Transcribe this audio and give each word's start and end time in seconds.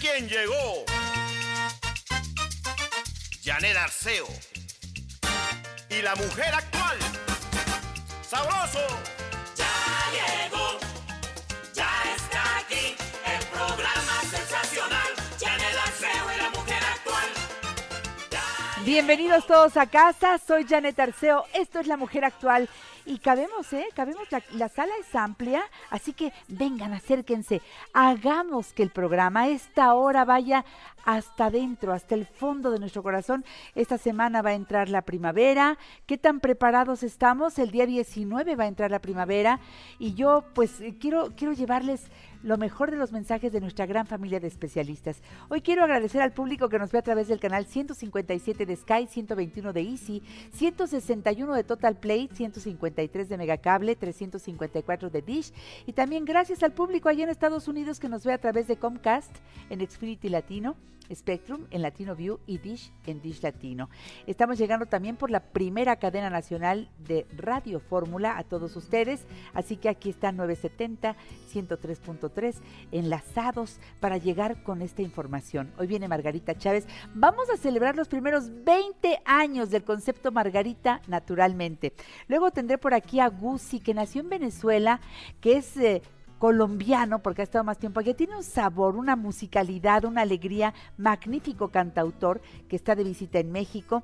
Quién 0.00 0.26
llegó. 0.30 0.84
Janet 3.44 3.76
Arceo. 3.76 4.26
Y 5.90 6.00
la 6.00 6.14
mujer 6.14 6.54
actual. 6.54 6.96
Sabroso. 8.26 8.80
Bienvenidos 18.90 19.46
todos 19.46 19.76
a 19.76 19.86
casa, 19.86 20.36
soy 20.38 20.66
Janet 20.68 20.98
Arceo, 20.98 21.44
esto 21.54 21.78
es 21.78 21.86
La 21.86 21.96
Mujer 21.96 22.24
Actual 22.24 22.68
y 23.06 23.18
cabemos, 23.18 23.72
¿eh? 23.72 23.86
Cabemos, 23.94 24.24
la, 24.32 24.42
la 24.54 24.68
sala 24.68 24.92
es 24.98 25.14
amplia, 25.14 25.62
así 25.90 26.12
que 26.12 26.32
vengan, 26.48 26.92
acérquense, 26.92 27.62
hagamos 27.92 28.72
que 28.72 28.82
el 28.82 28.90
programa 28.90 29.46
esta 29.46 29.94
hora 29.94 30.24
vaya 30.24 30.64
hasta 31.04 31.46
adentro, 31.46 31.92
hasta 31.92 32.16
el 32.16 32.26
fondo 32.26 32.72
de 32.72 32.80
nuestro 32.80 33.04
corazón. 33.04 33.44
Esta 33.76 33.96
semana 33.96 34.42
va 34.42 34.50
a 34.50 34.54
entrar 34.54 34.88
la 34.88 35.02
primavera, 35.02 35.78
¿qué 36.06 36.18
tan 36.18 36.40
preparados 36.40 37.04
estamos? 37.04 37.60
El 37.60 37.70
día 37.70 37.86
19 37.86 38.56
va 38.56 38.64
a 38.64 38.68
entrar 38.68 38.90
la 38.90 38.98
primavera 38.98 39.60
y 40.00 40.14
yo 40.14 40.44
pues 40.52 40.80
eh, 40.80 40.96
quiero, 41.00 41.32
quiero 41.36 41.52
llevarles 41.52 42.02
lo 42.42 42.56
mejor 42.56 42.90
de 42.90 42.96
los 42.96 43.12
mensajes 43.12 43.52
de 43.52 43.60
nuestra 43.60 43.86
gran 43.86 44.06
familia 44.06 44.40
de 44.40 44.48
especialistas. 44.48 45.22
Hoy 45.48 45.60
quiero 45.60 45.84
agradecer 45.84 46.22
al 46.22 46.32
público 46.32 46.68
que 46.68 46.78
nos 46.78 46.92
ve 46.92 46.98
a 46.98 47.02
través 47.02 47.28
del 47.28 47.40
canal 47.40 47.66
157 47.66 48.66
de 48.66 48.76
Sky, 48.76 49.06
121 49.06 49.72
de 49.72 49.82
Easy, 49.82 50.22
161 50.52 51.54
de 51.54 51.64
Total 51.64 51.96
Play, 51.96 52.28
153 52.32 53.28
de 53.28 53.36
Megacable, 53.36 53.96
354 53.96 55.10
de 55.10 55.22
Dish 55.22 55.52
y 55.86 55.92
también 55.92 56.24
gracias 56.24 56.62
al 56.62 56.72
público 56.72 57.08
allá 57.08 57.24
en 57.24 57.30
Estados 57.30 57.68
Unidos 57.68 58.00
que 58.00 58.08
nos 58.08 58.24
ve 58.24 58.32
a 58.32 58.38
través 58.38 58.66
de 58.68 58.76
Comcast 58.76 59.30
en 59.68 59.86
Xfinity 59.86 60.28
Latino. 60.28 60.76
Spectrum 61.12 61.66
en 61.70 61.82
Latino 61.82 62.14
View 62.14 62.38
y 62.46 62.58
Dish 62.58 62.92
en 63.06 63.20
Dish 63.20 63.42
Latino. 63.42 63.90
Estamos 64.26 64.58
llegando 64.58 64.86
también 64.86 65.16
por 65.16 65.30
la 65.30 65.40
primera 65.40 65.96
cadena 65.96 66.30
nacional 66.30 66.90
de 66.98 67.26
Radio 67.36 67.80
Fórmula 67.80 68.38
a 68.38 68.44
todos 68.44 68.76
ustedes, 68.76 69.26
así 69.54 69.76
que 69.76 69.88
aquí 69.88 70.10
está 70.10 70.32
970 70.32 71.16
103.3 71.52 72.56
enlazados 72.92 73.80
para 73.98 74.16
llegar 74.18 74.62
con 74.62 74.82
esta 74.82 75.02
información. 75.02 75.72
Hoy 75.78 75.86
viene 75.86 76.08
Margarita 76.08 76.56
Chávez. 76.56 76.86
Vamos 77.14 77.50
a 77.50 77.56
celebrar 77.56 77.96
los 77.96 78.08
primeros 78.08 78.50
20 78.64 79.20
años 79.24 79.70
del 79.70 79.84
concepto 79.84 80.30
Margarita 80.32 81.02
naturalmente. 81.08 81.92
Luego 82.28 82.50
tendré 82.50 82.78
por 82.78 82.94
aquí 82.94 83.20
a 83.20 83.28
Gusi, 83.28 83.80
que 83.80 83.94
nació 83.94 84.20
en 84.20 84.30
Venezuela, 84.30 85.00
que 85.40 85.56
es... 85.56 85.76
eh, 85.76 86.02
colombiano, 86.40 87.18
porque 87.18 87.42
ha 87.42 87.44
estado 87.44 87.64
más 87.64 87.78
tiempo 87.78 88.00
aquí, 88.00 88.14
tiene 88.14 88.34
un 88.34 88.42
sabor, 88.42 88.96
una 88.96 89.14
musicalidad, 89.14 90.06
una 90.06 90.22
alegría, 90.22 90.72
magnífico 90.96 91.68
cantautor 91.68 92.40
que 92.66 92.76
está 92.76 92.94
de 92.94 93.04
visita 93.04 93.38
en 93.38 93.52
México. 93.52 94.02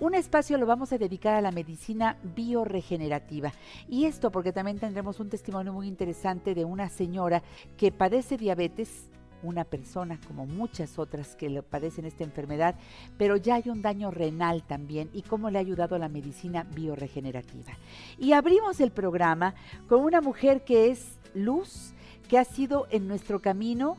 Un 0.00 0.16
espacio 0.16 0.58
lo 0.58 0.66
vamos 0.66 0.92
a 0.92 0.98
dedicar 0.98 1.36
a 1.36 1.40
la 1.40 1.52
medicina 1.52 2.16
bioregenerativa. 2.34 3.52
Y 3.88 4.06
esto 4.06 4.32
porque 4.32 4.52
también 4.52 4.80
tendremos 4.80 5.20
un 5.20 5.30
testimonio 5.30 5.72
muy 5.72 5.86
interesante 5.86 6.56
de 6.56 6.64
una 6.64 6.88
señora 6.88 7.44
que 7.76 7.92
padece 7.92 8.36
diabetes, 8.36 9.08
una 9.44 9.62
persona 9.62 10.18
como 10.26 10.44
muchas 10.44 10.98
otras 10.98 11.36
que 11.36 11.62
padecen 11.62 12.04
esta 12.04 12.24
enfermedad, 12.24 12.74
pero 13.16 13.36
ya 13.36 13.54
hay 13.54 13.68
un 13.68 13.80
daño 13.80 14.10
renal 14.10 14.64
también 14.64 15.08
y 15.12 15.22
cómo 15.22 15.50
le 15.50 15.58
ha 15.58 15.60
ayudado 15.60 15.98
la 15.98 16.08
medicina 16.08 16.64
bioregenerativa. 16.74 17.74
Y 18.18 18.32
abrimos 18.32 18.80
el 18.80 18.90
programa 18.90 19.54
con 19.88 20.02
una 20.02 20.20
mujer 20.20 20.64
que 20.64 20.90
es 20.90 21.15
luz, 21.36 21.94
que 22.28 22.38
ha 22.38 22.44
sido 22.44 22.86
en 22.90 23.06
nuestro 23.06 23.40
camino 23.40 23.96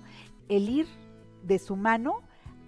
el 0.50 0.70
ir 0.70 0.88
de 1.44 1.60
su 1.60 1.76
mano 1.76 2.22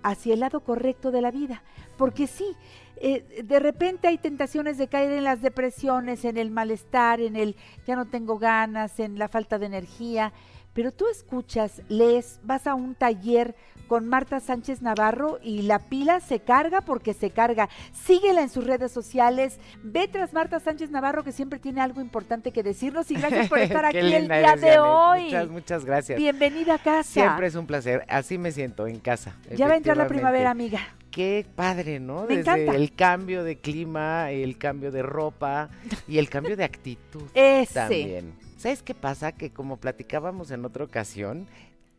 hacia 0.03 0.33
el 0.33 0.39
lado 0.39 0.61
correcto 0.61 1.11
de 1.11 1.21
la 1.21 1.31
vida. 1.31 1.63
Porque 1.97 2.27
sí, 2.27 2.55
eh, 2.97 3.43
de 3.43 3.59
repente 3.59 4.07
hay 4.07 4.17
tentaciones 4.17 4.77
de 4.77 4.87
caer 4.87 5.11
en 5.11 5.23
las 5.23 5.41
depresiones, 5.41 6.23
en 6.25 6.37
el 6.37 6.51
malestar, 6.51 7.19
en 7.19 7.35
el 7.35 7.55
ya 7.85 7.95
no 7.95 8.05
tengo 8.05 8.37
ganas, 8.37 8.99
en 8.99 9.19
la 9.19 9.27
falta 9.27 9.59
de 9.59 9.65
energía. 9.65 10.33
Pero 10.79 10.93
tú 10.93 11.07
escuchas, 11.11 11.81
lees, 11.89 12.39
vas 12.41 12.65
a 12.65 12.73
un 12.73 12.95
taller 12.95 13.53
con 13.89 14.07
Marta 14.07 14.39
Sánchez 14.39 14.81
Navarro 14.81 15.37
y 15.43 15.63
la 15.63 15.79
pila 15.79 16.21
se 16.21 16.39
carga 16.39 16.79
porque 16.79 17.13
se 17.13 17.31
carga. 17.31 17.67
Síguela 17.91 18.41
en 18.43 18.49
sus 18.49 18.63
redes 18.65 18.89
sociales, 18.89 19.59
ve 19.83 20.07
tras 20.07 20.31
Marta 20.31 20.61
Sánchez 20.61 20.89
Navarro 20.89 21.25
que 21.25 21.33
siempre 21.33 21.59
tiene 21.59 21.81
algo 21.81 21.99
importante 21.99 22.53
que 22.53 22.63
decirnos 22.63 23.11
y 23.11 23.15
gracias 23.15 23.49
por 23.49 23.59
estar 23.59 23.83
aquí 23.83 23.97
el 23.97 24.07
día 24.09 24.19
eres, 24.19 24.61
de 24.61 24.69
Janet. 24.69 24.79
hoy. 24.79 25.23
Muchas, 25.25 25.49
muchas 25.49 25.83
gracias. 25.83 26.17
Bienvenida 26.17 26.75
a 26.75 26.77
casa. 26.77 27.03
Siempre 27.11 27.47
es 27.47 27.55
un 27.55 27.67
placer. 27.67 28.05
Así 28.07 28.37
me 28.37 28.53
siento 28.53 28.87
en 28.87 29.01
casa. 29.01 29.35
Ya 29.57 29.67
va 29.67 29.73
a 29.73 29.77
entrar 29.77 29.97
la 29.97 30.07
primavera, 30.07 30.49
amiga. 30.49 30.79
Qué 31.11 31.45
padre, 31.57 31.99
¿no? 31.99 32.21
Me 32.21 32.37
Desde 32.37 32.51
encanta. 32.51 32.75
el 32.77 32.95
cambio 32.95 33.43
de 33.43 33.57
clima, 33.57 34.31
el 34.31 34.57
cambio 34.57 34.93
de 34.93 35.01
ropa 35.01 35.71
y 36.07 36.19
el 36.19 36.29
cambio 36.29 36.55
de 36.55 36.63
actitud 36.63 37.23
Ese. 37.33 37.73
también. 37.73 38.48
¿Sabes 38.59 38.83
qué 38.83 38.93
pasa? 38.93 39.31
Que 39.31 39.51
como 39.51 39.77
platicábamos 39.77 40.51
en 40.51 40.65
otra 40.65 40.83
ocasión, 40.83 41.47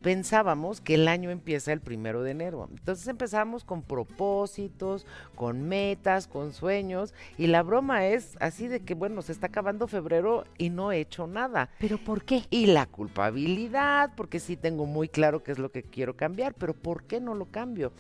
pensábamos 0.03 0.82
que 0.82 0.97
el 0.97 1.09
año 1.09 1.31
empieza 1.31 1.72
el 1.72 1.81
primero 1.81 2.22
de 2.22 2.32
enero. 2.32 2.69
Entonces 2.71 3.09
empezamos 3.09 3.65
con 3.65 3.81
propósitos, 3.81 5.06
con 5.37 5.62
metas, 5.62 6.26
con 6.26 6.53
sueños. 6.53 7.15
Y 7.38 7.47
la 7.47 7.62
broma 7.62 8.09
es 8.09 8.37
así 8.41 8.69
de 8.69 8.81
que, 8.81 8.93
bueno, 8.93 9.22
se 9.22 9.32
está 9.32 9.47
acabando 9.47 9.88
febrero 9.88 10.44
y 10.59 10.69
no 10.69 10.93
he 10.93 11.00
hecho 11.00 11.26
nada. 11.26 11.70
¿Pero 11.78 11.97
por 11.97 12.25
qué? 12.25 12.43
Y 12.50 12.66
la 12.66 12.84
culpabilidad, 12.84 14.12
porque 14.15 14.38
sí 14.38 14.59
tengo 14.59 14.84
muy 14.84 15.09
claro 15.09 15.43
qué 15.43 15.53
es 15.53 15.59
lo 15.59 15.72
que 15.72 15.82
quiero 15.82 16.15
cambiar, 16.15 16.53
pero 16.53 16.75
¿por 16.75 17.04
qué 17.04 17.22
no 17.22 17.34
lo 17.34 17.47
cambio? 17.47 17.94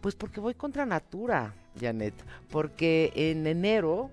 Pues 0.00 0.14
porque 0.14 0.40
voy 0.40 0.54
contra 0.54 0.86
natura, 0.86 1.54
Janet. 1.78 2.14
Porque 2.48 3.12
en 3.14 3.46
enero, 3.46 4.10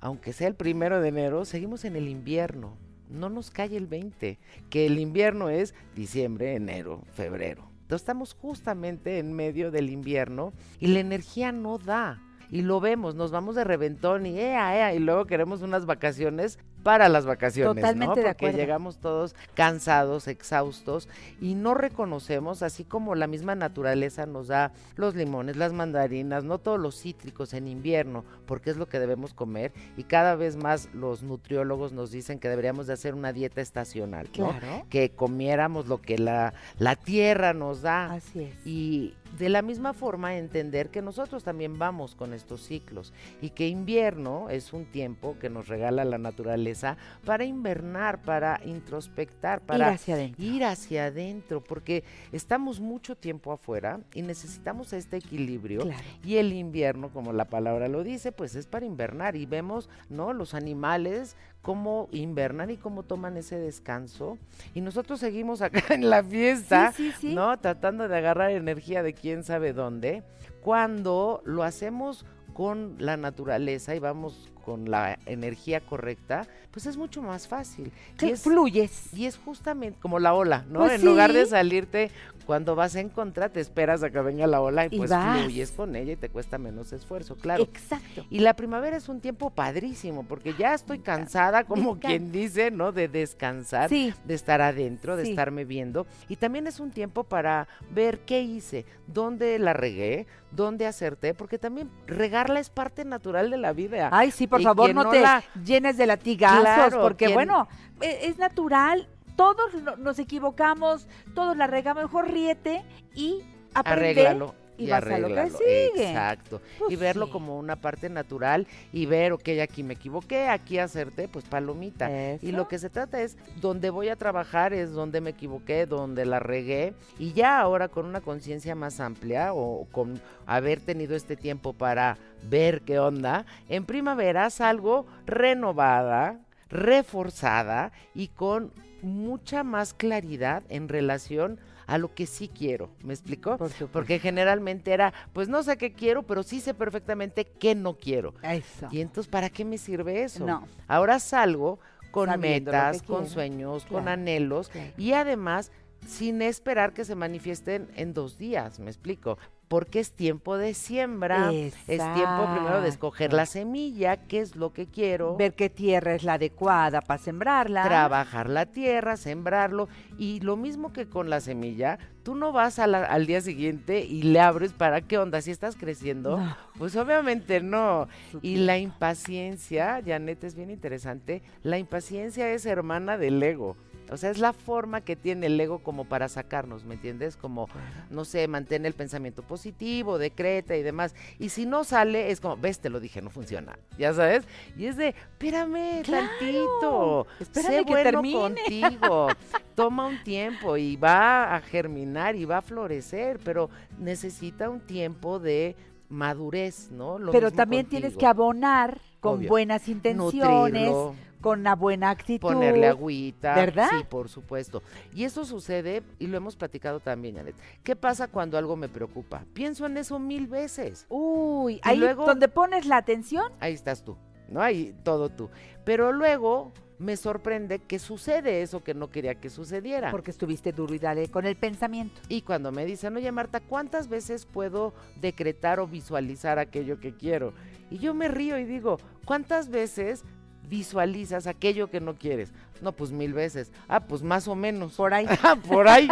aunque 0.00 0.32
sea 0.32 0.48
el 0.48 0.54
primero 0.54 1.02
de 1.02 1.08
enero, 1.08 1.44
seguimos 1.44 1.84
en 1.84 1.96
el 1.96 2.08
invierno. 2.08 2.80
No 3.12 3.28
nos 3.28 3.50
cae 3.50 3.76
el 3.76 3.86
20, 3.86 4.38
que 4.70 4.86
el 4.86 4.98
invierno 4.98 5.48
es 5.48 5.74
diciembre, 5.94 6.54
enero, 6.54 7.02
febrero. 7.14 7.68
Entonces 7.82 8.02
estamos 8.02 8.34
justamente 8.34 9.18
en 9.18 9.32
medio 9.32 9.70
del 9.70 9.90
invierno 9.90 10.52
y 10.80 10.88
la 10.88 11.00
energía 11.00 11.52
no 11.52 11.78
da. 11.78 12.22
Y 12.50 12.62
lo 12.62 12.80
vemos, 12.80 13.14
nos 13.14 13.30
vamos 13.30 13.54
de 13.54 13.64
reventón 13.64 14.26
y 14.26 14.38
ea, 14.38 14.76
ea, 14.76 14.94
y 14.94 14.98
luego 14.98 15.26
queremos 15.26 15.62
unas 15.62 15.86
vacaciones 15.86 16.58
para 16.82 17.08
las 17.08 17.26
vacaciones, 17.26 17.74
Totalmente 17.82 18.06
¿no? 18.06 18.14
de 18.14 18.22
Porque 18.22 18.46
acuerdo. 18.46 18.58
llegamos 18.58 18.98
todos 18.98 19.34
cansados, 19.54 20.28
exhaustos 20.28 21.08
y 21.40 21.54
no 21.54 21.74
reconocemos, 21.74 22.62
así 22.62 22.84
como 22.84 23.14
la 23.14 23.26
misma 23.26 23.54
naturaleza 23.54 24.26
nos 24.26 24.48
da 24.48 24.72
los 24.96 25.14
limones, 25.14 25.56
las 25.56 25.72
mandarinas, 25.72 26.44
no 26.44 26.58
todos 26.58 26.80
los 26.80 27.00
cítricos 27.00 27.54
en 27.54 27.68
invierno, 27.68 28.24
porque 28.46 28.70
es 28.70 28.76
lo 28.76 28.88
que 28.88 28.98
debemos 28.98 29.34
comer 29.34 29.72
y 29.96 30.04
cada 30.04 30.34
vez 30.34 30.56
más 30.56 30.88
los 30.92 31.22
nutriólogos 31.22 31.92
nos 31.92 32.10
dicen 32.10 32.38
que 32.38 32.48
deberíamos 32.48 32.86
de 32.86 32.94
hacer 32.94 33.14
una 33.14 33.32
dieta 33.32 33.60
estacional, 33.60 34.28
¿no? 34.36 34.50
Claro. 34.58 34.86
Que 34.90 35.10
comiéramos 35.10 35.86
lo 35.86 36.00
que 36.00 36.18
la, 36.18 36.54
la 36.78 36.96
tierra 36.96 37.52
nos 37.54 37.82
da. 37.82 38.12
Así 38.12 38.44
es. 38.44 38.66
Y 38.66 39.14
de 39.38 39.48
la 39.48 39.62
misma 39.62 39.92
forma 39.92 40.36
entender 40.36 40.90
que 40.90 41.02
nosotros 41.02 41.42
también 41.44 41.78
vamos 41.78 42.14
con 42.14 42.32
estos 42.32 42.62
ciclos 42.62 43.12
y 43.40 43.50
que 43.50 43.68
invierno 43.68 44.50
es 44.50 44.72
un 44.72 44.84
tiempo 44.84 45.36
que 45.40 45.50
nos 45.50 45.68
regala 45.68 46.04
la 46.04 46.18
naturaleza 46.18 46.96
para 47.24 47.44
invernar, 47.44 48.22
para 48.22 48.60
introspectar, 48.64 49.60
para 49.60 49.88
Ir 49.88 49.94
hacia 49.94 50.14
adentro. 50.14 50.44
ir 50.44 50.64
hacia 50.64 51.04
adentro, 51.06 51.64
porque 51.64 52.04
estamos 52.32 52.80
mucho 52.80 53.16
tiempo 53.16 53.52
afuera 53.52 54.00
y 54.14 54.22
necesitamos 54.22 54.92
este 54.92 55.16
equilibrio. 55.16 55.82
Claro. 55.82 56.02
Y 56.24 56.36
el 56.36 56.52
invierno, 56.52 57.10
como 57.10 57.32
la 57.32 57.46
palabra 57.46 57.88
lo 57.88 58.02
dice, 58.04 58.32
pues 58.32 58.54
es 58.54 58.66
para 58.66 58.86
invernar 58.86 59.36
y 59.36 59.46
vemos, 59.46 59.88
¿no? 60.08 60.32
Los 60.32 60.54
animales 60.54 61.36
cómo 61.62 62.08
invernan 62.10 62.70
y 62.70 62.76
cómo 62.76 63.04
toman 63.04 63.36
ese 63.36 63.56
descanso. 63.56 64.36
Y 64.74 64.80
nosotros 64.80 65.20
seguimos 65.20 65.62
acá 65.62 65.82
en 65.94 66.10
la 66.10 66.22
fiesta, 66.22 66.92
Sí, 66.92 67.12
sí, 67.12 67.28
sí. 67.28 67.34
¿no? 67.34 67.56
Tratando 67.58 68.08
de 68.08 68.16
agarrar 68.16 68.50
energía 68.50 69.02
de 69.02 69.14
quién 69.22 69.44
sabe 69.44 69.72
dónde, 69.72 70.24
cuando 70.60 71.40
lo 71.44 71.62
hacemos 71.62 72.26
con 72.52 72.96
la 72.98 73.16
naturaleza 73.16 73.94
y 73.94 74.00
vamos 74.00 74.50
con 74.64 74.90
la 74.90 75.18
energía 75.26 75.80
correcta, 75.80 76.46
pues 76.70 76.86
es 76.86 76.96
mucho 76.96 77.20
más 77.22 77.48
fácil. 77.48 77.92
Que 78.16 78.26
Y 78.26 78.30
es, 78.30 78.42
fluyes. 78.42 79.12
y 79.14 79.26
es 79.26 79.36
justamente 79.36 79.98
como 80.00 80.18
la 80.18 80.34
ola, 80.34 80.64
¿no? 80.70 80.80
Pues 80.80 80.94
en 80.94 81.04
lugar 81.04 81.32
de 81.32 81.44
salirte 81.46 82.10
cuando 82.46 82.74
vas 82.74 82.96
en 82.96 83.08
contra, 83.08 83.50
te 83.50 83.60
esperas 83.60 84.02
a 84.02 84.10
que 84.10 84.20
venga 84.20 84.46
la 84.48 84.60
ola 84.60 84.86
y, 84.86 84.88
Y 84.94 84.98
pues 84.98 85.10
vas. 85.10 85.40
fluyes 85.42 85.70
con 85.70 85.94
ella 85.94 86.12
y 86.12 86.16
te 86.16 86.28
cuesta 86.28 86.58
menos 86.58 86.92
esfuerzo, 86.92 87.36
claro. 87.36 87.62
Exacto. 87.62 88.26
Y 88.30 88.40
la 88.40 88.54
primavera 88.54 88.96
es 88.96 89.08
un 89.08 89.20
tiempo 89.20 89.50
padrísimo, 89.50 90.24
porque 90.24 90.54
ya 90.58 90.74
estoy 90.74 90.98
cansada, 90.98 91.64
como 91.64 91.98
quien 92.00 92.32
dice, 92.32 92.70
¿no? 92.72 92.90
De 92.90 93.06
descansar, 93.08 93.88
Sí. 93.88 94.12
de 94.24 94.34
estar 94.34 94.60
adentro, 94.60 95.16
de 95.16 95.24
Sí. 95.24 95.30
estarme 95.30 95.64
viendo. 95.64 96.06
Y 96.28 96.36
también 96.36 96.66
es 96.66 96.80
un 96.80 96.90
tiempo 96.90 97.22
para 97.24 97.68
ver 97.94 98.20
qué 98.20 98.42
hice, 98.42 98.84
dónde 99.06 99.58
la 99.60 99.72
regué, 99.72 100.26
dónde 100.50 100.86
acerté, 100.86 101.34
porque 101.34 101.58
también 101.58 101.88
regarla 102.06 102.58
es 102.60 102.70
parte 102.70 103.04
natural 103.04 103.50
de 103.50 103.56
la 103.56 103.72
vida. 103.72 104.08
Ay, 104.12 104.30
sí, 104.32 104.46
por 104.52 104.60
Y 104.60 104.64
favor, 104.64 104.94
no, 104.94 105.04
no 105.04 105.10
te 105.10 105.20
la- 105.22 105.42
llenes 105.64 105.96
de 105.96 106.06
latigazos, 106.06 106.60
Claro, 106.62 107.00
porque 107.00 107.24
quien- 107.26 107.34
bueno, 107.34 107.66
e- 108.02 108.26
es 108.26 108.36
natural, 108.38 109.08
todos 109.34 109.72
no- 109.82 109.96
nos 109.96 110.18
equivocamos, 110.18 111.08
todos 111.34 111.56
la 111.56 111.66
regamos, 111.66 112.02
mejor 112.04 112.30
ríete 112.30 112.84
y 113.14 113.40
aprende 113.74 114.10
Arréglalo. 114.10 114.54
Y 114.76 114.86
y 114.86 114.90
vas 114.90 115.04
a 115.04 115.18
lo 115.18 115.28
que 115.28 115.50
sigue. 115.50 116.08
Exacto. 116.10 116.60
Pues 116.78 116.92
y 116.92 116.96
verlo 116.96 117.26
sí. 117.26 117.32
como 117.32 117.58
una 117.58 117.76
parte 117.76 118.08
natural 118.08 118.66
y 118.92 119.06
ver, 119.06 119.32
ok, 119.32 119.48
aquí 119.62 119.82
me 119.82 119.94
equivoqué, 119.94 120.48
aquí 120.48 120.78
acerté, 120.78 121.28
pues 121.28 121.44
palomita. 121.44 122.10
Y 122.40 122.52
lo 122.52 122.68
que 122.68 122.78
se 122.78 122.90
trata 122.90 123.22
es, 123.22 123.36
donde 123.60 123.90
voy 123.90 124.08
a 124.08 124.16
trabajar 124.16 124.72
es 124.72 124.92
donde 124.92 125.20
me 125.20 125.30
equivoqué, 125.30 125.86
donde 125.86 126.24
la 126.26 126.38
regué. 126.38 126.94
Y 127.18 127.32
ya 127.32 127.60
ahora 127.60 127.88
con 127.88 128.06
una 128.06 128.20
conciencia 128.20 128.74
más 128.74 129.00
amplia 129.00 129.54
o 129.54 129.86
con 129.90 130.20
haber 130.46 130.80
tenido 130.80 131.14
este 131.14 131.36
tiempo 131.36 131.72
para 131.72 132.18
ver 132.42 132.82
qué 132.82 132.98
onda, 132.98 133.46
en 133.68 133.84
primavera 133.84 134.50
salgo 134.50 135.06
renovada, 135.26 136.40
reforzada 136.68 137.92
y 138.14 138.28
con 138.28 138.72
mucha 139.02 139.62
más 139.64 139.94
claridad 139.94 140.62
en 140.68 140.88
relación 140.88 141.58
a 141.58 141.71
lo 141.98 142.14
que 142.14 142.26
sí 142.26 142.48
quiero. 142.48 142.90
¿Me? 143.02 143.16
Por 143.16 143.70
supuesto. 143.70 143.88
Porque 143.92 144.18
generalmente 144.18 144.92
era, 144.92 145.12
pues 145.32 145.48
no 145.48 145.62
sé 145.62 145.76
qué 145.76 145.92
quiero, 145.92 146.22
pero 146.22 146.42
sí 146.42 146.60
sé 146.60 146.74
perfectamente 146.74 147.44
qué 147.44 147.74
no 147.74 147.94
quiero. 147.94 148.34
Eso. 148.42 148.88
Y 148.90 149.00
entonces, 149.00 149.30
¿para 149.30 149.50
qué 149.50 149.64
me 149.64 149.78
sirve 149.78 150.22
eso? 150.22 150.46
No. 150.46 150.66
Ahora 150.88 151.18
salgo 151.18 151.78
con 152.10 152.28
Sabiendo 152.28 152.70
metas, 152.70 153.02
con 153.02 153.28
sueños, 153.28 153.86
con 153.86 154.06
anhelos 154.06 154.68
claro. 154.68 154.92
y 154.98 155.12
además 155.12 155.72
sin 156.06 156.42
esperar 156.42 156.92
que 156.92 157.04
se 157.04 157.14
manifiesten 157.14 157.88
en 157.94 158.12
dos 158.12 158.38
días, 158.38 158.78
me 158.78 158.90
explico. 158.90 159.38
Porque 159.72 160.00
es 160.00 160.12
tiempo 160.12 160.58
de 160.58 160.74
siembra, 160.74 161.50
es 161.50 161.74
tiempo 161.86 162.46
primero 162.52 162.82
de 162.82 162.90
escoger 162.90 163.32
la 163.32 163.46
semilla, 163.46 164.18
qué 164.18 164.40
es 164.40 164.54
lo 164.54 164.74
que 164.74 164.86
quiero, 164.86 165.34
Ver 165.38 165.54
qué 165.54 165.70
tierra 165.70 166.14
es 166.14 166.24
la 166.24 166.34
adecuada 166.34 167.00
para 167.00 167.16
sembrarla. 167.16 167.82
trabajar 167.84 168.50
la 168.50 168.66
tierra, 168.66 169.16
sembrarlo 169.16 169.88
y 170.18 170.40
lo 170.40 170.58
mismo 170.58 170.92
que 170.92 171.06
con 171.08 171.30
la 171.30 171.40
semilla, 171.40 171.98
tú 172.22 172.34
no 172.34 172.52
vas 172.52 172.78
a 172.78 172.86
la- 172.86 173.06
al 173.06 173.24
día 173.24 173.40
siguiente 173.40 174.00
y 174.04 174.22
le 174.24 174.40
abres 174.40 174.74
para 174.74 175.00
qué 175.00 175.16
onda, 175.16 175.40
si 175.40 175.50
estás 175.50 175.74
creciendo, 175.76 176.36
No. 176.36 176.56
pues 176.76 176.94
obviamente 176.94 177.62
no. 177.62 178.08
Y 178.42 178.56
la 178.56 178.76
impaciencia, 178.76 180.02
Janet, 180.04 180.44
es 180.44 180.54
bien 180.54 180.70
interesante, 180.70 181.42
la 181.62 181.78
impaciencia 181.78 182.50
es 182.52 182.66
hermana 182.66 183.16
del 183.16 183.42
ego. 183.42 183.74
O 184.10 184.16
sea, 184.16 184.30
es 184.30 184.38
la 184.38 184.52
forma 184.52 185.00
que 185.00 185.16
tiene 185.16 185.46
el 185.46 185.60
ego 185.60 185.78
como 185.78 186.04
para 186.04 186.28
sacarnos, 186.28 186.84
¿me 186.84 186.94
entiendes? 186.94 187.36
Como, 187.36 187.68
no 188.10 188.24
sé, 188.24 188.46
mantén 188.48 188.84
el 188.84 188.92
pensamiento 188.94 189.42
positivo, 189.42 190.18
decreta 190.18 190.76
y 190.76 190.82
demás. 190.82 191.14
Y 191.38 191.48
si 191.48 191.64
no 191.66 191.84
sale, 191.84 192.30
es 192.30 192.40
como, 192.40 192.56
ves, 192.56 192.78
te 192.80 192.90
lo 192.90 193.00
dije, 193.00 193.22
no 193.22 193.30
funciona, 193.30 193.78
¿ya 193.98 194.12
sabes? 194.12 194.44
Y 194.76 194.86
es 194.86 194.96
de, 194.96 195.08
espérame 195.08 196.02
Claro, 196.02 196.26
tantito, 196.38 197.26
espérame 197.40 197.70
sé 197.72 197.84
que 197.84 197.90
bueno 197.90 198.10
termine". 198.10 198.38
contigo, 198.40 199.28
toma 199.74 200.06
un 200.06 200.22
tiempo 200.22 200.76
y 200.76 200.96
va 200.96 201.54
a 201.54 201.60
germinar 201.60 202.36
y 202.36 202.44
va 202.44 202.58
a 202.58 202.62
florecer, 202.62 203.38
pero 203.44 203.70
necesita 203.98 204.68
un 204.68 204.80
tiempo 204.80 205.38
de 205.38 205.74
madurez, 206.08 206.90
¿no? 206.90 207.18
Lo 207.18 207.32
Pero 207.32 207.50
también 207.50 207.86
tienes 207.86 208.16
que 208.16 208.26
abonar 208.26 209.00
con 209.20 209.38
Obvio. 209.38 209.48
buenas 209.48 209.88
intenciones, 209.88 210.72
Nutrirlo. 210.72 211.14
Con 211.42 211.60
una 211.60 211.74
buena 211.74 212.08
actitud. 212.10 212.48
Ponerle 212.48 212.86
agüita. 212.86 213.54
¿Verdad? 213.54 213.88
Sí, 213.90 214.04
por 214.08 214.28
supuesto. 214.30 214.82
Y 215.14 215.24
eso 215.24 215.44
sucede, 215.44 216.02
y 216.18 216.28
lo 216.28 216.36
hemos 216.38 216.56
platicado 216.56 217.00
también, 217.00 217.36
Janet. 217.36 217.54
¿Qué 217.82 217.96
pasa 217.96 218.28
cuando 218.28 218.56
algo 218.56 218.76
me 218.76 218.88
preocupa? 218.88 219.44
Pienso 219.52 219.84
en 219.86 219.96
eso 219.98 220.18
mil 220.18 220.46
veces. 220.46 221.04
Uy, 221.10 221.80
ahí 221.82 221.98
luego- 221.98 222.24
donde 222.24 222.48
pones 222.48 222.86
la 222.86 222.96
atención, 222.96 223.52
Ahí 223.60 223.74
estás 223.74 224.02
tú, 224.02 224.16
¿no? 224.48 224.62
Ahí 224.62 224.94
todo 225.02 225.28
tú. 225.28 225.50
Pero 225.84 226.12
luego 226.12 226.72
me 226.98 227.16
sorprende 227.16 227.80
que 227.80 227.98
sucede 227.98 228.62
eso 228.62 228.84
que 228.84 228.94
no 228.94 229.10
quería 229.10 229.34
que 229.34 229.50
sucediera. 229.50 230.12
porque 230.12 230.30
estuviste 230.30 230.70
duro 230.70 230.94
y 230.94 231.00
dale 231.00 231.28
con 231.28 231.46
el 231.46 231.56
pensamiento. 231.56 232.20
Y 232.28 232.42
cuando 232.42 232.70
me 232.70 232.84
dicen, 232.86 233.16
oye 233.16 233.32
Marta, 233.32 233.58
¿cuántas 233.58 234.06
veces 234.08 234.46
puedo 234.46 234.94
decretar 235.20 235.80
o 235.80 235.88
visualizar 235.88 236.60
aquello 236.60 237.00
que 237.00 237.16
quiero? 237.16 237.54
Y 237.90 237.98
yo 237.98 238.14
me 238.14 238.28
río 238.28 238.56
y 238.56 238.64
digo, 238.64 238.98
¿cuántas 239.24 239.68
veces 239.68 240.24
visualizas 240.72 241.46
aquello 241.46 241.90
que 241.90 242.00
no 242.00 242.14
quieres? 242.14 242.50
No, 242.80 242.92
pues 242.92 243.12
mil 243.12 243.34
veces. 243.34 243.70
Ah, 243.88 244.00
pues 244.00 244.22
más 244.22 244.48
o 244.48 244.54
menos. 244.54 244.94
Por 244.94 245.12
ahí. 245.12 245.26
Ah, 245.42 245.56
por 245.56 245.86
ahí. 245.86 246.08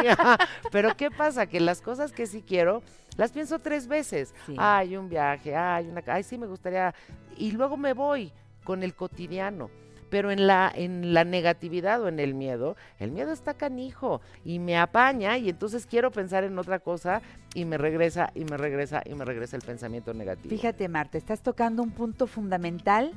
Pero 0.71 0.95
¿qué 0.97 1.11
pasa? 1.11 1.47
Que 1.47 1.61
las 1.61 1.81
cosas 1.81 2.13
que 2.13 2.27
sí 2.27 2.43
quiero, 2.47 2.83
las 3.17 3.33
pienso 3.33 3.61
tres 3.61 3.87
veces. 3.87 4.35
Sí. 4.45 4.55
Ay, 4.59 4.97
un 4.97 5.09
viaje, 5.09 5.57
ay, 5.57 5.89
una... 5.89 6.03
Ay, 6.07 6.25
sí 6.25 6.37
me 6.37 6.47
gustaría... 6.47 6.95
Y 7.39 7.53
luego 7.53 7.77
me 7.77 7.95
voy 7.95 8.33
con 8.65 8.83
el 8.83 8.95
cotidiano. 8.95 9.71
Pero 10.11 10.31
en 10.33 10.47
la, 10.47 10.71
en 10.75 11.15
la 11.15 11.25
negatividad 11.25 12.03
o 12.03 12.09
en 12.09 12.19
el 12.19 12.35
miedo, 12.35 12.77
el 12.99 13.13
miedo 13.13 13.33
está 13.33 13.55
canijo 13.55 14.21
y 14.45 14.59
me 14.59 14.77
apaña 14.77 15.39
y 15.39 15.49
entonces 15.49 15.87
quiero 15.87 16.11
pensar 16.11 16.43
en 16.43 16.59
otra 16.59 16.81
cosa 16.81 17.23
y 17.55 17.65
me 17.65 17.79
regresa 17.79 18.33
y 18.35 18.45
me 18.45 18.57
regresa 18.57 19.03
y 19.07 19.15
me 19.15 19.25
regresa 19.25 19.57
el 19.57 19.63
pensamiento 19.63 20.13
negativo. 20.13 20.51
Fíjate, 20.51 20.89
Marta, 20.89 21.17
estás 21.17 21.41
tocando 21.43 21.85
un 21.85 21.93
punto 21.93 22.27
fundamental 22.27 23.13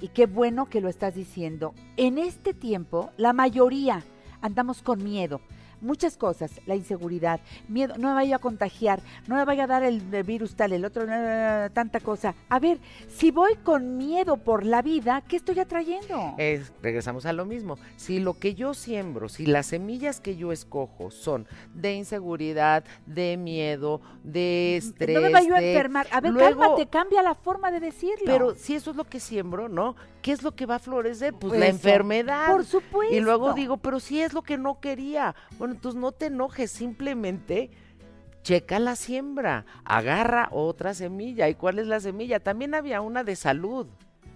y 0.00 0.08
qué 0.08 0.26
bueno 0.26 0.66
que 0.66 0.80
lo 0.80 0.88
estás 0.88 1.14
diciendo. 1.14 1.74
En 1.96 2.18
este 2.18 2.54
tiempo, 2.54 3.10
la 3.16 3.32
mayoría 3.32 4.02
andamos 4.40 4.82
con 4.82 5.02
miedo. 5.02 5.40
Muchas 5.80 6.16
cosas, 6.16 6.50
la 6.66 6.74
inseguridad, 6.74 7.40
miedo, 7.68 7.94
no 7.98 8.08
me 8.08 8.14
vaya 8.14 8.36
a 8.36 8.38
contagiar, 8.38 9.00
no 9.26 9.36
me 9.36 9.44
vaya 9.44 9.64
a 9.64 9.66
dar 9.66 9.82
el, 9.82 10.00
virus 10.24 10.54
tal, 10.56 10.72
el 10.72 10.84
otro, 10.84 11.04
tanta 11.72 12.00
cosa. 12.00 12.34
A 12.48 12.58
ver, 12.58 12.78
si 13.08 13.30
voy 13.30 13.54
con 13.62 13.96
miedo 13.96 14.36
por 14.36 14.64
la 14.64 14.82
vida, 14.82 15.22
¿qué 15.28 15.36
estoy 15.36 15.58
atrayendo? 15.60 16.34
Es- 16.38 16.72
regresamos 16.82 17.26
a 17.26 17.32
lo 17.32 17.44
mismo. 17.44 17.78
Si 17.96 18.18
lo 18.18 18.34
que 18.34 18.54
yo 18.54 18.74
siembro, 18.74 19.28
si 19.28 19.46
las 19.46 19.66
semillas 19.66 20.20
que 20.20 20.36
yo 20.36 20.52
escojo 20.52 21.10
son 21.10 21.46
de 21.74 21.94
inseguridad, 21.94 22.84
de 23.06 23.36
miedo, 23.36 24.00
de 24.24 24.76
estrés, 24.76 25.14
no 25.14 25.20
me 25.22 25.30
vaya 25.30 25.56
a 25.56 25.60
enfermar. 25.62 26.06
A 26.10 26.20
ver, 26.20 26.32
luego- 26.32 26.60
cálmate, 26.60 26.86
cambia 26.88 27.22
la 27.22 27.34
forma 27.34 27.70
de 27.70 27.80
decirlo. 27.80 28.24
Pero 28.26 28.54
si 28.54 28.74
eso 28.74 28.90
es 28.90 28.96
lo 28.96 29.04
que 29.04 29.20
siembro, 29.20 29.68
¿no? 29.68 29.94
¿Qué 30.22 30.32
es 30.32 30.42
lo 30.42 30.54
que 30.54 30.66
va 30.66 30.76
a 30.76 30.78
florecer? 30.78 31.34
Pues 31.34 31.58
la 31.58 31.66
Eso, 31.66 31.76
enfermedad. 31.76 32.50
Por 32.50 32.64
supuesto. 32.64 33.14
Y 33.14 33.20
luego 33.20 33.52
digo, 33.54 33.76
pero 33.76 34.00
si 34.00 34.20
es 34.20 34.32
lo 34.32 34.42
que 34.42 34.58
no 34.58 34.80
quería. 34.80 35.34
Bueno, 35.58 35.74
entonces 35.74 36.00
no 36.00 36.12
te 36.12 36.26
enojes, 36.26 36.70
simplemente 36.70 37.70
checa 38.42 38.78
la 38.78 38.96
siembra, 38.96 39.66
agarra 39.84 40.48
otra 40.52 40.94
semilla. 40.94 41.48
¿Y 41.48 41.54
cuál 41.54 41.78
es 41.78 41.86
la 41.86 42.00
semilla? 42.00 42.40
También 42.40 42.74
había 42.74 43.00
una 43.00 43.22
de 43.22 43.36
salud. 43.36 43.86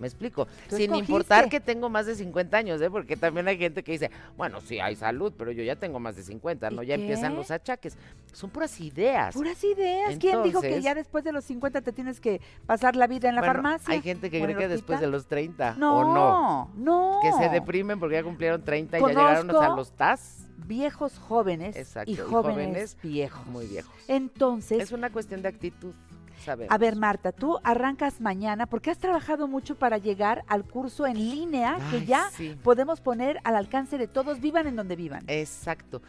¿Me 0.03 0.09
explico? 0.09 0.49
Sin 0.69 0.81
escogiste. 0.83 0.99
importar 0.99 1.49
que 1.49 1.61
tengo 1.61 1.89
más 1.89 2.07
de 2.07 2.17
50 2.17 2.57
años, 2.57 2.83
¿eh? 2.83 2.91
Porque 2.91 3.17
también 3.17 3.47
hay 3.47 3.57
gente 3.57 3.85
que 3.85 3.93
dice, 3.93 4.11
bueno, 4.37 4.61
sí 4.61 4.81
hay 4.81 4.97
salud, 4.97 5.33
pero 5.39 5.53
yo 5.53 5.63
ya 5.63 5.77
tengo 5.77 6.01
más 6.01 6.17
de 6.17 6.25
50, 6.25 6.71
¿no? 6.71 6.83
¿Y 6.83 6.87
Ya 6.87 6.97
empiezan 6.97 7.37
los 7.37 7.53
achaques. 7.53 7.97
Son 8.33 8.51
puras 8.51 8.81
ideas. 8.81 9.33
Puras 9.33 9.63
ideas. 9.63 10.17
¿Quién 10.19 10.43
dijo 10.43 10.61
que 10.61 10.83
ya 10.83 10.97
después 10.97 11.23
de 11.23 11.31
los 11.31 11.45
50 11.45 11.83
te 11.83 11.93
tienes 11.93 12.19
que 12.21 12.41
pasar 12.67 12.97
la 12.97 13.07
vida 13.07 13.29
en 13.29 13.37
la 13.37 13.43
Bueno, 13.43 13.55
farmacia? 13.55 13.95
Hay 13.95 14.03
gente 14.03 14.29
que 14.29 14.43
cree 14.43 14.57
que 14.57 14.67
después 14.67 14.99
de 14.99 15.07
los 15.07 15.27
30 15.29 15.77
no, 15.79 15.99
o 15.99 16.05
no. 16.15 16.71
no. 16.75 17.21
Que 17.23 17.31
se 17.33 17.49
deprimen 17.49 18.01
porque 18.01 18.17
ya 18.17 18.25
cumplieron 18.25 18.65
30 18.65 18.99
y 18.99 19.01
ya 19.01 19.07
llegaron 19.07 19.51
hasta 19.51 19.69
los 19.77 19.93
TAS. 19.93 20.49
Viejos 20.67 21.19
jóvenes 21.19 21.77
Exacto, 21.77 22.11
y 22.11 22.15
y 22.15 22.17
jóvenes, 22.17 22.43
jóvenes 22.65 22.97
viejos. 23.03 23.47
Muy 23.47 23.67
viejos. 23.67 23.93
Entonces, 24.09 24.81
Es 24.83 24.93
una 24.93 25.11
cuestión 25.11 25.43
de 25.43 25.49
actitud, 25.49 25.93
sabemos. 26.43 26.73
a 26.75 26.79
ver, 26.79 26.97
Marta, 26.97 27.33
tú 27.33 27.59
arrancas 27.65 28.21
mañana 28.21 28.67
porque 28.67 28.91
has 28.91 28.99
trabajado 28.99 29.49
mucho 29.49 29.75
para 29.77 29.99
llegar 29.99 30.45
al 30.49 30.65
curso 30.65 31.07
en 31.07 31.17
línea 31.17 31.79
que 31.91 32.05
ya 32.05 32.29
sí. 32.33 32.57
podemos 32.63 33.01
poner 33.01 33.39
al 33.45 33.57
alcance 33.57 33.97
de 33.99 34.09
todos, 34.09 34.41
vivan 34.41 34.67
en 34.67 34.77
donde 34.77 34.97
vivan. 34.97 35.23
Exacto. 35.29 36.03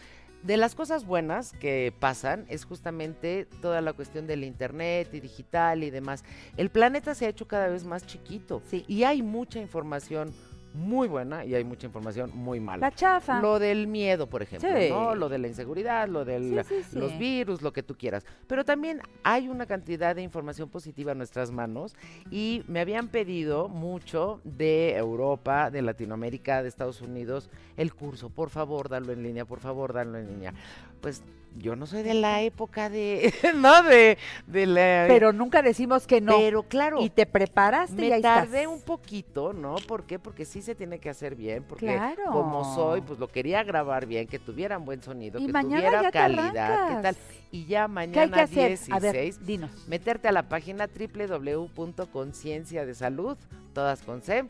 De 0.43 0.57
las 0.57 0.75
cosas 0.75 1.05
buenas 1.05 1.53
que 1.53 1.93
pasan 2.01 2.45
es 2.49 2.65
justamente 2.65 3.47
toda 3.61 3.79
la 3.79 3.93
cuestión 3.93 4.27
del 4.27 4.43
internet 4.43 5.07
y 5.13 5.21
digital 5.21 5.83
y 5.85 5.89
demás. 5.89 6.25
El 6.57 6.69
planeta 6.69 7.15
se 7.15 7.25
ha 7.25 7.29
hecho 7.29 7.47
cada 7.47 7.67
vez 7.67 7.85
más 7.85 8.05
chiquito 8.05 8.61
Sí. 8.69 8.83
y 8.89 9.03
hay 9.03 9.21
mucha 9.21 9.59
información 9.59 10.33
muy 10.73 11.07
buena 11.07 11.45
y 11.45 11.53
hay 11.55 11.63
mucha 11.63 11.85
información 11.87 12.31
muy 12.33 12.59
mala. 12.59 12.89
La 12.89 12.95
chafa. 12.95 13.39
Lo 13.41 13.59
del 13.59 13.87
miedo, 13.87 14.27
por 14.27 14.41
ejemplo, 14.41 14.69
Sí. 14.69 14.89
¿no? 14.89 15.15
Lo 15.15 15.29
de 15.29 15.37
la 15.37 15.47
inseguridad, 15.47 16.07
lo 16.07 16.25
de 16.25 16.63
Sí, 16.63 16.75
sí, 16.77 16.83
sí. 16.91 16.99
los 16.99 17.17
virus, 17.17 17.61
lo 17.61 17.71
que 17.73 17.83
tú 17.83 17.95
quieras. 17.95 18.25
Pero 18.47 18.65
también 18.65 18.99
hay 19.23 19.47
una 19.49 19.65
cantidad 19.65 20.15
de 20.15 20.21
información 20.23 20.69
positiva 20.69 21.11
en 21.11 21.17
nuestras 21.19 21.51
manos 21.51 21.95
y 22.31 22.63
me 22.67 22.79
habían 22.79 23.07
pedido 23.07 23.69
mucho 23.69 24.41
de 24.43 24.95
Europa, 24.95 25.69
de 25.69 25.81
Latinoamérica, 25.81 26.63
de 26.63 26.69
Estados 26.69 27.01
Unidos, 27.01 27.49
el 27.77 27.93
curso. 27.93 28.29
Por 28.29 28.49
favor, 28.49 28.89
dalo 28.89 29.11
en 29.13 29.23
línea, 29.23 29.45
por 29.45 29.59
favor, 29.59 29.93
dalo 29.93 30.17
en 30.17 30.27
línea. 30.27 30.53
Pues 31.01 31.21
yo 31.57 31.75
no 31.75 31.85
soy 31.85 32.03
de 32.03 32.13
la 32.15 32.41
época 32.41 32.89
de, 32.89 33.33
no, 33.55 33.83
de, 33.83 34.17
de 34.47 34.65
la... 34.65 35.05
Pero 35.07 35.31
nunca 35.33 35.61
decimos 35.61 36.07
que 36.07 36.19
no. 36.21 36.37
Pero 36.37 36.63
claro, 36.63 37.01
y 37.01 37.09
te 37.09 37.25
preparaste 37.25 38.05
y 38.05 38.09
me 38.09 38.13
ahí 38.15 38.21
tardé 38.21 38.61
estás. 38.63 38.73
un 38.75 38.81
poquito, 38.81 39.53
¿no? 39.53 39.75
¿Por 39.87 40.03
qué? 40.05 40.17
Porque 40.19 40.45
sí 40.45 40.61
se 40.61 40.75
tiene 40.75 40.99
que 40.99 41.09
hacer 41.09 41.35
bien, 41.35 41.63
porque 41.63 41.85
Claro. 41.85 42.23
como 42.31 42.75
soy, 42.75 43.01
pues 43.01 43.19
lo 43.19 43.27
quería 43.27 43.63
grabar 43.63 44.05
bien, 44.05 44.27
que 44.27 44.39
tuvieran 44.39 44.83
buen 44.85 45.01
sonido, 45.03 45.39
Y 45.39 45.45
que 45.47 45.51
mañana 45.51 45.81
tuviera 45.89 46.11
calidad, 46.11 46.87
¿qué 46.97 47.01
tal? 47.03 47.17
Y 47.51 47.65
ya 47.65 47.67
¿Qué 47.67 47.75
hay 47.83 47.87
mañana 47.89 48.35
que 48.35 48.41
hacer? 48.41 48.67
16, 48.69 48.91
A 48.95 48.99
ver, 48.99 49.33
dinos. 49.45 49.87
meterte 49.87 50.27
a 50.27 50.31
la 50.31 50.49
página 50.49 50.87
www.conciencia 50.87 52.85
de 52.85 52.95
salud, 52.95 53.37
todas 53.73 54.01
con 54.01 54.21
C, 54.21 54.45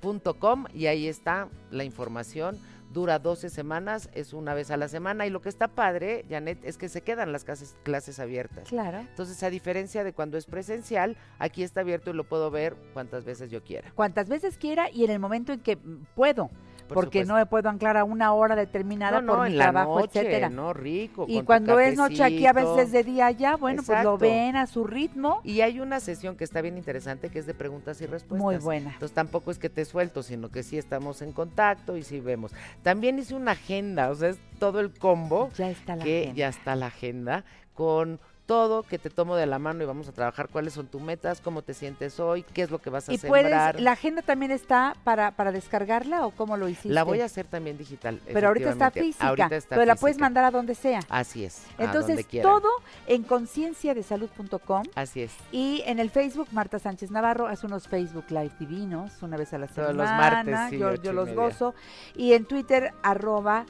punto 0.00 0.34
com, 0.34 0.66
y 0.74 0.86
ahí 0.86 1.06
está 1.08 1.48
la 1.70 1.84
información. 1.84 2.58
Dura 2.92 3.18
12 3.18 3.50
semanas, 3.50 4.10
es 4.14 4.32
una 4.32 4.54
vez 4.54 4.70
a 4.70 4.76
la 4.76 4.88
semana, 4.88 5.26
y 5.26 5.30
lo 5.30 5.40
que 5.40 5.48
está 5.48 5.68
padre, 5.68 6.24
Janet, 6.28 6.58
es 6.64 6.76
que 6.76 6.88
se 6.88 7.02
quedan 7.02 7.32
las 7.32 7.44
clases, 7.44 7.76
clases 7.82 8.18
abiertas. 8.18 8.68
Claro. 8.68 8.98
Entonces, 8.98 9.42
a 9.42 9.50
diferencia 9.50 10.04
de 10.04 10.12
cuando 10.12 10.36
es 10.36 10.46
presencial, 10.46 11.16
aquí 11.38 11.62
está 11.62 11.80
abierto 11.80 12.10
y 12.10 12.14
lo 12.14 12.24
puedo 12.24 12.50
ver 12.50 12.76
cuantas 12.92 13.24
veces 13.24 13.50
yo 13.50 13.62
quiera. 13.62 13.90
Cuantas 13.94 14.28
veces 14.28 14.58
quiera 14.58 14.90
y 14.90 15.04
en 15.04 15.10
el 15.10 15.18
momento 15.18 15.52
en 15.52 15.60
que 15.60 15.76
mm, 15.76 16.06
puedo. 16.14 16.50
Por 16.88 16.94
porque 16.96 17.20
supuesto. 17.20 17.32
no 17.32 17.38
me 17.38 17.46
puedo 17.46 17.68
anclar 17.68 17.96
a 17.96 18.04
una 18.04 18.32
hora 18.32 18.56
determinada 18.56 19.20
no, 19.20 19.34
por 19.34 19.44
mi 19.46 19.52
en 19.52 19.58
la 19.58 19.64
trabajo, 19.64 20.00
noche, 20.00 20.20
etcétera. 20.20 20.48
no, 20.50 20.72
rico. 20.72 21.24
Y 21.28 21.42
cuando 21.42 21.78
es 21.78 21.96
noche 21.96 22.22
aquí 22.22 22.46
a 22.46 22.52
veces 22.52 22.92
de 22.92 23.02
día 23.04 23.30
ya, 23.30 23.56
bueno, 23.56 23.82
pues 23.84 24.02
lo 24.04 24.18
ven 24.18 24.56
a 24.56 24.66
su 24.66 24.84
ritmo. 24.84 25.40
Y 25.44 25.60
hay 25.62 25.80
una 25.80 26.00
sesión 26.00 26.36
que 26.36 26.44
está 26.44 26.60
bien 26.60 26.76
interesante 26.76 27.28
que 27.30 27.38
es 27.38 27.46
de 27.46 27.54
preguntas 27.54 28.00
y 28.00 28.06
respuestas. 28.06 28.38
Muy 28.38 28.56
buena. 28.56 28.92
Entonces 28.92 29.14
tampoco 29.14 29.50
es 29.50 29.58
que 29.58 29.70
te 29.70 29.84
suelto, 29.84 30.22
sino 30.22 30.50
que 30.50 30.62
sí 30.62 30.78
estamos 30.78 31.22
en 31.22 31.32
contacto 31.32 31.96
y 31.96 32.02
sí 32.02 32.20
vemos. 32.20 32.52
También 32.82 33.18
hice 33.18 33.34
una 33.34 33.52
agenda, 33.52 34.10
o 34.10 34.14
sea, 34.14 34.30
es 34.30 34.38
todo 34.58 34.80
el 34.80 34.92
combo 34.92 35.50
Ya 35.56 35.70
está 35.70 35.96
la 35.96 36.04
que 36.04 36.20
agenda. 36.22 36.36
ya 36.36 36.48
está 36.48 36.76
la 36.76 36.86
agenda 36.86 37.44
con 37.74 38.20
todo 38.46 38.82
que 38.82 38.98
te 38.98 39.08
tomo 39.08 39.36
de 39.36 39.46
la 39.46 39.58
mano 39.58 39.82
y 39.82 39.86
vamos 39.86 40.08
a 40.08 40.12
trabajar 40.12 40.48
cuáles 40.48 40.72
son 40.74 40.86
tus 40.86 41.00
metas, 41.00 41.40
cómo 41.40 41.62
te 41.62 41.74
sientes 41.74 42.18
hoy, 42.20 42.42
qué 42.42 42.62
es 42.62 42.70
lo 42.70 42.80
que 42.80 42.90
vas 42.90 43.08
a 43.08 43.12
Y 43.12 43.18
sembrar. 43.18 43.42
puedes, 43.72 43.80
la 43.82 43.92
agenda 43.92 44.20
también 44.22 44.50
está 44.50 44.94
para, 45.04 45.30
para 45.32 45.52
descargarla 45.52 46.26
o 46.26 46.32
cómo 46.32 46.56
lo 46.56 46.68
hiciste. 46.68 46.90
La 46.90 47.04
voy 47.04 47.20
a 47.20 47.26
hacer 47.26 47.46
también 47.46 47.78
digital. 47.78 48.20
Pero 48.32 48.48
ahorita 48.48 48.70
está 48.70 48.90
física, 48.90 49.28
Ahorita 49.28 49.56
está 49.56 49.76
pero 49.76 49.86
la 49.86 49.94
puedes 49.96 50.18
mandar 50.18 50.44
a 50.44 50.50
donde 50.50 50.74
sea. 50.74 51.00
Así 51.08 51.44
es. 51.44 51.64
Entonces, 51.78 52.26
todo 52.42 52.68
en 53.06 53.22
concienciadesalud.com 53.22 54.82
Así 54.94 55.22
es. 55.22 55.32
y 55.50 55.82
en 55.86 55.98
el 55.98 56.10
Facebook, 56.10 56.48
Marta 56.52 56.78
Sánchez 56.78 57.10
Navarro 57.10 57.46
hace 57.46 57.66
unos 57.66 57.88
Facebook 57.88 58.24
Live 58.30 58.52
divinos, 58.58 59.22
una 59.22 59.36
vez 59.36 59.52
a 59.52 59.58
la 59.58 59.66
Todos 59.66 59.88
semana. 59.88 60.42
los 60.42 60.46
martes, 60.46 60.70
sí, 60.70 60.78
yo, 60.78 61.12
los 61.12 61.28
media. 61.28 61.40
gozo. 61.42 61.74
Y 62.16 62.32
en 62.32 62.44
Twitter, 62.44 62.92
arroba 63.02 63.66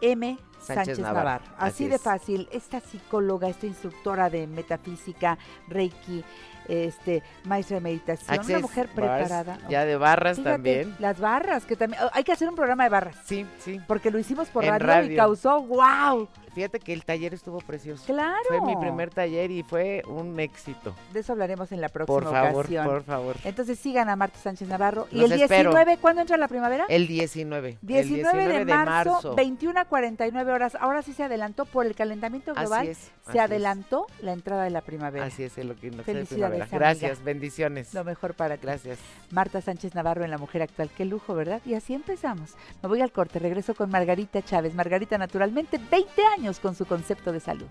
M. 0.00 0.38
Sánchez 0.60 0.74
Sánchez, 0.74 0.98
Navarro, 0.98 1.24
Navarro. 1.24 1.44
Así, 1.56 1.84
así 1.84 1.88
de 1.88 1.98
fácil. 1.98 2.48
Esta 2.52 2.80
psicóloga, 2.80 3.48
esta 3.48 3.66
instructora 3.66 4.28
de 4.28 4.46
metafísica, 4.46 5.38
Reiki, 5.68 6.22
este, 6.70 7.22
maestra 7.44 7.76
de 7.76 7.80
meditación, 7.80 8.40
una 8.44 8.58
mujer 8.60 8.86
bars, 8.94 9.28
preparada. 9.28 9.58
Ya 9.68 9.84
de 9.84 9.96
barras 9.96 10.36
Fíjate, 10.38 10.54
también. 10.54 10.96
Las 10.98 11.18
barras, 11.18 11.64
que 11.66 11.76
también. 11.76 12.02
Hay 12.12 12.24
que 12.24 12.32
hacer 12.32 12.48
un 12.48 12.54
programa 12.54 12.84
de 12.84 12.90
barras. 12.90 13.16
Sí, 13.24 13.46
sí. 13.58 13.80
Porque 13.86 14.10
lo 14.10 14.18
hicimos 14.18 14.48
por 14.48 14.64
radio, 14.64 15.12
y 15.12 15.16
causó 15.16 15.60
wow. 15.62 16.28
Fíjate 16.54 16.80
que 16.80 16.92
el 16.92 17.04
taller 17.04 17.32
estuvo 17.32 17.58
precioso. 17.58 18.04
Claro. 18.06 18.42
Fue 18.48 18.60
mi 18.62 18.76
primer 18.76 19.10
taller 19.10 19.50
y 19.50 19.62
fue 19.62 20.02
un 20.06 20.38
éxito. 20.40 20.94
De 21.12 21.20
eso 21.20 21.32
hablaremos 21.32 21.70
en 21.72 21.80
la 21.80 21.88
próxima 21.88 22.18
Por 22.18 22.24
favor, 22.24 22.64
ocasión. 22.64 22.86
por 22.86 23.02
favor. 23.04 23.36
Entonces 23.44 23.78
sigan 23.78 24.08
a 24.08 24.16
Marta 24.16 24.38
Sánchez 24.38 24.68
Navarro. 24.68 25.06
¿Y 25.12 25.22
el 25.22 25.32
espero. 25.32 25.70
19, 25.70 25.98
cuándo 25.98 26.22
entra 26.22 26.36
la 26.36 26.48
primavera? 26.48 26.86
El 26.88 27.06
19. 27.06 27.78
19, 27.82 28.00
el 28.00 28.08
19 28.08 28.64
de, 28.64 28.74
marzo, 28.84 29.34
21 29.36 29.80
a 29.80 29.84
49 29.84 30.52
horas. 30.52 30.76
Ahora 30.80 31.02
sí 31.02 31.12
se 31.12 31.22
adelantó 31.22 31.66
por 31.66 31.86
el 31.86 31.94
calentamiento 31.94 32.52
global. 32.52 32.80
Así 32.80 32.90
es. 32.90 32.98
se 32.98 33.10
así 33.30 33.38
es. 33.38 33.44
adelantó 33.44 34.06
la 34.20 34.32
entrada 34.32 34.64
de 34.64 34.70
la 34.70 34.80
primavera. 34.80 35.26
Así 35.26 35.44
es, 35.44 35.56
el 35.56 35.70
equinoccio 35.70 36.14
de 36.14 36.24
Felicidades, 36.24 36.59
amiga. 36.64 36.78
Gracias, 36.78 37.22
bendiciones. 37.24 37.94
Lo 37.94 38.04
mejor 38.04 38.34
para 38.34 38.56
ti. 38.56 38.66
Gracias. 38.66 38.98
Marta 39.30 39.60
Sánchez 39.60 39.94
Navarro 39.94 40.24
en 40.24 40.30
La 40.30 40.38
Mujer 40.38 40.62
Actual. 40.62 40.90
Qué 40.96 41.04
lujo, 41.04 41.34
¿verdad? 41.34 41.60
Y 41.64 41.74
así 41.74 41.94
empezamos. 41.94 42.54
Me 42.82 42.88
voy 42.88 43.00
al 43.00 43.12
corte. 43.12 43.38
Regreso 43.38 43.74
con 43.74 43.90
Margarita 43.90 44.42
Chávez. 44.42 44.74
Margarita, 44.74 45.18
naturalmente, 45.18 45.78
20 45.90 46.22
años 46.38 46.60
con 46.60 46.74
su 46.74 46.86
concepto 46.86 47.32
de 47.32 47.40
salud. 47.40 47.68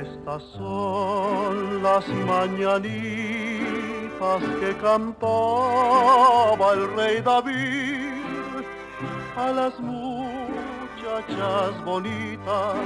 Estas 0.00 0.42
son 0.52 1.82
las 1.82 2.06
mañanitas 2.08 2.90
que 4.60 4.76
cantaba 4.80 6.72
el 6.74 6.94
rey 6.96 7.20
David. 7.22 7.89
A 9.36 9.52
las 9.52 9.78
muchachas 9.80 10.54
bonitas 11.84 12.76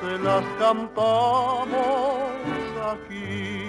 se 0.00 0.18
las 0.18 0.44
cantamos 0.58 1.68
aquí. 2.92 3.59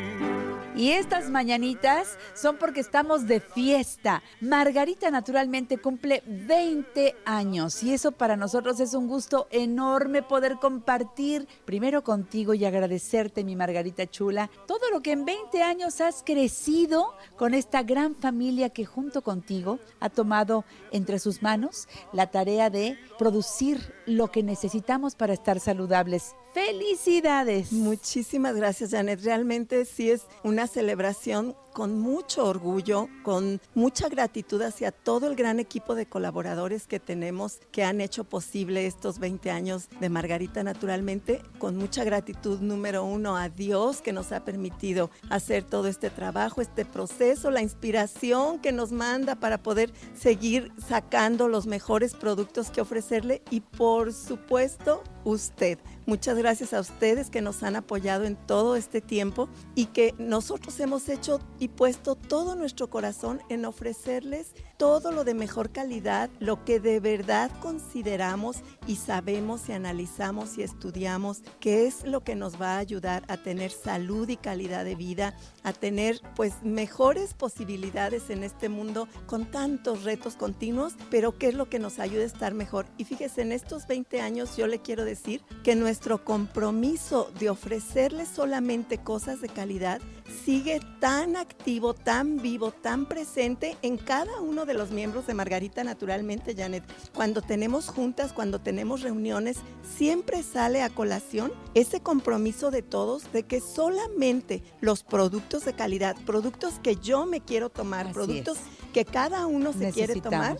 Y 0.81 0.93
estas 0.93 1.29
mañanitas 1.29 2.17
son 2.33 2.57
porque 2.57 2.79
estamos 2.79 3.27
de 3.27 3.39
fiesta. 3.39 4.23
Margarita 4.39 5.11
naturalmente 5.11 5.77
cumple 5.77 6.23
20 6.25 7.17
años 7.23 7.83
y 7.83 7.93
eso 7.93 8.11
para 8.11 8.35
nosotros 8.35 8.79
es 8.79 8.95
un 8.95 9.07
gusto 9.07 9.47
enorme 9.51 10.23
poder 10.23 10.55
compartir 10.55 11.47
primero 11.65 12.03
contigo 12.03 12.55
y 12.55 12.65
agradecerte, 12.65 13.43
mi 13.43 13.55
Margarita 13.55 14.09
chula, 14.09 14.49
todo 14.65 14.89
lo 14.89 15.01
que 15.01 15.11
en 15.11 15.23
20 15.23 15.61
años 15.61 16.01
has 16.01 16.23
crecido 16.23 17.13
con 17.37 17.53
esta 17.53 17.83
gran 17.83 18.15
familia 18.15 18.69
que 18.71 18.83
junto 18.83 19.21
contigo 19.21 19.77
ha 19.99 20.09
tomado 20.09 20.65
entre 20.91 21.19
sus 21.19 21.43
manos 21.43 21.87
la 22.11 22.31
tarea 22.31 22.71
de 22.71 22.97
producir 23.19 23.93
lo 24.07 24.31
que 24.31 24.41
necesitamos 24.41 25.13
para 25.13 25.33
estar 25.33 25.59
saludables. 25.59 26.33
¡Felicidades! 26.53 27.71
Muchísimas 27.71 28.55
gracias, 28.55 28.91
Janet. 28.91 29.23
Realmente 29.23 29.85
sí 29.85 30.11
es 30.11 30.23
una 30.43 30.67
celebración 30.67 31.55
con 31.71 31.99
mucho 31.99 32.45
orgullo, 32.45 33.07
con 33.23 33.61
mucha 33.73 34.09
gratitud 34.09 34.61
hacia 34.61 34.91
todo 34.91 35.27
el 35.27 35.35
gran 35.35 35.61
equipo 35.61 35.95
de 35.95 36.05
colaboradores 36.05 36.87
que 36.87 36.99
tenemos 36.99 37.59
que 37.71 37.85
han 37.85 38.01
hecho 38.01 38.25
posible 38.25 38.85
estos 38.85 39.19
20 39.19 39.49
años 39.51 39.87
de 40.01 40.09
Margarita 40.09 40.63
Naturalmente. 40.63 41.41
Con 41.57 41.77
mucha 41.77 42.03
gratitud, 42.03 42.59
número 42.59 43.05
uno, 43.05 43.37
a 43.37 43.47
Dios 43.47 44.01
que 44.01 44.11
nos 44.11 44.33
ha 44.33 44.43
permitido 44.43 45.09
hacer 45.29 45.63
todo 45.63 45.87
este 45.87 46.09
trabajo, 46.09 46.61
este 46.61 46.83
proceso, 46.83 47.49
la 47.49 47.61
inspiración 47.61 48.59
que 48.59 48.73
nos 48.73 48.91
manda 48.91 49.35
para 49.35 49.63
poder 49.63 49.93
seguir 50.13 50.73
sacando 50.85 51.47
los 51.47 51.65
mejores 51.65 52.13
productos 52.13 52.69
que 52.71 52.81
ofrecerle 52.81 53.41
y 53.49 53.61
por 53.61 54.11
supuesto 54.11 55.01
usted. 55.23 55.79
Muchas 56.11 56.37
gracias 56.37 56.73
a 56.73 56.81
ustedes 56.81 57.29
que 57.29 57.39
nos 57.39 57.63
han 57.63 57.77
apoyado 57.77 58.25
en 58.25 58.35
todo 58.35 58.75
este 58.75 58.99
tiempo 58.99 59.47
y 59.75 59.85
que 59.85 60.13
nosotros 60.17 60.77
hemos 60.81 61.07
hecho 61.07 61.39
y 61.57 61.69
puesto 61.69 62.15
todo 62.15 62.53
nuestro 62.55 62.89
corazón 62.89 63.41
en 63.47 63.63
ofrecerles 63.63 64.51
todo 64.81 65.11
lo 65.11 65.23
de 65.23 65.35
mejor 65.35 65.69
calidad, 65.69 66.31
lo 66.39 66.65
que 66.65 66.79
de 66.79 66.99
verdad 66.99 67.51
consideramos 67.61 68.61
y 68.87 68.95
sabemos 68.95 69.69
y 69.69 69.73
analizamos 69.73 70.57
y 70.57 70.63
estudiamos 70.63 71.43
que 71.59 71.85
es 71.85 72.03
lo 72.03 72.23
que 72.23 72.35
nos 72.35 72.59
va 72.59 72.77
a 72.77 72.77
ayudar 72.79 73.23
a 73.27 73.37
tener 73.37 73.69
salud 73.69 74.27
y 74.27 74.37
calidad 74.37 74.83
de 74.83 74.95
vida, 74.95 75.37
a 75.61 75.71
tener 75.71 76.19
pues 76.35 76.63
mejores 76.63 77.35
posibilidades 77.35 78.31
en 78.31 78.43
este 78.43 78.69
mundo 78.69 79.07
con 79.27 79.45
tantos 79.45 80.03
retos 80.03 80.35
continuos, 80.35 80.95
pero 81.11 81.37
qué 81.37 81.49
es 81.49 81.53
lo 81.53 81.69
que 81.69 81.77
nos 81.77 81.99
ayuda 81.99 82.23
a 82.23 82.25
estar 82.25 82.55
mejor. 82.55 82.87
Y 82.97 83.03
fíjese, 83.03 83.43
en 83.43 83.51
estos 83.51 83.85
20 83.85 84.19
años 84.19 84.57
yo 84.57 84.65
le 84.65 84.79
quiero 84.79 85.05
decir 85.05 85.43
que 85.63 85.75
nuestro 85.75 86.25
compromiso 86.25 87.31
de 87.37 87.51
ofrecerles 87.51 88.29
solamente 88.29 88.97
cosas 88.97 89.41
de 89.41 89.49
calidad 89.49 90.01
sigue 90.31 90.79
tan 90.99 91.35
activo, 91.35 91.93
tan 91.93 92.37
vivo, 92.41 92.71
tan 92.71 93.05
presente 93.05 93.77
en 93.81 93.97
cada 93.97 94.39
uno 94.41 94.65
de 94.65 94.73
los 94.73 94.91
miembros 94.91 95.27
de 95.27 95.33
Margarita 95.33 95.83
Naturalmente, 95.83 96.55
Janet. 96.55 96.83
Cuando 97.13 97.41
tenemos 97.41 97.87
juntas, 97.87 98.33
cuando 98.33 98.59
tenemos 98.59 99.01
reuniones, 99.01 99.57
siempre 99.97 100.43
sale 100.43 100.81
a 100.81 100.89
colación 100.89 101.51
ese 101.73 102.01
compromiso 102.01 102.71
de 102.71 102.81
todos 102.81 103.31
de 103.31 103.43
que 103.43 103.61
solamente 103.61 104.63
los 104.79 105.03
productos 105.03 105.65
de 105.65 105.73
calidad, 105.73 106.15
productos 106.25 106.79
que 106.81 106.95
yo 106.95 107.25
me 107.25 107.41
quiero 107.41 107.69
tomar, 107.69 108.07
Así 108.07 108.13
productos 108.13 108.57
que 108.93 109.05
cada 109.05 109.45
uno 109.45 109.73
se 109.73 109.91
quiere 109.91 110.19
tomar, 110.21 110.57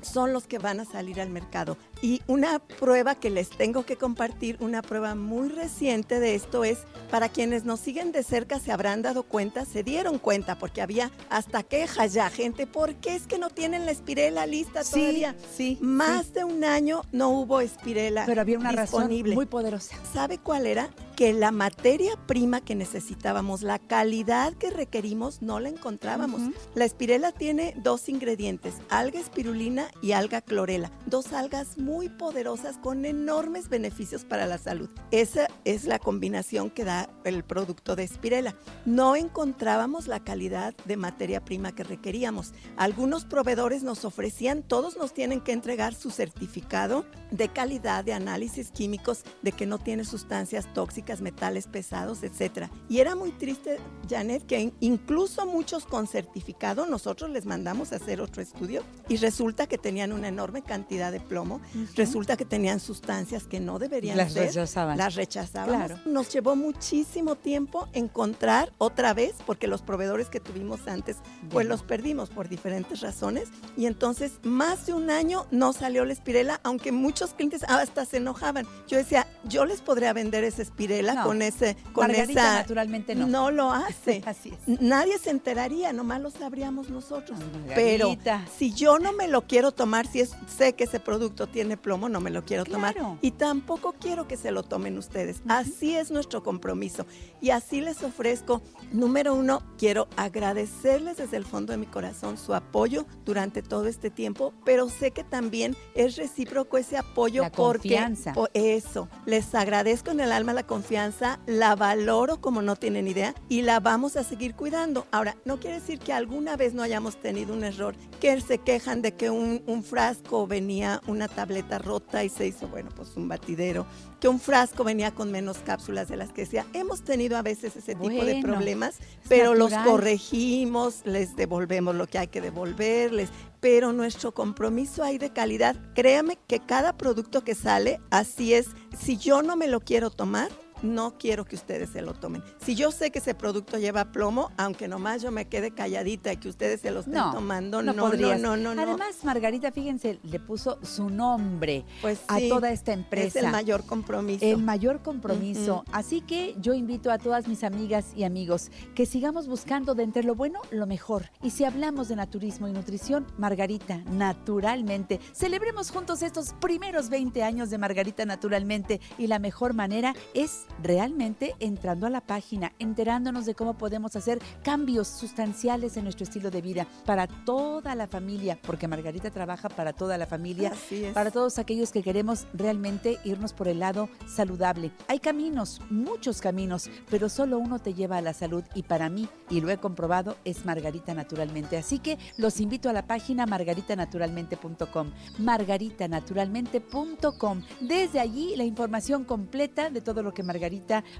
son 0.00 0.32
los 0.32 0.46
que 0.46 0.58
van 0.58 0.80
a 0.80 0.84
salir 0.84 1.20
al 1.20 1.30
mercado. 1.30 1.76
Y 2.00 2.22
una 2.28 2.60
prueba 2.60 3.14
que 3.16 3.28
les 3.30 3.50
tengo 3.50 3.84
que 3.84 3.96
compartir, 3.96 4.56
una 4.60 4.82
prueba 4.82 5.14
muy 5.16 5.48
reciente 5.48 6.20
de 6.20 6.34
esto 6.36 6.62
es, 6.62 6.78
para 7.10 7.28
quienes 7.28 7.64
nos 7.64 7.80
siguen 7.80 8.12
de 8.12 8.22
cerca 8.22 8.60
se 8.60 8.70
habrán 8.70 9.02
dado 9.02 9.24
cuenta, 9.24 9.64
se 9.64 9.82
dieron 9.82 10.18
cuenta, 10.18 10.58
porque 10.58 10.80
había 10.80 11.10
hasta 11.28 11.62
quejas 11.64 12.12
ya, 12.12 12.30
gente, 12.30 12.66
¿por 12.68 12.94
qué 12.96 13.16
es 13.16 13.26
que 13.26 13.38
no 13.38 13.50
tienen 13.50 13.84
la 13.84 13.90
espirela 13.90 14.46
lista 14.46 14.84
Sí, 14.84 15.00
todavía? 15.00 15.36
sí, 15.56 15.78
Más 15.80 16.32
de 16.34 16.44
un 16.44 16.62
año 16.64 17.02
no 17.10 17.30
hubo 17.30 17.60
espirela 17.60 18.24
Pero 18.26 18.42
había 18.42 18.58
una 18.58 18.72
disponible. 18.72 19.30
razón 19.30 19.34
muy 19.34 19.46
poderosa. 19.46 19.96
¿Sabe 20.12 20.38
cuál 20.38 20.66
era? 20.66 20.90
Que 21.16 21.32
la 21.32 21.50
materia 21.50 22.12
prima 22.26 22.60
que 22.60 22.76
necesitábamos, 22.76 23.62
la 23.62 23.80
calidad 23.80 24.52
que 24.52 24.70
requerimos, 24.70 25.42
no 25.42 25.58
la 25.58 25.68
encontrábamos. 25.68 26.42
La 26.76 26.84
espirela 26.84 27.32
tiene 27.32 27.74
dos 27.82 28.08
ingredientes, 28.08 28.74
alga 28.88 29.18
espirulina 29.18 29.88
y 30.00 30.12
alga 30.12 30.42
clorela, 30.42 30.92
dos 31.06 31.32
algas 31.32 31.76
muy 31.76 31.87
poderosas 31.92 32.76
con 32.76 33.04
enormes 33.06 33.68
beneficios 33.68 34.24
para 34.24 34.46
la 34.46 34.58
salud. 34.58 34.90
Esa 35.10 35.48
es 35.64 35.84
la 35.84 35.98
combinación 35.98 36.68
que 36.70 36.84
da 36.84 37.08
el 37.24 37.44
producto 37.44 37.96
de 37.96 38.04
espirela. 38.04 38.54
No 38.84 39.16
encontrábamos 39.16 40.06
la 40.06 40.20
calidad 40.20 40.74
de 40.84 40.96
materia 40.98 41.42
prima 41.44 41.74
que 41.74 41.84
requeríamos. 41.84 42.52
Algunos 42.76 43.24
proveedores 43.24 43.82
nos 43.82 44.04
ofrecían, 44.04 44.62
todos 44.62 44.98
nos 44.98 45.14
tienen 45.14 45.40
que 45.40 45.52
entregar 45.52 45.94
su 45.94 46.10
certificado 46.10 47.06
de 47.30 47.48
calidad 47.48 48.04
de 48.04 48.12
análisis 48.12 48.70
químicos 48.70 49.24
de 49.42 49.52
que 49.52 49.66
no 49.66 49.78
tiene 49.78 50.04
sustancias 50.04 50.72
tóxicas, 50.74 51.20
metales 51.22 51.66
pesados, 51.66 52.22
etcétera. 52.22 52.70
Y 52.88 52.98
era 52.98 53.14
muy 53.14 53.32
triste, 53.32 53.78
Janet, 54.08 54.44
que 54.46 54.60
in- 54.60 54.74
incluso 54.80 55.46
muchos 55.46 55.86
con 55.86 56.06
certificado 56.06 56.84
nosotros 56.86 57.30
les 57.30 57.46
mandamos 57.46 57.92
a 57.92 57.96
hacer 57.96 58.20
otro 58.20 58.42
estudio 58.42 58.82
y 59.08 59.16
resulta 59.16 59.66
que 59.66 59.78
tenían 59.78 60.12
una 60.12 60.28
enorme 60.28 60.62
cantidad 60.62 61.12
de 61.12 61.20
plomo, 61.20 61.60
resulta 61.94 62.36
que 62.36 62.44
tenían 62.44 62.80
sustancias 62.80 63.44
que 63.44 63.60
no 63.60 63.78
deberían 63.78 64.16
Las 64.16 64.32
ser, 64.32 64.46
rechazaban. 64.46 64.96
las. 64.98 65.14
Claro. 65.14 65.98
Nos 66.06 66.28
llevó 66.32 66.56
muchísimo 66.56 67.34
tiempo 67.36 67.88
encontrar 67.92 68.72
otra 68.78 69.14
vez, 69.14 69.34
porque 69.46 69.66
los 69.66 69.82
proveedores 69.82 70.28
que 70.28 70.40
tuvimos 70.40 70.86
antes, 70.88 71.16
pues 71.50 71.66
los 71.66 71.82
perdimos 71.82 72.30
por 72.30 72.48
diferentes 72.48 73.00
razones. 73.00 73.48
Y 73.76 73.86
entonces, 73.86 74.32
más 74.42 74.86
de 74.86 74.94
un 74.94 75.10
año 75.10 75.46
no 75.50 75.72
salió 75.72 76.04
la 76.04 76.12
espirela, 76.12 76.60
aunque 76.64 76.92
muchos 76.92 77.34
clientes 77.34 77.62
hasta 77.68 78.04
se 78.04 78.18
enojaban. 78.18 78.66
Yo 78.86 78.96
decía, 78.96 79.26
yo 79.44 79.64
les 79.64 79.80
podría 79.80 80.12
vender 80.12 80.44
esa 80.44 80.62
espirela 80.62 81.14
No. 81.14 81.24
con 81.24 81.42
ese, 81.42 81.76
con 81.92 82.06
Margarita 82.08 82.40
esa. 82.40 82.54
naturalmente 82.60 83.14
no. 83.14 83.50
lo 83.50 83.70
hace. 83.72 84.22
Así 84.26 84.50
es. 84.66 84.80
Nadie 84.80 85.18
se 85.18 85.30
enteraría, 85.30 85.92
nomás 85.92 86.20
lo 86.20 86.30
sabríamos 86.30 86.88
nosotros. 86.90 87.38
Ay, 87.40 87.72
Pero 87.74 88.16
si 88.56 88.72
yo 88.72 88.98
no 88.98 89.12
me 89.12 89.28
lo 89.28 89.42
quiero 89.42 89.72
tomar, 89.72 90.06
si 90.06 90.20
es- 90.20 90.34
sé 90.56 90.72
que 90.74 90.84
ese 90.84 91.00
producto 91.00 91.46
tiene 91.46 91.67
plomo, 91.76 92.08
no 92.08 92.20
me 92.20 92.30
lo 92.30 92.44
quiero 92.44 92.64
Claro. 92.64 92.94
tomar. 92.94 93.18
Y 93.22 93.32
tampoco 93.32 93.94
quiero 94.00 94.26
que 94.26 94.36
se 94.36 94.50
lo 94.50 94.62
tomen 94.62 94.96
ustedes. 94.98 95.42
Así 95.48 95.94
es 95.94 96.10
nuestro 96.10 96.42
compromiso. 96.42 97.04
Y 97.40 97.50
así 97.50 97.80
les 97.80 98.02
ofrezco, 98.02 98.62
número 98.92 99.34
uno, 99.34 99.62
quiero 99.78 100.08
agradecerles 100.16 101.16
desde 101.18 101.36
el 101.36 101.44
fondo 101.44 101.72
de 101.72 101.76
mi 101.78 101.86
corazón 101.86 102.38
su 102.38 102.54
apoyo 102.54 103.06
durante 103.24 103.62
todo 103.62 103.86
este 103.86 104.10
tiempo, 104.10 104.52
pero 104.64 104.88
sé 104.88 105.10
que 105.10 105.24
también 105.24 105.76
es 105.94 106.16
recíproco 106.16 106.78
ese 106.78 106.96
apoyo 106.96 107.42
La 107.42 107.50
porque 107.50 107.88
confianza. 107.88 108.32
po- 108.32 108.48
eso, 108.54 109.08
les 109.26 109.54
agradezco 109.54 110.10
en 110.10 110.20
el 110.20 110.32
alma 110.32 110.52
la 110.52 110.62
confianza, 110.66 111.38
la 111.46 111.74
valoro 111.74 112.40
como 112.40 112.62
no 112.62 112.76
tienen 112.76 113.08
idea 113.08 113.34
y 113.48 113.62
la 113.62 113.80
vamos 113.80 114.16
a 114.16 114.24
seguir 114.24 114.54
cuidando. 114.54 115.06
Ahora, 115.10 115.36
no 115.44 115.58
quiere 115.60 115.80
decir 115.80 115.98
que 115.98 116.12
alguna 116.12 116.56
vez 116.56 116.72
no 116.74 116.82
hayamos 116.82 117.16
tenido 117.20 117.52
un 117.52 117.64
error, 117.64 117.94
que 118.20 118.40
se 118.40 118.58
quejan 118.58 119.02
de 119.02 119.12
que 119.14 119.30
un, 119.30 119.62
un 119.66 119.82
frasco 119.82 120.46
venía 120.46 121.00
una 121.06 121.28
tableta 121.28 121.57
rota 121.78 122.24
y 122.24 122.28
se 122.28 122.46
hizo, 122.46 122.68
bueno, 122.68 122.90
pues 122.94 123.16
un 123.16 123.28
batidero, 123.28 123.86
que 124.20 124.28
un 124.28 124.40
frasco 124.40 124.84
venía 124.84 125.14
con 125.14 125.30
menos 125.30 125.58
cápsulas 125.58 126.08
de 126.08 126.16
las 126.16 126.32
que 126.32 126.46
sea. 126.46 126.66
Hemos 126.72 127.02
tenido 127.02 127.36
a 127.36 127.42
veces 127.42 127.76
ese 127.76 127.94
tipo 127.94 128.24
de 128.24 128.40
problemas, 128.42 128.96
pero 129.28 129.54
los 129.54 129.72
corregimos, 129.72 131.02
les 131.04 131.36
devolvemos 131.36 131.94
lo 131.94 132.06
que 132.06 132.18
hay 132.18 132.28
que 132.28 132.40
devolverles, 132.40 133.30
pero 133.60 133.92
nuestro 133.92 134.32
compromiso 134.32 135.02
hay 135.02 135.18
de 135.18 135.30
calidad. 135.30 135.76
Créame 135.94 136.38
que 136.46 136.60
cada 136.60 136.96
producto 136.96 137.42
que 137.44 137.54
sale, 137.54 138.00
así 138.10 138.54
es, 138.54 138.68
si 138.98 139.16
yo 139.16 139.42
no 139.42 139.56
me 139.56 139.68
lo 139.68 139.80
quiero 139.80 140.10
tomar, 140.10 140.50
no 140.82 141.16
quiero 141.18 141.44
que 141.44 141.56
ustedes 141.56 141.90
se 141.90 142.02
lo 142.02 142.14
tomen. 142.14 142.42
Si 142.64 142.74
yo 142.74 142.90
sé 142.90 143.10
que 143.10 143.18
ese 143.18 143.34
producto 143.34 143.78
lleva 143.78 144.12
plomo, 144.12 144.50
aunque 144.56 144.88
nomás 144.88 145.22
yo 145.22 145.30
me 145.30 145.46
quede 145.46 145.70
calladita 145.70 146.32
y 146.32 146.36
que 146.36 146.48
ustedes 146.48 146.80
se 146.80 146.90
lo 146.90 147.00
estén 147.00 147.14
No, 147.14 147.32
tomando, 147.32 147.82
no, 147.82 147.92
no, 147.92 148.56
no, 148.56 148.56
no. 148.56 148.82
Además, 148.82 149.24
Margarita, 149.24 149.72
fíjense, 149.72 150.18
le 150.22 150.40
puso 150.40 150.78
su 150.82 151.10
nombre 151.10 151.84
pues 152.00 152.20
a 152.28 152.38
sí, 152.38 152.48
toda 152.48 152.70
esta 152.70 152.92
es 152.92 152.98
empresa. 152.98 153.40
el 153.40 153.50
mayor 153.50 153.84
compromiso. 153.84 154.44
El 154.44 154.62
mayor 154.62 155.02
compromiso. 155.02 155.84
Así 155.92 156.20
que 156.20 156.54
yo 156.60 156.74
invito 156.74 157.10
a 157.10 157.18
todas 157.18 157.48
mis 157.48 157.64
amigas 157.64 158.12
y 158.16 158.24
amigos 158.24 158.70
que 158.94 159.06
sigamos 159.06 159.48
buscando 159.48 159.94
de 159.94 160.02
entre 160.04 160.22
lo 160.22 160.34
bueno 160.34 160.60
lo 160.70 160.86
mejor. 160.86 161.30
Y 161.42 161.50
si 161.50 161.64
hablamos 161.64 162.08
de 162.08 162.16
naturismo 162.16 162.68
y 162.68 162.72
nutrición, 162.72 163.26
Margarita, 163.36 163.98
naturalmente. 164.10 165.20
Celebremos 165.32 165.90
juntos 165.90 166.22
estos 166.22 166.52
primeros 166.54 167.08
20 167.10 167.42
años 167.42 167.70
de 167.70 167.78
Margarita 167.78 168.24
Naturalmente. 168.24 169.00
Y 169.18 169.26
la 169.26 169.38
mejor 169.38 169.74
manera 169.74 170.14
es 170.34 170.66
realmente 170.82 171.54
entrando 171.60 172.06
a 172.06 172.10
la 172.10 172.20
página, 172.20 172.72
enterándonos 172.78 173.46
de 173.46 173.54
cómo 173.54 173.74
podemos 173.74 174.16
hacer 174.16 174.40
cambios 174.62 175.08
sustanciales 175.08 175.96
en 175.96 176.04
nuestro 176.04 176.24
estilo 176.24 176.50
de 176.50 176.62
vida 176.62 176.86
para 177.04 177.26
toda 177.26 177.94
la 177.94 178.06
familia, 178.06 178.58
porque 178.62 178.88
Margarita 178.88 179.30
trabaja 179.30 179.68
para 179.68 179.92
toda 179.92 180.18
la 180.18 180.26
familia 180.26 180.72
Así 180.72 181.04
es. 181.04 181.14
para 181.14 181.30
todos 181.30 181.58
aquellos 181.58 181.92
que 181.92 182.02
queremos 182.02 182.46
realmente 182.52 183.18
irnos 183.24 183.52
por 183.52 183.68
el 183.68 183.80
lado 183.80 184.08
saludable. 184.26 184.92
Hay 185.08 185.18
caminos, 185.18 185.80
muchos 185.90 186.40
caminos, 186.40 186.90
pero 187.10 187.28
solo 187.28 187.58
uno 187.58 187.78
te 187.78 187.94
lleva 187.94 188.18
a 188.18 188.22
la 188.22 188.34
salud 188.34 188.64
y 188.74 188.82
para 188.82 189.08
mí, 189.08 189.28
y 189.50 189.60
lo 189.60 189.70
he 189.70 189.78
comprobado, 189.78 190.36
es 190.44 190.64
Margarita 190.64 191.14
Naturalmente. 191.14 191.76
Así 191.76 191.98
que 191.98 192.18
los 192.36 192.60
invito 192.60 192.88
a 192.88 192.92
la 192.92 193.06
página 193.06 193.46
margaritanaturalmente.com, 193.46 195.10
margaritanaturalmente.com. 195.38 197.62
Desde 197.80 198.20
allí 198.20 198.54
la 198.56 198.64
información 198.64 199.24
completa 199.24 199.90
de 199.90 200.00
todo 200.00 200.22
lo 200.22 200.34
que 200.34 200.42
Margarita 200.42 200.57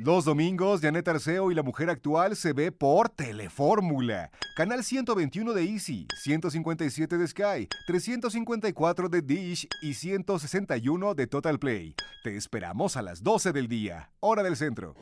Los 0.04 0.26
domingos, 0.26 0.82
Janet 0.82 1.08
Arceo 1.08 1.50
y 1.50 1.56
la 1.56 1.64
mujer 1.64 1.90
actual 1.90 2.36
se 2.36 2.52
ve 2.52 2.74
por 2.74 3.08
Telefórmula. 3.08 4.32
Canal 4.54 4.84
121 4.84 5.54
de 5.54 5.64
Easy, 5.64 6.08
157 6.22 7.18
de 7.18 7.26
Sky, 7.26 7.70
354 7.88 9.08
de 9.08 9.22
Dish 9.22 9.66
y 9.82 9.94
161 9.94 11.16
de 11.16 11.28
Total 11.28 11.58
Play. 11.58 11.96
Te 12.22 12.36
esperamos 12.36 12.98
a 12.98 13.02
las 13.02 13.24
12 13.24 13.54
del 13.54 13.70
día, 13.70 14.12
hora 14.20 14.44
del 14.44 14.58
centro. 14.58 14.94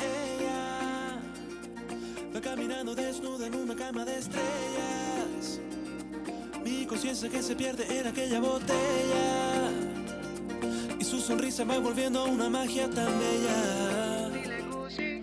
Ella 0.00 1.20
caminando 2.42 2.96
desnuda 2.96 3.46
en 3.46 3.54
una 3.54 3.76
cama 3.76 4.04
de 4.04 4.18
estrellas. 4.18 5.60
Mi 6.64 6.84
conciencia 6.84 7.30
que 7.30 7.40
se 7.44 7.54
pierde 7.54 8.00
en 8.00 8.08
aquella 8.08 8.40
botella. 8.40 9.55
Sonrisa 11.26 11.64
va 11.64 11.78
volviendo 11.80 12.24
una 12.24 12.48
magia 12.48 12.88
tan 12.88 13.18
bella. 13.18 14.30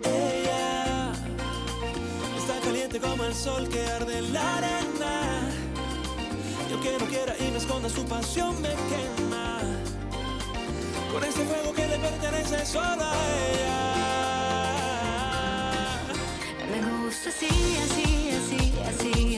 Ella 0.04 1.12
está 2.36 2.60
caliente 2.62 3.00
como 3.00 3.24
el 3.24 3.34
sol 3.34 3.66
que 3.70 3.86
arde 3.86 4.18
en 4.18 4.30
la 4.34 4.58
arena. 4.58 5.48
Y 6.68 6.72
aunque 6.74 6.98
no 7.00 7.06
quiera 7.06 7.34
y 7.38 7.50
me 7.50 7.56
esconda 7.56 7.88
su 7.88 8.04
pasión 8.04 8.60
me 8.60 8.68
quema. 8.68 9.62
Con 11.10 11.24
ese 11.24 11.42
fuego 11.42 11.72
que 11.72 11.88
le 11.88 11.96
pertenece 11.96 12.66
solo 12.66 13.02
a 13.02 13.14
ella. 13.48 13.80
Me 16.70 16.82
gusta 17.06 17.30
así, 17.30 17.48
así, 17.82 18.28
así, 18.28 18.74
así, 18.90 19.33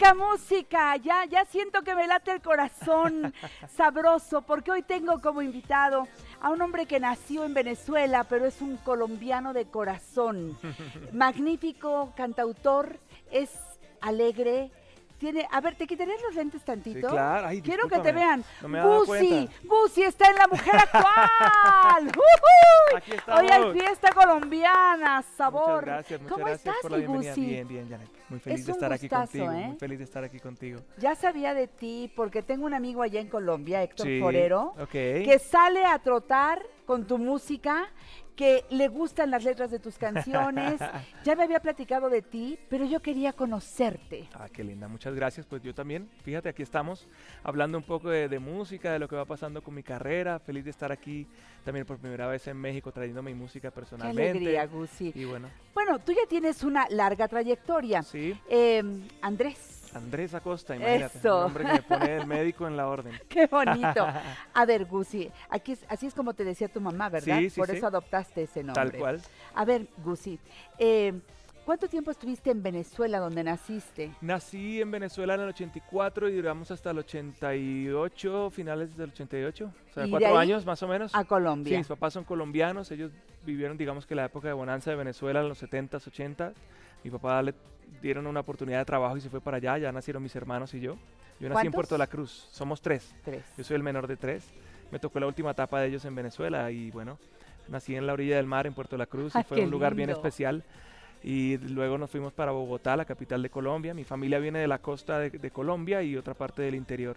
¡Qué 0.00 0.06
rica 0.06 0.14
música! 0.14 0.96
Ya, 0.96 1.26
ya 1.26 1.44
siento 1.44 1.82
que 1.82 1.94
me 1.94 2.06
late 2.06 2.32
el 2.32 2.40
corazón 2.40 3.34
sabroso, 3.76 4.40
porque 4.40 4.70
hoy 4.70 4.80
tengo 4.82 5.20
como 5.20 5.42
invitado 5.42 6.08
a 6.40 6.48
un 6.48 6.62
hombre 6.62 6.86
que 6.86 6.98
nació 6.98 7.44
en 7.44 7.52
Venezuela, 7.52 8.24
pero 8.24 8.46
es 8.46 8.62
un 8.62 8.78
colombiano 8.78 9.52
de 9.52 9.66
corazón. 9.66 10.56
Magnífico 11.12 12.14
cantautor, 12.16 12.98
es 13.30 13.50
alegre. 14.00 14.70
Tiene, 15.20 15.46
a 15.52 15.60
ver, 15.60 15.74
¿te 15.74 15.86
quitarías 15.86 16.16
los 16.22 16.34
lentes 16.34 16.64
tantito? 16.64 17.06
Sí, 17.08 17.12
claro. 17.12 17.46
Ay, 17.48 17.60
Quiero 17.60 17.86
que 17.88 17.98
te 17.98 18.10
vean. 18.10 18.42
No. 18.66 19.04
Gusi 19.04 20.02
está 20.02 20.30
en 20.30 20.36
la 20.36 20.46
mujer 20.48 20.74
actual. 20.76 22.10
Aquí 22.96 23.12
estamos. 23.12 23.40
Hoy 23.42 23.48
hay 23.50 23.72
fiesta 23.78 24.08
colombiana, 24.12 25.22
sabor. 25.36 25.82
Muchas 25.82 25.84
gracias, 25.84 26.20
muchas 26.22 26.32
¿Cómo 26.34 26.46
gracias 26.46 26.66
estás, 26.74 26.82
por 26.82 26.90
la 26.92 26.96
bienvenida. 26.96 27.34
Bien, 27.34 27.68
bien, 27.68 27.88
Janet. 27.90 28.08
Muy 28.30 28.40
feliz 28.40 28.60
Es 28.60 28.66
de 28.66 28.72
estar 28.72 28.92
aquí 28.94 29.08
contigo. 29.10 29.52
¿eh? 29.52 29.66
Muy 29.68 29.76
feliz 29.78 29.98
de 29.98 30.04
estar 30.04 30.24
aquí 30.24 30.40
contigo. 30.40 30.80
Ya 30.96 31.14
sabía 31.14 31.52
de 31.52 31.68
ti 31.68 32.10
porque 32.16 32.42
tengo 32.42 32.64
un 32.64 32.72
amigo 32.72 33.02
allá 33.02 33.20
en 33.20 33.28
Colombia, 33.28 33.82
Héctor 33.82 34.06
Sí, 34.06 34.20
Forero, 34.20 34.74
ok. 34.80 34.90
que 34.90 35.38
sale 35.38 35.84
a 35.84 35.98
trotar 35.98 36.62
con 36.86 37.06
tu 37.06 37.18
música, 37.18 37.88
que 38.36 38.64
le 38.70 38.88
gustan 38.88 39.30
las 39.30 39.44
letras 39.44 39.70
de 39.70 39.78
tus 39.78 39.98
canciones. 39.98 40.80
ya 41.24 41.36
me 41.36 41.42
había 41.44 41.60
platicado 41.60 42.08
de 42.08 42.22
ti, 42.22 42.58
pero 42.68 42.84
yo 42.84 43.00
quería 43.00 43.32
conocerte. 43.32 44.28
Ah, 44.34 44.48
qué 44.48 44.64
linda, 44.64 44.88
muchas 44.88 45.14
gracias. 45.14 45.46
Pues 45.46 45.62
yo 45.62 45.74
también, 45.74 46.08
fíjate, 46.22 46.48
aquí 46.48 46.62
estamos 46.62 47.06
hablando 47.42 47.78
un 47.78 47.84
poco 47.84 48.10
de, 48.10 48.28
de 48.28 48.38
música, 48.38 48.92
de 48.92 48.98
lo 48.98 49.08
que 49.08 49.16
va 49.16 49.24
pasando 49.24 49.62
con 49.62 49.74
mi 49.74 49.82
carrera. 49.82 50.38
Feliz 50.38 50.64
de 50.64 50.70
estar 50.70 50.90
aquí 50.92 51.26
también 51.64 51.84
por 51.86 51.98
primera 51.98 52.26
vez 52.26 52.46
en 52.48 52.56
México 52.56 52.90
trayendo 52.92 53.22
mi 53.22 53.34
música 53.34 53.68
Qué 53.70 53.74
personalmente. 53.74 54.30
alegría, 54.30 54.66
Gusi. 54.66 55.12
Y 55.14 55.24
bueno, 55.24 55.48
Bueno, 55.74 55.98
tú 55.98 56.12
ya 56.12 56.26
tienes 56.28 56.62
una 56.64 56.86
larga 56.88 57.28
trayectoria. 57.28 58.02
sí, 58.02 58.38
Eh, 58.48 58.82
Andrés, 59.22 59.79
Andrés 59.94 60.34
Acosta, 60.34 60.76
imagínate. 60.76 61.18
Eso. 61.18 61.38
Un 61.38 61.44
hombre 61.46 61.64
que 61.64 61.72
me 61.72 61.82
pone 61.82 62.16
el 62.16 62.26
médico 62.26 62.66
en 62.66 62.76
la 62.76 62.88
orden. 62.88 63.12
qué 63.28 63.46
bonito. 63.46 64.06
A 64.54 64.64
ver, 64.66 64.84
Gusi, 64.86 65.30
aquí 65.48 65.72
es- 65.72 65.84
así 65.88 66.06
es 66.06 66.14
como 66.14 66.34
te 66.34 66.44
decía 66.44 66.68
tu 66.68 66.80
mamá, 66.80 67.08
¿verdad? 67.08 67.38
Sí, 67.38 67.50
sí, 67.50 67.60
Por 67.60 67.68
sí. 67.70 67.76
eso 67.76 67.86
adoptaste 67.86 68.42
ese 68.44 68.62
nombre. 68.62 68.90
Tal 68.90 68.98
cual. 68.98 69.20
A 69.54 69.64
ver, 69.64 69.86
Gusi, 70.04 70.38
eh, 70.78 71.12
¿cuánto 71.64 71.88
tiempo 71.88 72.10
estuviste 72.10 72.50
en 72.50 72.62
Venezuela 72.62 73.18
donde 73.18 73.42
naciste? 73.44 74.12
Nací 74.20 74.80
en 74.80 74.90
Venezuela 74.90 75.34
en 75.34 75.40
el 75.42 75.48
84 75.48 76.28
y 76.28 76.36
duramos 76.36 76.70
hasta 76.70 76.90
el 76.90 76.98
88, 76.98 78.50
finales 78.50 78.96
del 78.96 79.10
88. 79.10 79.72
O 79.90 79.92
sea, 79.92 80.02
¿Y 80.04 80.06
de 80.06 80.10
cuatro 80.10 80.38
años 80.38 80.64
más 80.66 80.82
o 80.82 80.88
menos. 80.88 81.14
A 81.14 81.20
Sí, 81.22 81.26
Colombia. 81.26 81.78
mis 81.78 81.86
papás 81.88 82.12
son 82.12 82.24
colombianos, 82.24 82.90
ellos 82.90 83.10
vivieron, 83.44 83.76
digamos 83.76 84.06
que 84.06 84.14
la 84.14 84.24
época 84.26 84.48
de 84.48 84.54
bonanza 84.54 84.90
de 84.90 84.96
Venezuela 84.96 85.40
en 85.40 85.48
los 85.48 85.62
70s, 85.62 86.06
80s. 86.06 86.52
Mi 87.02 87.10
papá 87.10 87.42
le 87.42 87.54
dieron 88.02 88.26
una 88.26 88.40
oportunidad 88.40 88.78
de 88.78 88.84
trabajo 88.84 89.16
y 89.16 89.20
se 89.20 89.30
fue 89.30 89.40
para 89.40 89.58
allá, 89.58 89.78
ya 89.78 89.92
nacieron 89.92 90.22
mis 90.22 90.34
hermanos 90.36 90.74
y 90.74 90.80
yo. 90.80 90.96
Yo 91.38 91.48
nací 91.48 91.50
en 91.50 91.52
¿Cuántos? 91.52 91.74
Puerto 91.74 91.94
de 91.94 91.98
la 92.00 92.06
Cruz, 92.06 92.48
somos 92.50 92.80
tres. 92.82 93.14
Tres. 93.24 93.44
Yo 93.56 93.64
soy 93.64 93.76
el 93.76 93.82
menor 93.82 94.06
de 94.06 94.16
tres. 94.16 94.44
Me 94.90 94.98
tocó 94.98 95.20
la 95.20 95.26
última 95.26 95.52
etapa 95.52 95.80
de 95.80 95.88
ellos 95.88 96.04
en 96.04 96.14
Venezuela 96.14 96.70
y 96.70 96.90
bueno, 96.90 97.18
nací 97.68 97.96
en 97.96 98.06
la 98.06 98.12
orilla 98.12 98.36
del 98.36 98.46
mar 98.46 98.66
en 98.66 98.74
Puerto 98.74 98.96
de 98.96 98.98
la 98.98 99.06
Cruz 99.06 99.34
Ay, 99.36 99.42
y 99.42 99.44
fue 99.44 99.56
qué 99.58 99.64
un 99.64 99.70
lugar 99.70 99.94
bien 99.94 100.08
lindo. 100.08 100.20
especial. 100.20 100.64
Y 101.22 101.58
luego 101.58 101.98
nos 101.98 102.10
fuimos 102.10 102.32
para 102.32 102.50
Bogotá, 102.50 102.96
la 102.96 103.04
capital 103.04 103.42
de 103.42 103.50
Colombia. 103.50 103.94
Mi 103.94 104.04
familia 104.04 104.38
viene 104.38 104.58
de 104.58 104.66
la 104.66 104.78
costa 104.78 105.18
de, 105.18 105.30
de 105.30 105.50
Colombia 105.50 106.02
y 106.02 106.16
otra 106.16 106.34
parte 106.34 106.62
del 106.62 106.74
interior. 106.74 107.16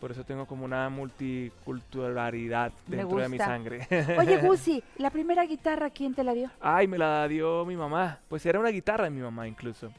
Por 0.00 0.12
eso 0.12 0.24
tengo 0.24 0.46
como 0.46 0.64
una 0.64 0.88
multiculturalidad 0.88 2.72
dentro 2.86 3.18
de 3.18 3.28
mi 3.28 3.38
sangre. 3.38 3.86
Oye, 4.18 4.38
Gusi, 4.42 4.82
¿la 4.96 5.10
primera 5.10 5.44
guitarra 5.44 5.90
quién 5.90 6.14
te 6.14 6.24
la 6.24 6.32
dio? 6.32 6.50
Ay, 6.60 6.86
me 6.86 6.96
la 6.96 7.28
dio 7.28 7.64
mi 7.66 7.76
mamá. 7.76 8.18
Pues 8.28 8.46
era 8.46 8.58
una 8.58 8.70
guitarra 8.70 9.04
de 9.04 9.10
mi 9.10 9.20
mamá 9.20 9.46
incluso. 9.46 9.92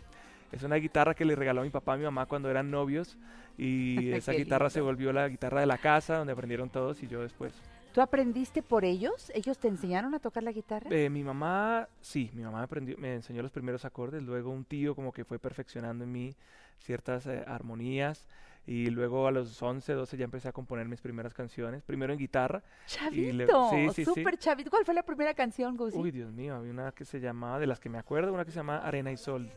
Es 0.52 0.64
una 0.64 0.76
guitarra 0.76 1.14
que 1.14 1.26
le 1.26 1.36
regaló 1.36 1.62
mi 1.64 1.70
papá 1.70 1.94
a 1.94 1.98
mi 1.98 2.04
mamá 2.04 2.26
cuando 2.26 2.50
eran 2.50 2.70
novios. 2.72 3.18
Y 3.58 4.12
esa 4.14 4.32
guitarra 4.34 4.70
se 4.70 4.82
volvió 4.82 5.14
la 5.14 5.28
guitarra 5.28 5.60
de 5.62 5.66
la 5.66 5.78
casa, 5.78 6.18
donde 6.18 6.34
aprendieron 6.34 6.70
todos 6.70 7.02
y 7.04 7.08
yo 7.08 7.22
después. 7.22 7.54
¿Tú 7.94 8.00
aprendiste 8.02 8.62
por 8.64 8.86
ellos? 8.86 9.32
¿Ellos 9.36 9.58
te 9.58 9.68
enseñaron 9.68 10.14
a 10.16 10.20
tocar 10.20 10.44
la 10.44 10.54
guitarra? 10.54 10.90
Eh, 10.92 11.10
mi 11.10 11.24
mamá, 11.26 11.88
sí, 12.00 12.32
mi 12.34 12.42
mamá 12.42 12.60
me, 12.60 12.64
aprendió- 12.64 12.98
me 12.98 13.16
enseñó 13.16 13.42
los 13.42 13.52
primeros 13.52 13.84
acordes, 13.84 14.24
luego 14.24 14.50
un 14.50 14.64
tío 14.64 14.96
como 14.96 15.12
que 15.12 15.26
fue 15.26 15.40
perfeccionando 15.40 16.06
en 16.06 16.12
mí 16.12 16.34
ciertas 16.80 17.28
eh, 17.28 17.44
armonías 17.46 18.26
y 18.66 18.90
luego 18.92 19.28
a 19.28 19.32
los 19.32 19.62
11, 19.62 19.92
12 19.94 20.16
ya 20.18 20.24
empecé 20.24 20.48
a 20.48 20.52
componer 20.54 20.88
mis 20.88 21.02
primeras 21.02 21.34
canciones, 21.34 21.84
primero 21.84 22.14
en 22.14 22.20
guitarra. 22.20 22.64
y 23.12 23.34
le- 23.34 23.48
Chavito, 23.48 23.70
sí, 23.72 23.88
sí, 23.90 23.94
sí. 23.96 24.06
súper 24.06 24.38
chavito. 24.38 24.70
¿Cuál 24.70 24.86
fue 24.86 24.94
la 24.94 25.04
primera 25.04 25.34
canción, 25.34 25.76
Gusi? 25.76 25.98
Uy, 25.98 26.12
Dios 26.12 26.32
mío, 26.32 26.56
había 26.56 26.72
una 26.72 26.92
que 26.94 27.04
se 27.04 27.20
llamaba, 27.20 27.60
de 27.60 27.68
las 27.68 27.82
que 27.82 27.90
me 27.90 27.98
acuerdo, 27.98 28.32
una 28.32 28.46
que 28.46 28.52
se 28.52 28.58
llama 28.58 28.78
Arena 28.78 29.12
y 29.12 29.18
Sol. 29.18 29.52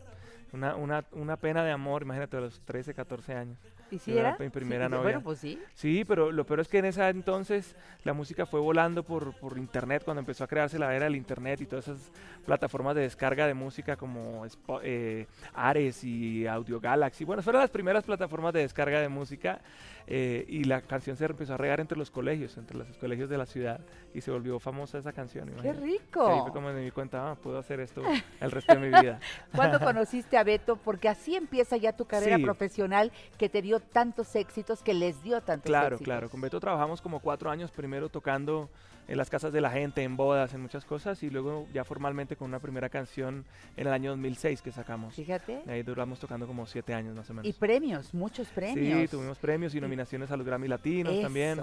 Una, 0.55 0.77
una, 0.77 1.05
una 1.13 1.37
pena 1.37 1.65
de 1.65 1.73
amor, 1.73 2.03
imagínate, 2.03 2.37
a 2.37 2.41
los 2.41 2.61
13, 2.61 2.95
14 2.95 3.35
años. 3.35 3.59
¿Y 3.91 3.99
si 3.99 4.17
era 4.17 4.37
mi 4.39 4.49
primera 4.51 4.87
Sí, 4.87 4.91
novia. 4.93 5.03
Bueno, 5.03 5.21
pues 5.23 5.39
sí. 5.41 5.61
Sí, 5.75 6.05
pero 6.07 6.31
lo 6.33 6.47
peor 6.47 6.61
es 6.61 6.69
que 6.69 6.79
en 6.79 6.85
ese 6.85 7.07
entonces 7.09 7.77
la 8.05 8.13
música 8.13 8.47
fue 8.47 8.61
volando 8.61 9.03
por, 9.03 9.35
por 9.35 9.59
internet, 9.59 10.03
cuando 10.05 10.21
empezó 10.21 10.45
a 10.45 10.47
crearse 10.47 10.79
la 10.79 10.95
era 10.95 11.05
del 11.07 11.17
internet 11.17 11.61
y 11.61 11.67
todas 11.67 11.89
esas 11.89 12.11
plataformas 12.47 12.95
de 12.95 13.03
descarga 13.03 13.47
de 13.49 13.55
música 13.55 13.97
como 13.97 14.47
eh, 14.83 15.27
Ares 15.55 16.05
y 16.05 16.47
Audio 16.47 16.81
Galaxy. 16.81 17.25
Bueno, 17.25 17.43
fueron 17.43 17.61
las 17.61 17.71
primeras 17.71 18.05
plataformas 18.05 18.53
de 18.53 18.61
descarga 18.61 19.01
de 19.01 19.09
música 19.09 19.61
eh, 20.07 20.45
y 20.49 20.65
la 20.65 20.81
canción 20.83 21.17
se 21.17 21.25
empezó 21.25 21.55
a 21.55 21.57
regar 21.57 21.81
entre 21.81 21.99
los 21.99 22.11
colegios, 22.11 22.57
entre 22.59 22.77
los 22.79 22.97
colegios 22.99 23.29
de 23.29 23.39
la 23.39 23.47
ciudad 23.47 23.81
y 24.13 24.21
se 24.21 24.31
volvió 24.31 24.59
famosa 24.61 24.99
esa 24.99 25.13
canción. 25.13 25.47
¡Qué 25.47 25.53
imagínate. 25.69 25.81
rico! 25.81 26.27
Ahí 26.27 26.41
fue 26.43 26.53
como 26.53 26.73
me 26.73 26.81
di 26.81 26.91
cuenta, 26.91 27.31
ah, 27.31 27.35
puedo 27.35 27.59
hacer 27.59 27.81
esto 27.81 28.03
el 28.41 28.51
resto 28.51 28.75
de 28.75 28.81
mi 28.81 28.89
vida. 28.89 29.19
¿Cuándo 29.55 29.79
conociste 29.85 30.37
a 30.37 30.44
Beto? 30.45 30.77
Porque 30.77 31.09
así 31.09 31.35
empieza 31.37 31.77
ya 31.77 31.93
tu 31.95 32.05
carrera 32.05 32.37
Sí. 32.37 32.43
profesional 32.43 33.11
que 33.39 33.49
te 33.49 33.63
dio 33.63 33.81
tantos 33.81 34.35
éxitos, 34.37 34.83
que 34.83 34.95
les 34.95 35.23
dio 35.23 35.41
tantos 35.41 35.67
Claro, 35.67 35.97
éxitos. 35.97 36.05
claro. 36.05 36.31
Con 36.31 36.41
Beto 36.41 36.61
trabajamos 36.61 37.01
como 37.01 37.21
cuatro 37.21 37.51
años, 37.51 37.71
primero 37.71 38.09
tocando 38.09 38.69
en 39.07 39.19
las 39.19 39.29
casas 39.29 39.53
de 39.53 39.61
la 39.61 39.71
gente, 39.71 40.03
en 40.03 40.17
bodas, 40.17 40.55
en 40.55 40.63
muchas 40.63 40.85
cosas, 40.87 41.23
y 41.23 41.29
luego 41.29 41.67
ya 41.75 41.85
formalmente 41.85 42.37
con 42.37 42.49
una 42.49 42.59
primera 42.59 42.89
canción 42.89 43.45
en 43.77 43.87
el 43.87 43.93
año 43.93 44.11
2006 44.13 44.63
que 44.63 44.73
sacamos. 44.73 45.15
Fíjate. 45.15 45.63
Ahí 45.69 45.83
duramos 45.83 46.19
tocando 46.21 46.47
como 46.47 46.65
siete 46.67 46.95
años 46.95 47.15
más 47.15 47.29
o 47.29 47.35
menos. 47.35 47.47
Y 47.47 47.53
premios, 47.53 48.15
muchos 48.15 48.49
premios. 48.49 49.01
Sí, 49.03 49.09
tuvimos 49.09 49.39
premios 49.39 49.75
y 49.75 49.81
nominaciones 49.81 50.31
a 50.31 50.37
los 50.39 50.47
Grammy 50.47 50.69
Latinos 50.69 51.21
también. 51.21 51.61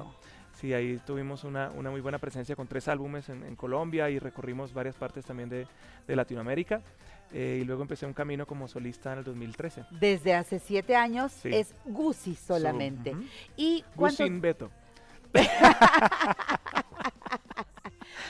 Sí, 0.54 0.74
ahí 0.74 1.00
tuvimos 1.08 1.44
una, 1.44 1.72
una 1.72 1.90
muy 1.90 2.02
buena 2.02 2.20
presencia 2.20 2.56
con 2.56 2.68
tres 2.68 2.88
álbumes 2.88 3.30
en, 3.30 3.44
en 3.44 3.56
Colombia 3.56 4.10
y 4.12 4.20
recorrimos 4.20 4.72
varias 4.74 4.96
partes 4.96 5.26
también 5.26 5.50
de, 5.50 5.66
de 6.06 6.16
Latinoamérica. 6.16 6.82
Eh, 7.34 7.60
y 7.62 7.64
luego 7.66 7.82
empecé 7.84 8.06
un 8.06 8.14
camino 8.14 8.46
como 8.46 8.68
solista 8.68 9.14
en 9.14 9.20
el 9.20 9.24
2013. 9.24 9.86
Desde 9.92 10.34
hace 10.34 10.60
siete 10.60 10.96
años 10.96 11.32
Sí. 11.32 11.50
es 11.54 11.74
Gusi 11.86 12.36
solamente. 12.36 13.12
ujú. 13.12 13.24
¿Y 13.56 13.84
cuántos- 13.96 14.20
Gusin 14.20 14.42
Beto. 14.42 14.70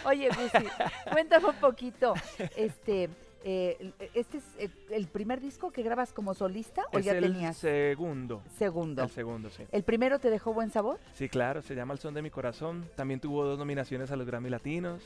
Oye, 0.06 0.30
Gusi, 0.30 0.68
cuéntame 1.12 1.48
un 1.48 1.56
poquito. 1.56 2.14
Este, 2.56 3.10
eh, 3.44 3.92
¿Este 4.14 4.38
es 4.38 4.44
el, 4.58 4.72
el 4.92 5.08
primer 5.08 5.40
disco 5.42 5.72
que 5.72 5.84
grabas 5.84 6.12
como 6.14 6.34
solista 6.34 6.84
o 6.92 6.98
es 7.00 7.06
ya 7.06 7.14
el 7.14 7.24
tenías 7.24 7.58
segundo. 7.58 8.42
segundo? 8.58 9.04
El 9.04 9.10
segundo, 9.10 9.50
sí. 9.50 9.64
¿El 9.72 9.84
primero 9.84 10.20
te 10.20 10.30
dejó 10.30 10.54
buen 10.54 10.72
sabor? 10.72 11.00
Sí, 11.14 11.30
claro, 11.30 11.62
se 11.62 11.76
llama 11.76 11.94
El 11.94 12.00
Son 12.00 12.14
de 12.14 12.22
mi 12.22 12.30
Corazón. 12.30 12.88
También 12.96 13.20
tuvo 13.20 13.46
dos 13.46 13.58
nominaciones 13.60 14.12
a 14.12 14.16
los 14.16 14.26
Grammy 14.28 14.50
Latinos. 14.50 15.04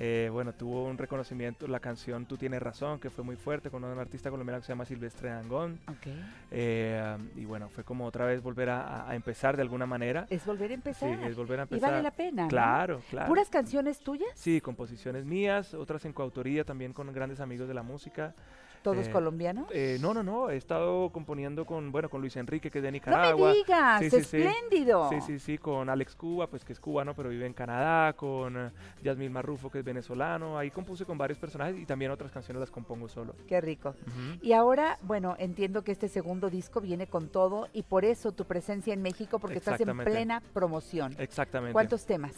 Eh, 0.00 0.30
bueno, 0.32 0.52
tuvo 0.52 0.84
un 0.84 0.96
reconocimiento, 0.96 1.66
la 1.66 1.80
canción 1.80 2.24
Tú 2.26 2.36
tienes 2.36 2.62
razón, 2.62 3.00
que 3.00 3.10
fue 3.10 3.24
muy 3.24 3.34
fuerte, 3.34 3.68
con 3.68 3.82
un 3.82 3.98
artista 3.98 4.30
colombiano 4.30 4.60
que 4.60 4.66
se 4.66 4.72
llama 4.72 4.84
Silvestre 4.84 5.30
Dangón. 5.30 5.80
Ok. 5.88 6.06
Eh, 6.52 7.18
y 7.34 7.44
bueno, 7.44 7.68
fue 7.68 7.82
como 7.82 8.06
otra 8.06 8.24
vez 8.24 8.40
volver 8.40 8.70
a, 8.70 9.08
empezar 9.10 9.56
de 9.56 9.62
alguna 9.62 9.86
manera. 9.86 10.26
Es 10.30 10.46
volver 10.46 10.70
a 10.70 10.74
empezar. 10.74 11.18
Sí, 11.18 11.24
es 11.24 11.36
volver 11.36 11.58
a 11.58 11.62
Y 11.62 11.64
empezar. 11.64 11.90
vale 11.90 12.02
la 12.02 12.12
pena. 12.12 12.42
¿no? 12.44 12.48
Claro, 12.48 13.02
claro. 13.10 13.26
¿Puras 13.26 13.50
canciones 13.50 13.98
tuyas? 13.98 14.28
Sí, 14.34 14.60
composiciones 14.60 15.24
mías, 15.24 15.74
otras 15.74 16.04
en 16.04 16.12
coautoría 16.12 16.64
también 16.64 16.92
con 16.92 17.12
grandes 17.12 17.40
amigos 17.40 17.66
de 17.66 17.74
la 17.74 17.82
música. 17.82 18.34
¿Todos 18.82 19.06
Eh, 19.08 19.10
colombianos? 19.10 19.66
Eh, 19.72 19.98
no, 20.00 20.14
no, 20.14 20.22
no, 20.22 20.50
he 20.50 20.56
estado 20.56 21.10
componiendo 21.10 21.64
con, 21.66 21.90
bueno, 21.92 22.08
con 22.08 22.20
Luis 22.20 22.36
Enrique, 22.36 22.70
que 22.70 22.78
es 22.78 22.82
de 22.82 22.90
no 22.90 22.92
Nicaragua. 22.92 23.48
me 23.50 23.54
digas, 23.56 24.00
Sí, 24.00 24.16
espléndido. 24.16 25.08
Sí, 25.10 25.20
sí, 25.20 25.38
sí, 25.38 25.58
con 25.58 25.88
Alex 25.88 26.14
Cuba, 26.14 26.46
pues 26.46 26.64
que 26.64 26.72
es 26.72 26.80
cubano, 26.80 27.14
pero 27.14 27.28
vive 27.28 27.46
en 27.46 27.52
Canadá, 27.52 28.12
con 28.14 28.56
eh, 28.56 28.70
Yasmín 29.02 29.32
Marrufo, 29.32 29.70
que 29.70 29.80
es 29.80 29.84
venezolano. 29.84 30.58
Ahí 30.58 30.70
compuse 30.70 31.04
con 31.04 31.18
varios 31.18 31.38
personajes 31.38 31.76
y 31.78 31.84
también 31.86 32.10
otras 32.10 32.30
canciones 32.30 32.60
las 32.60 32.70
compongo 32.70 33.08
solo. 33.08 33.34
Qué 33.46 33.60
rico. 33.60 33.94
Y 34.42 34.52
ahora, 34.52 34.98
bueno, 35.02 35.36
entiendo 35.38 35.82
que 35.82 35.92
este 35.92 36.08
segundo 36.08 36.50
disco 36.50 36.80
viene 36.80 37.06
con 37.06 37.28
todo 37.28 37.68
y 37.72 37.82
por 37.82 38.04
eso 38.04 38.32
tu 38.32 38.44
presencia 38.44 38.94
en 38.94 39.02
México, 39.02 39.38
porque 39.38 39.58
estás 39.58 39.80
en 39.80 39.96
plena 39.98 40.42
promoción. 40.52 41.14
Exactamente. 41.18 41.72
¿Cuántos 41.72 42.06
temas? 42.06 42.34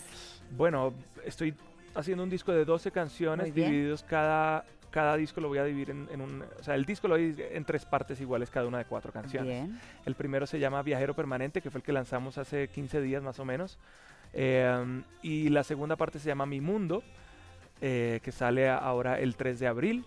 Bueno, 0.56 0.92
estoy 1.24 1.54
haciendo 1.94 2.22
un 2.24 2.30
disco 2.30 2.52
de 2.52 2.64
12 2.64 2.90
canciones 2.90 3.54
divididos 3.54 4.02
cada 4.02 4.64
cada 4.90 5.16
disco 5.16 5.40
lo 5.40 5.48
voy 5.48 5.58
a 5.58 5.64
dividir 5.64 5.90
en, 5.90 6.08
en 6.10 6.20
un, 6.20 6.42
o 6.58 6.62
sea, 6.62 6.74
el 6.74 6.84
disco 6.84 7.08
lo 7.08 7.14
voy 7.14 7.22
a 7.22 7.26
dividir 7.26 7.48
en 7.52 7.64
tres 7.64 7.84
partes 7.84 8.20
iguales, 8.20 8.50
cada 8.50 8.66
una 8.66 8.78
de 8.78 8.84
cuatro 8.84 9.12
canciones. 9.12 9.48
Bien. 9.50 9.80
El 10.04 10.14
primero 10.14 10.46
se 10.46 10.58
llama 10.58 10.82
Viajero 10.82 11.14
Permanente, 11.14 11.60
que 11.62 11.70
fue 11.70 11.78
el 11.78 11.84
que 11.84 11.92
lanzamos 11.92 12.38
hace 12.38 12.68
15 12.68 13.00
días 13.00 13.22
más 13.22 13.38
o 13.38 13.44
menos. 13.44 13.78
Eh, 14.32 15.02
y 15.22 15.48
la 15.48 15.64
segunda 15.64 15.96
parte 15.96 16.18
se 16.18 16.26
llama 16.28 16.46
Mi 16.46 16.60
Mundo, 16.60 17.02
eh, 17.80 18.20
que 18.22 18.32
sale 18.32 18.68
a- 18.68 18.76
ahora 18.78 19.18
el 19.18 19.36
3 19.36 19.58
de 19.58 19.66
abril. 19.66 20.04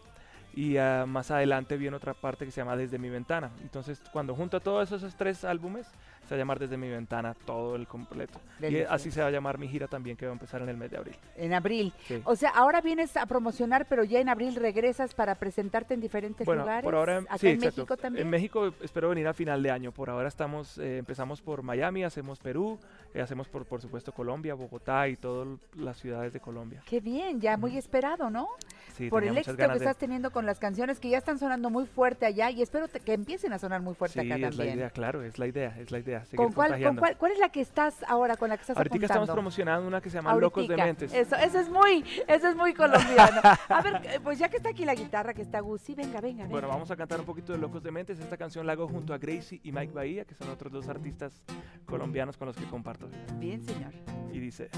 Y 0.56 0.78
ah, 0.78 1.06
más 1.08 1.32
adelante 1.32 1.78
viene 1.78 1.98
otra 1.98 2.14
parte 2.14 2.46
que 2.46 2.52
se 2.52 2.62
llama 2.62 2.76
Desde 2.76 3.00
mi 3.00 3.10
ventana. 3.10 3.50
Entonces, 3.64 4.00
cuando 4.12 4.36
junto 4.36 4.60
todos 4.60 4.92
esos 4.92 5.16
tres 5.16 5.44
álbumes, 5.44 5.88
se 6.28 6.34
va 6.34 6.36
a 6.36 6.40
llamar 6.40 6.60
Desde 6.60 6.78
mi 6.78 6.90
ventana 6.90 7.34
todo 7.46 7.76
el 7.76 7.88
completo. 7.88 8.40
Y 8.62 8.78
así 8.82 9.12
se 9.12 9.22
va 9.22 9.28
a 9.28 9.32
llamar 9.32 9.58
mi 9.58 9.68
gira 9.68 9.88
también, 9.88 10.16
que 10.16 10.26
va 10.26 10.32
a 10.32 10.34
empezar 10.34 10.62
en 10.62 10.70
el 10.70 10.78
mes 10.78 10.90
de 10.92 10.98
abril. 10.98 11.16
En 11.36 11.54
abril. 11.54 11.94
Sí. 12.08 12.22
O 12.26 12.36
sea, 12.36 12.50
ahora 12.52 12.82
vienes 12.82 13.18
a 13.18 13.26
promocionar, 13.26 13.86
pero 13.88 14.04
ya 14.04 14.20
en 14.20 14.30
abril 14.30 14.56
regresas 14.56 15.14
para 15.14 15.36
presentarte 15.36 15.94
en 15.94 16.02
diferentes 16.02 16.46
Bueno, 16.46 16.62
lugares. 16.62 16.84
por 16.84 16.96
ahora, 16.96 17.18
Acá 17.20 17.38
sí, 17.38 17.48
en 17.48 17.56
exacto. 17.56 17.82
México 17.82 17.98
también. 17.98 18.26
En 18.26 18.30
México 18.32 18.74
espero 18.82 19.10
venir 19.10 19.28
a 19.28 19.34
final 19.34 19.62
de 19.62 19.72
año. 19.72 19.92
Por 19.92 20.10
ahora 20.10 20.28
estamos, 20.28 20.78
eh, 20.78 20.98
empezamos 20.98 21.42
por 21.42 21.62
Miami, 21.64 22.04
hacemos 22.04 22.40
Perú, 22.40 22.80
eh, 23.14 23.22
hacemos 23.22 23.48
por, 23.50 23.66
por 23.66 23.82
supuesto 23.82 24.12
Colombia, 24.12 24.54
Bogotá 24.54 25.08
y 25.08 25.16
todas 25.18 25.48
las 25.76 25.98
ciudades 25.98 26.34
de 26.34 26.40
Colombia. 26.40 26.82
Qué 26.86 27.00
bien, 27.00 27.42
ya 27.42 27.58
muy 27.58 27.78
esperado, 27.78 28.30
¿no? 28.30 28.48
Sí, 28.96 29.10
por 29.10 29.24
el 29.24 29.38
éxito 29.38 29.58
que 29.58 29.68
de- 29.68 29.74
estás 29.76 29.98
teniendo 29.98 30.32
con 30.32 30.46
las 30.46 30.60
canciones 30.60 31.00
que 31.00 31.10
ya 31.10 31.18
están 31.18 31.40
sonando 31.40 31.70
muy 31.70 31.86
fuerte 31.86 32.26
allá 32.26 32.50
y 32.52 32.62
espero 32.62 32.88
te- 32.88 33.00
que 33.00 33.14
empiecen 33.14 33.52
a 33.54 33.60
sonar 33.60 33.82
muy 33.82 33.96
fuerte 33.96 34.22
Sí, 34.22 34.28
acá 34.28 34.36
es 34.36 34.42
la 34.42 34.50
también. 34.50 34.78
idea, 34.78 34.90
claro, 34.92 35.24
es 35.24 35.40
la 35.40 35.48
idea, 35.48 35.76
es 35.80 35.92
la 35.92 36.00
idea. 36.00 36.23
Seguir 36.26 36.38
¿Con 36.38 36.54
cuál, 36.54 36.70
con 36.70 36.74
contagiando. 36.74 37.00
cuál, 37.00 37.18
cuál 37.18 37.32
es 37.32 37.40
la 37.40 37.50
que 37.50 37.62
estás 37.62 38.04
ahora, 38.08 38.36
con 38.38 38.50
la 38.50 38.58
que 38.58 38.62
estás 38.62 38.78
Ahorita 38.78 38.98
estamos 38.98 39.30
promocionando 39.30 39.88
una 39.88 40.02
que 40.02 40.10
se 40.10 40.18
llama 40.18 40.36
Locos 40.36 40.68
de. 40.68 40.78
Mentes. 40.78 41.14
Eso, 41.14 41.36
eso 41.36 41.60
es 41.60 41.70
muy, 41.70 42.04
eso 42.28 42.48
es 42.50 42.56
muy 42.56 42.74
colombiano. 42.74 43.42
A 43.70 43.82
ver, 43.82 44.02
eh, 44.04 44.20
pues 44.24 44.40
ya 44.40 44.50
que 44.50 44.58
está 44.58 44.70
aquí 44.70 44.86
la 44.86 44.96
guitarra, 44.96 45.34
que 45.34 45.42
está 45.42 45.60
Gusi, 45.60 45.96
venga, 45.96 46.20
venga, 46.22 46.44
venga. 46.44 46.52
Bueno, 46.52 46.68
vamos 46.68 46.92
a 46.92 46.96
cantar 46.96 47.20
un 47.20 47.26
poquito 47.26 47.54
de 47.54 47.60
Locos 47.60 47.82
de 47.84 47.92
Mentes. 47.92 48.20
Esta 48.20 48.38
canción 48.38 48.66
la 48.66 48.74
hago 48.74 48.88
junto 48.88 49.14
a 49.14 49.18
Gracie 49.18 49.60
y 49.64 49.72
Mike 49.72 49.94
Bahía, 49.94 50.26
que 50.26 50.36
son 50.36 50.50
otros 50.50 50.72
dos 50.72 50.88
artistas 50.90 51.44
colombianos 51.86 52.38
con 52.38 52.48
los 52.48 52.56
que 52.56 52.66
comparto. 52.66 53.08
Bien, 53.36 53.64
señor. 53.64 53.94
Y 54.32 54.40
dice, 54.40 54.70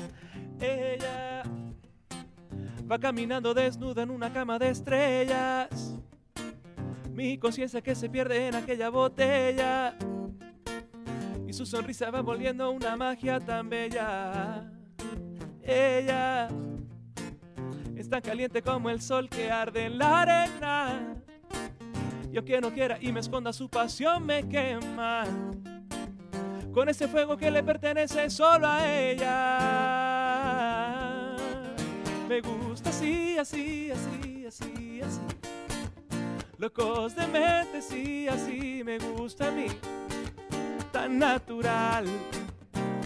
ella 0.60 1.44
va 2.90 3.00
caminando 3.00 3.54
desnuda 3.54 4.04
en 4.04 4.10
una 4.10 4.32
cama 4.32 4.60
de 4.60 4.70
estrellas. 4.70 5.98
Mi 7.12 7.38
conciencia 7.38 7.82
que 7.82 7.96
se 7.96 8.10
pierde 8.10 8.48
en 8.48 8.56
aquella 8.56 8.90
botella. 8.90 9.96
Y 11.48 11.54
su 11.54 11.66
sonrisa 11.66 12.12
va 12.12 12.22
volviendo 12.22 12.72
una 12.72 12.96
magia 12.96 13.40
tan 13.40 13.70
bella. 13.70 14.72
Ella 15.62 16.50
es 17.96 18.10
tan 18.10 18.22
caliente 18.22 18.62
como 18.62 18.90
el 18.90 19.02
sol 19.02 19.30
que 19.30 19.52
arde 19.52 19.86
en 19.86 19.98
la 19.98 20.22
arena. 20.22 21.16
Yo 22.32 22.44
que 22.44 22.60
no 22.60 22.72
quiera 22.72 22.98
y 23.00 23.12
me 23.12 23.22
esconda 23.22 23.54
su 23.54 23.70
pasión 23.70 24.26
me 24.26 24.48
quema 24.48 25.24
con 26.76 26.88
ese 26.90 27.08
fuego 27.08 27.38
que 27.38 27.50
le 27.50 27.64
pertenece 27.64 28.30
solo 28.30 28.68
a 28.68 28.86
ella. 28.86 29.62
Me 32.28 32.42
gusta 32.42 32.90
así, 32.90 33.38
así, 33.38 33.92
así, 33.92 34.46
así, 34.46 35.00
así. 35.02 35.22
Locos 36.58 37.16
de 37.16 37.28
mente, 37.28 37.82
sí, 37.82 38.28
así 38.28 38.84
me 38.84 38.98
gusta 39.00 39.48
a 39.48 39.52
mí. 39.52 39.68
Tan 40.96 41.20
natural 41.20 42.06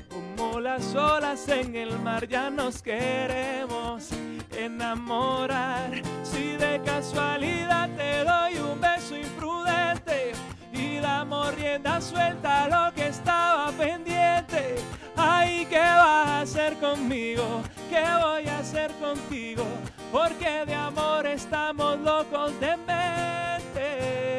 como 0.09 0.59
las 0.59 0.93
olas 0.93 1.49
en 1.49 1.75
el 1.75 1.97
mar, 1.97 2.27
ya 2.27 2.51
nos 2.51 2.83
queremos 2.83 4.09
enamorar. 4.55 5.89
Si 6.21 6.55
de 6.55 6.79
casualidad 6.85 7.89
te 7.97 8.23
doy 8.23 8.57
un 8.59 8.79
beso 8.79 9.17
imprudente 9.17 10.33
y 10.71 10.97
damos 10.97 11.55
rienda 11.55 11.99
suelta 11.99 12.67
lo 12.67 12.93
que 12.93 13.07
estaba 13.07 13.71
pendiente. 13.71 14.75
Ay, 15.17 15.65
¿qué 15.65 15.79
vas 15.79 16.27
a 16.27 16.41
hacer 16.41 16.75
conmigo? 16.75 17.63
¿Qué 17.89 18.05
voy 18.21 18.47
a 18.49 18.59
hacer 18.59 18.91
contigo? 19.01 19.65
Porque 20.11 20.63
de 20.67 20.75
amor 20.75 21.25
estamos 21.25 21.97
locos 22.01 22.51
de 22.59 22.77
mente. 22.77 24.38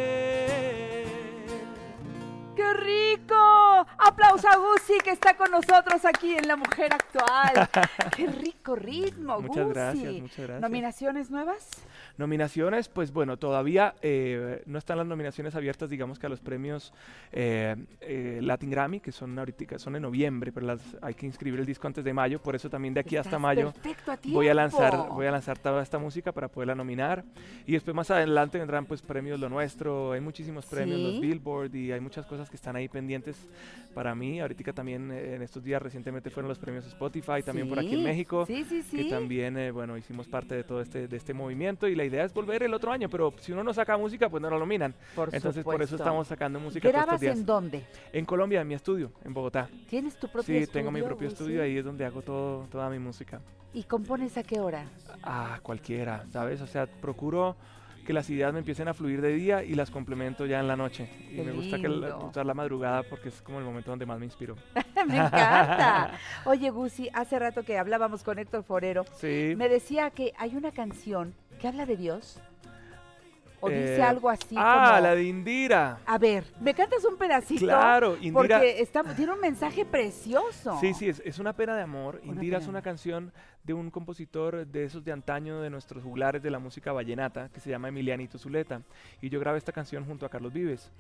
¡Qué 2.57 2.75
rico! 2.75 3.35
Aplauso 3.99 4.49
a 4.49 4.57
Gusi 4.57 4.99
que 5.03 5.11
está 5.11 5.35
con 5.37 5.51
nosotros 5.51 6.05
aquí 6.05 6.35
en 6.37 6.47
La 6.49 6.57
Mujer 6.57 6.93
Actual. 6.93 7.69
¡Qué 8.17 8.27
rico 8.27 8.75
ritmo, 8.77 9.41
Muchas 9.41 9.65
Gusi! 9.65 9.75
gracias, 9.75 10.13
muchas 10.15 10.37
gracias. 10.39 10.61
¿Nominaciones 10.61 11.31
nuevas? 11.31 11.71
Nominaciones, 12.19 12.89
pues 12.89 13.13
bueno, 13.13 13.39
todavía 13.39 13.95
eh, 14.03 14.63
no 14.67 14.79
están 14.79 14.99
las 14.99 15.07
nominaciones 15.07 15.55
abiertas, 15.55 15.89
digamos 15.89 16.19
que 16.19 16.27
a 16.27 16.29
los 16.29 16.41
premios 16.41 16.93
eh, 17.33 17.77
eh, 18.01 18.41
Latin 18.43 18.71
Grammy, 18.71 19.01
que 19.01 19.13
son 19.13 19.39
ahorita, 19.39 19.79
son 19.79 19.97
en 19.97 20.03
noviembre, 20.03 20.53
pero 20.53 20.67
las, 20.67 20.81
hay 21.01 21.15
que 21.15 21.25
inscribir 21.27 21.61
el 21.61 21.67
disco 21.67 21.87
antes 21.87 22.05
de 22.05 22.13
mayo, 22.13 22.43
por 22.43 22.55
eso 22.55 22.69
también 22.69 22.93
de 22.93 23.01
aquí 23.01 23.17
hasta 23.17 23.39
mayo 23.39 23.73
a 24.07 24.19
voy 24.29 24.49
a 24.49 24.55
lanzar, 24.55 25.09
voy 25.09 25.27
a 25.27 25.31
lanzar 25.31 25.57
toda 25.59 25.83
esta 25.83 25.99
música 25.99 26.33
para 26.33 26.49
poderla 26.49 26.75
nominar 26.75 27.25
y 27.67 27.73
después 27.73 27.95
más 27.95 28.11
adelante 28.11 28.59
vendrán 28.59 28.85
pues 28.87 29.01
premios 29.01 29.41
Lo 29.41 29.49
Nuestro, 29.49 30.13
hay 30.13 30.21
muchísimos 30.21 30.67
premios, 30.67 30.99
Sí. 30.99 31.05
los 31.13 31.21
Billboard 31.21 31.75
y 31.75 31.93
hay 31.93 32.01
muchas 32.01 32.27
cosas 32.27 32.40
que 32.49 32.57
están 32.57 32.77
ahí 32.77 32.89
pendientes 32.89 33.37
para 33.93 34.15
mí. 34.15 34.41
Ahorita 34.41 34.73
también 34.73 35.11
eh, 35.11 35.35
en 35.35 35.43
estos 35.43 35.63
días 35.65 35.83
recientemente 35.83 36.31
fueron 36.31 36.49
los 36.49 36.59
premios 36.59 36.87
Spotify, 36.87 37.43
también 37.45 37.69
por 37.69 37.79
aquí 37.79 37.89
en 37.93 37.99
Sí, 37.99 38.05
México 38.05 38.47
Sí, 38.47 38.65
sí, 38.65 38.83
sí. 38.83 38.97
que 39.05 39.11
también, 39.11 39.59
eh, 39.59 39.71
bueno, 39.73 39.97
hicimos 39.99 40.29
parte 40.29 40.55
de 40.55 40.63
todo 40.65 40.81
este, 40.81 41.09
de 41.09 41.17
este 41.17 41.35
movimiento 41.35 41.89
y 41.89 41.95
la 41.97 42.05
idea 42.05 42.25
es 42.25 42.33
volver 42.33 42.63
el 42.63 42.73
otro 42.73 42.93
año, 42.93 43.11
pero 43.11 43.35
si 43.41 43.53
uno 43.53 43.65
no 43.65 43.75
saca 43.75 43.97
música, 43.99 44.29
pues 44.31 44.41
no 44.41 44.49
lo 44.49 44.59
nominan. 44.59 44.95
Por 45.15 45.35
Entonces, 45.35 45.65
por 45.65 45.75
eso 45.75 45.83
supuesto. 45.91 45.97
estamos 45.97 46.29
sacando 46.29 46.61
música 46.61 46.83
todos 46.89 46.95
estos 46.95 47.07
¿Grabas 47.07 47.21
días. 47.21 47.37
en 47.39 47.45
dónde? 47.47 47.85
En 48.13 48.25
Colombia, 48.25 48.61
en 48.61 48.69
mi 48.69 48.75
estudio, 48.75 49.11
en 49.25 49.35
Bogotá. 49.35 49.69
¿Tienes 49.89 50.15
tu 50.15 50.29
propio 50.29 50.43
Sí, 50.45 50.57
estudio? 50.57 50.73
tengo 50.81 50.91
mi 50.93 51.03
propio 51.03 51.29
estudio, 51.29 51.63
ahí 51.63 51.77
es 51.79 51.85
donde 51.85 52.05
hago 52.05 52.23
todo, 52.23 52.67
toda 52.71 52.89
mi 52.89 52.99
música. 53.01 53.41
¿Y 53.73 53.85
compones 53.85 54.37
a 54.37 54.43
qué 54.43 54.61
hora? 54.61 54.85
Ah, 55.23 55.59
cualquiera, 55.63 56.25
¿sabes? 56.33 56.61
O 56.61 56.67
sea, 56.67 56.87
procuro 56.87 57.57
que 58.11 58.15
las 58.15 58.29
ideas 58.29 58.53
me 58.53 58.59
empiecen 58.59 58.89
a 58.89 58.93
fluir 58.95 59.21
de 59.21 59.33
día 59.33 59.63
y 59.63 59.75
las 59.75 59.89
complemento 59.89 60.45
ya 60.45 60.59
en 60.59 60.67
la 60.67 60.75
noche. 60.75 61.09
Y 61.31 61.37
Qué 61.37 61.43
me 61.45 61.53
gusta 61.53 61.79
que 61.79 61.89
la- 61.89 62.17
usar 62.17 62.45
la 62.45 62.55
madrugada 62.55 63.05
porque 63.05 63.29
es 63.29 63.41
como 63.41 63.61
el 63.61 63.65
momento 63.65 63.91
donde 63.93 64.05
más 64.05 64.19
me 64.19 64.25
inspiro. 64.25 64.57
Me 65.07 65.15
encanta. 65.17 66.11
Oye, 66.45 66.71
Gusi, 66.71 67.09
hace 67.15 67.39
rato 67.39 67.63
que 67.63 67.79
hablábamos 67.79 68.25
con 68.25 68.41
Héctor 68.41 68.65
Forero, 68.65 69.05
Sí. 69.17 69.55
me 69.57 69.69
decía 69.69 70.11
que 70.11 70.33
hay 70.39 70.57
una 70.57 70.73
canción 70.73 71.35
que 71.61 71.69
habla 71.69 71.87
de 71.87 71.97
Dios. 71.97 72.41
O 73.61 73.69
dice 73.69 73.99
Eh, 73.99 74.03
algo 74.03 74.29
así 74.31 74.55
Ah, 74.59 74.89
como... 74.95 75.01
la 75.03 75.15
de 75.15 75.23
Indira. 75.25 75.99
A 76.07 76.19
ver, 76.19 76.45
¿me 76.61 76.75
cantas 76.75 77.05
un 77.05 77.17
pedacito? 77.17 77.61
Claro, 77.65 78.15
Indira. 78.17 78.33
Porque 78.33 78.81
está, 78.81 79.05
tiene 79.15 79.33
un 79.33 79.41
mensaje 79.41 79.85
precioso. 79.85 80.79
Sí, 80.81 80.95
sí, 80.95 81.09
es, 81.11 81.23
es 81.25 81.39
una 81.39 81.53
pena 81.53 81.77
de 81.77 81.83
amor. 81.83 82.21
Una 82.25 82.33
Indira 82.33 82.57
pena 82.57 82.63
es 82.65 82.69
una 82.69 82.83
canción 82.83 83.33
de 83.63 83.75
un 83.75 83.91
compositor 83.91 84.67
de 84.67 84.85
esos 84.85 85.05
de 85.05 85.13
antaño, 85.13 85.61
de 85.61 85.69
nuestros 85.71 86.03
juglares 86.03 86.43
de 86.43 86.51
la 86.51 86.59
música 86.59 86.93
vallenata, 86.93 87.51
que 87.51 87.61
se 87.61 87.69
llama 87.71 87.89
Emilianito 87.89 88.39
Zuleta. 88.39 88.83
Y 89.21 89.29
yo 89.29 89.39
grabé 89.39 89.59
esta 89.59 89.73
canción 89.73 90.05
junto 90.07 90.25
a 90.25 90.31
Carlos 90.31 90.53
Vives, 90.53 90.91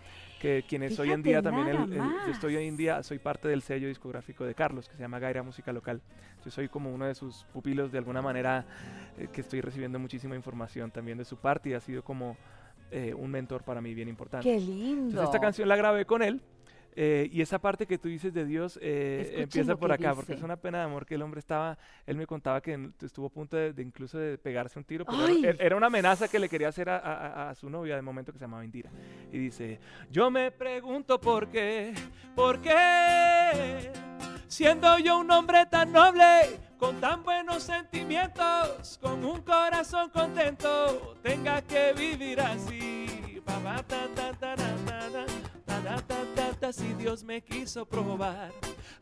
que 0.40 0.64
quienes 0.68 0.98
hoy 0.98 1.10
en 1.10 1.22
Fíjate 1.22 1.28
día 1.30 1.42
también, 1.42 1.66
nada 1.68 1.84
el- 1.86 1.92
el- 1.94 2.26
yo 2.26 2.32
estoy 2.32 2.56
hoy 2.56 2.66
en 2.66 2.76
día, 2.76 3.02
soy 3.02 3.18
parte 3.18 3.48
del 3.48 3.62
sello 3.62 3.88
discográfico 3.88 4.44
de 4.44 4.54
Carlos, 4.54 4.88
que 4.88 4.94
se 4.96 5.00
llama 5.02 5.18
Gaira 5.18 5.42
Música 5.42 5.72
Local. 5.72 6.02
Yo 6.44 6.50
soy 6.50 6.68
como 6.68 6.92
uno 6.92 7.06
de 7.06 7.14
sus 7.14 7.44
pupilos 7.52 7.92
de 7.92 7.98
alguna 7.98 8.20
manera, 8.22 8.64
eh, 9.18 9.28
que 9.32 9.40
estoy 9.40 9.60
recibiendo 9.62 9.98
muchísima 9.98 10.36
información 10.36 10.90
también 10.90 11.16
de 11.18 11.24
su 11.24 11.36
parte 11.38 11.70
y 11.70 11.72
ha 11.74 11.80
sido 11.80 12.02
como 12.04 12.36
eh, 12.92 13.14
un 13.14 13.30
mentor 13.30 13.62
para 13.62 13.80
mí 13.80 13.94
bien 13.94 14.08
importante. 14.08 14.42
Qué 14.52 14.58
lindo. 14.60 15.04
Entonces 15.10 15.24
esta 15.26 15.38
canción 15.38 15.68
la 15.68 15.76
grabé 15.76 16.04
con 16.06 16.22
él. 16.22 16.40
Eh, 16.96 17.28
y 17.32 17.40
esa 17.40 17.58
parte 17.60 17.86
que 17.86 17.98
tú 17.98 18.08
dices 18.08 18.32
de 18.34 18.44
Dios 18.44 18.78
eh, 18.82 19.20
empieza 19.42 19.76
por 19.76 19.90
acá, 19.92 20.14
porque 20.16 20.32
es 20.34 20.42
una 20.42 20.56
pena 20.56 20.78
de 20.78 20.84
amor 20.84 21.06
que 21.06 21.14
el 21.14 21.22
hombre 21.22 21.38
estaba, 21.38 21.78
él 22.06 22.16
me 22.16 22.26
contaba 22.26 22.60
que 22.60 22.90
estuvo 23.02 23.26
a 23.26 23.30
punto 23.30 23.56
de, 23.56 23.72
de 23.72 23.82
incluso 23.82 24.18
de 24.18 24.38
pegarse 24.38 24.78
un 24.78 24.84
tiro, 24.84 25.04
pero 25.04 25.26
era, 25.28 25.64
era 25.64 25.76
una 25.76 25.86
amenaza 25.86 26.26
que 26.28 26.38
le 26.38 26.48
quería 26.48 26.68
hacer 26.68 26.88
a, 26.88 26.98
a- 26.98 27.26
a- 27.26 27.50
a 27.50 27.54
su 27.54 27.70
novia 27.70 27.94
de 27.96 28.02
momento 28.02 28.32
que 28.32 28.38
se 28.38 28.44
llamaba 28.44 28.64
Indira. 28.64 28.90
Y 29.32 29.38
dice, 29.38 29.78
yo 30.10 30.30
me 30.30 30.50
pregunto 30.50 31.20
por 31.20 31.48
qué, 31.48 31.94
por 32.34 32.60
qué, 32.60 33.90
siendo 34.48 34.98
yo 34.98 35.18
un 35.18 35.30
hombre 35.30 35.66
tan 35.66 35.92
noble, 35.92 36.58
con 36.78 37.00
tan 37.00 37.22
buenos 37.22 37.62
sentimientos, 37.62 38.98
con 39.00 39.24
un 39.24 39.42
corazón 39.42 40.10
contento, 40.10 41.14
tenga 41.22 41.62
que 41.62 41.92
vivir 41.92 42.40
así. 42.40 43.06
Pa, 43.44 43.58
pa, 43.60 43.82
ta, 43.82 44.06
ta, 44.14 44.32
ta, 44.38 44.56
Si 46.72 46.94
Dios 46.94 47.24
me 47.24 47.42
quiso 47.42 47.84
probar 47.84 48.52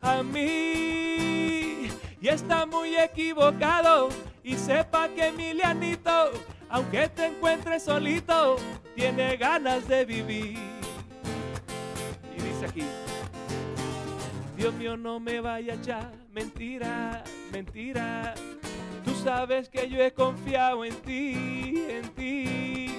a 0.01 0.23
mí 0.23 1.87
y 2.19 2.27
está 2.27 2.65
muy 2.65 2.95
equivocado 2.95 4.09
y 4.43 4.55
sepa 4.55 5.07
que 5.09 5.27
Emilianito, 5.27 6.31
aunque 6.67 7.07
te 7.09 7.27
encuentres 7.27 7.83
solito, 7.83 8.55
tiene 8.95 9.37
ganas 9.37 9.87
de 9.87 10.03
vivir. 10.03 10.57
Y 12.35 12.41
dice 12.41 12.65
aquí, 12.65 12.85
Dios 14.57 14.73
mío, 14.73 14.97
no 14.97 15.19
me 15.19 15.39
vaya 15.39 15.75
ya, 15.75 16.11
mentira, 16.31 17.23
mentira. 17.51 18.33
Tú 19.05 19.13
sabes 19.23 19.69
que 19.69 19.87
yo 19.87 20.01
he 20.01 20.11
confiado 20.11 20.83
en 20.83 20.95
ti, 21.01 21.85
en 21.87 22.09
ti. 22.15 22.95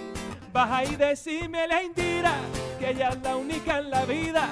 Baja 0.53 0.85
y 0.85 0.97
decime 0.97 1.69
la 1.69 1.83
Indira 1.83 2.35
que 2.79 2.91
ella 2.91 3.11
es 3.11 3.23
la 3.23 3.37
única 3.37 3.79
en 3.79 3.91
la 3.91 4.05
vida 4.05 4.49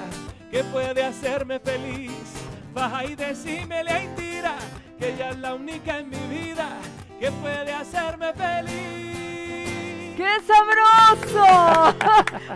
que 0.49 0.63
puede 0.63 1.03
hacerme 1.03 1.59
feliz. 1.59 2.11
Baja 2.73 3.05
y 3.05 3.15
decime 3.15 3.83
la 3.83 4.01
Indira 4.01 4.55
que 4.97 5.13
ella 5.13 5.31
es 5.31 5.37
la 5.39 5.55
única 5.55 5.97
en 5.99 6.09
mi 6.09 6.17
vida 6.27 6.69
que 7.19 7.31
puede 7.31 7.73
hacerme 7.73 8.33
feliz. 8.33 9.28
¡Qué 10.19 10.27
sabroso! 11.33 11.95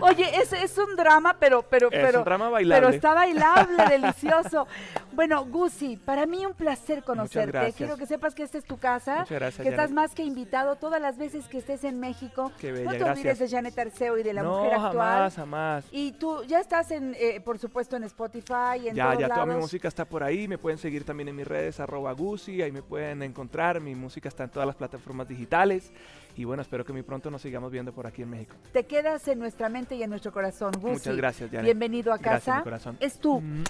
Oye, 0.02 0.36
es, 0.38 0.52
es 0.52 0.76
un 0.76 0.96
drama, 0.96 1.36
pero, 1.40 1.62
pero, 1.62 1.88
Es 1.90 1.98
pero, 2.04 2.18
un 2.18 2.24
drama 2.24 2.44
pero 2.44 2.52
bailable. 2.52 2.96
está 2.96 3.14
bailable, 3.14 3.84
delicioso. 3.88 4.66
Bueno, 5.12 5.46
Gusi, 5.46 5.96
para 5.96 6.26
mí 6.26 6.44
un 6.44 6.52
placer 6.52 7.02
conocerte. 7.04 7.72
Quiero 7.74 7.96
que 7.96 8.04
sepas 8.06 8.34
que 8.34 8.42
esta 8.42 8.58
es 8.58 8.64
tu 8.64 8.76
casa, 8.76 9.20
Muchas 9.20 9.30
gracias, 9.38 9.62
que 9.62 9.68
estás 9.70 9.84
Janet. 9.90 9.94
más 9.94 10.14
que 10.14 10.24
invitado 10.24 10.76
todas 10.76 11.00
las 11.00 11.16
veces 11.16 11.46
que 11.46 11.58
estés 11.58 11.84
en 11.84 12.00
México. 12.00 12.52
Qué 12.58 12.70
bella, 12.72 12.84
no 12.84 12.90
te 12.92 12.98
gracias. 12.98 13.18
olvides 13.18 13.38
de 13.38 13.48
Janet 13.56 13.78
Arceo 13.78 14.18
y 14.18 14.22
de 14.22 14.32
la 14.34 14.42
no, 14.42 14.56
mujer 14.58 14.74
actual. 14.74 14.92
jamás, 14.92 15.34
jamás. 15.36 15.84
Y 15.90 16.12
tú 16.12 16.44
ya 16.44 16.60
estás 16.60 16.90
en, 16.90 17.14
eh, 17.18 17.40
por 17.40 17.58
supuesto, 17.58 17.96
en 17.96 18.04
Spotify, 18.04 18.88
en 18.88 18.94
Ya, 18.94 19.06
todos 19.06 19.18
ya 19.20 19.28
toda 19.28 19.46
mi 19.46 19.54
música 19.54 19.88
está 19.88 20.04
por 20.04 20.22
ahí. 20.22 20.48
Me 20.48 20.58
pueden 20.58 20.78
seguir 20.78 21.04
también 21.04 21.28
en 21.28 21.36
mis 21.36 21.46
redes, 21.48 21.80
arroba 21.80 22.12
Gucci. 22.12 22.60
Ahí 22.60 22.72
me 22.72 22.82
pueden 22.82 23.22
encontrar. 23.22 23.80
Mi 23.80 23.94
música 23.94 24.28
está 24.28 24.44
en 24.44 24.50
todas 24.50 24.66
las 24.66 24.76
plataformas 24.76 25.28
digitales. 25.28 25.92
Y 26.36 26.44
bueno, 26.44 26.62
espero 26.62 26.84
que 26.84 26.92
muy 26.92 27.02
pronto 27.02 27.30
nos 27.30 27.42
sigamos 27.42 27.70
viendo 27.70 27.92
por 27.92 28.06
aquí 28.06 28.22
en 28.22 28.30
México. 28.30 28.54
Te 28.72 28.84
quedas 28.86 29.26
en 29.28 29.38
nuestra 29.38 29.68
mente 29.68 29.94
y 29.94 30.02
en 30.02 30.10
nuestro 30.10 30.32
corazón, 30.32 30.72
Gusi. 30.80 30.94
Muchas 30.94 31.16
gracias, 31.16 31.50
Janet. 31.50 31.64
Bienvenido 31.64 32.12
a 32.12 32.16
Gracias, 32.18 32.44
casa. 32.44 32.56
mi 32.58 32.64
corazón. 32.64 32.96
Es 33.00 33.18
tu, 33.20 33.40
Mm, 33.40 33.62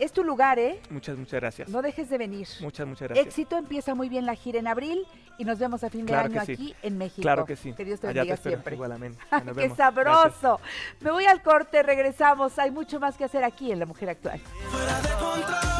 es 0.00 0.12
tu 0.12 0.24
lugar, 0.24 0.58
¿eh? 0.58 0.80
Muchas, 0.90 1.16
muchas 1.16 1.40
gracias. 1.40 1.68
No 1.68 1.82
dejes 1.82 2.10
de 2.10 2.18
venir. 2.18 2.48
Muchas, 2.60 2.84
muchas 2.86 3.08
gracias. 3.08 3.26
Éxito, 3.28 3.56
empieza 3.56 3.94
muy 3.94 4.08
bien 4.08 4.26
la 4.26 4.34
gira 4.34 4.58
en 4.58 4.66
abril 4.66 5.06
y 5.38 5.44
nos 5.44 5.60
vemos 5.60 5.84
a 5.84 5.90
fin 5.90 6.00
de 6.04 6.12
Claro 6.12 6.26
año 6.26 6.44
sí. 6.44 6.52
aquí 6.52 6.74
en 6.82 6.98
México. 6.98 7.22
Claro 7.22 7.44
que 7.46 7.54
sí. 7.54 7.72
Que 7.74 7.84
Dios 7.84 8.00
te 8.00 8.08
Allá 8.08 8.22
bendiga 8.22 8.34
espero, 8.34 8.60
siempre. 8.60 8.76
Ay, 9.30 9.44
Nos 9.44 9.56
¡Qué 9.56 9.60
vemos. 9.62 9.76
Gracias. 9.76 9.76
sabroso! 9.76 10.60
Me 11.00 11.12
voy 11.12 11.26
al 11.26 11.42
corte, 11.42 11.80
regresamos. 11.84 12.58
Hay 12.58 12.72
mucho 12.72 12.98
más 12.98 13.16
que 13.16 13.22
hacer 13.22 13.44
aquí 13.44 13.70
en 13.70 13.78
La 13.78 13.86
Mujer 13.86 14.08
Actual. 14.10 14.40
Fuera 14.40 15.00
de 15.00 15.08
control. 15.10 15.73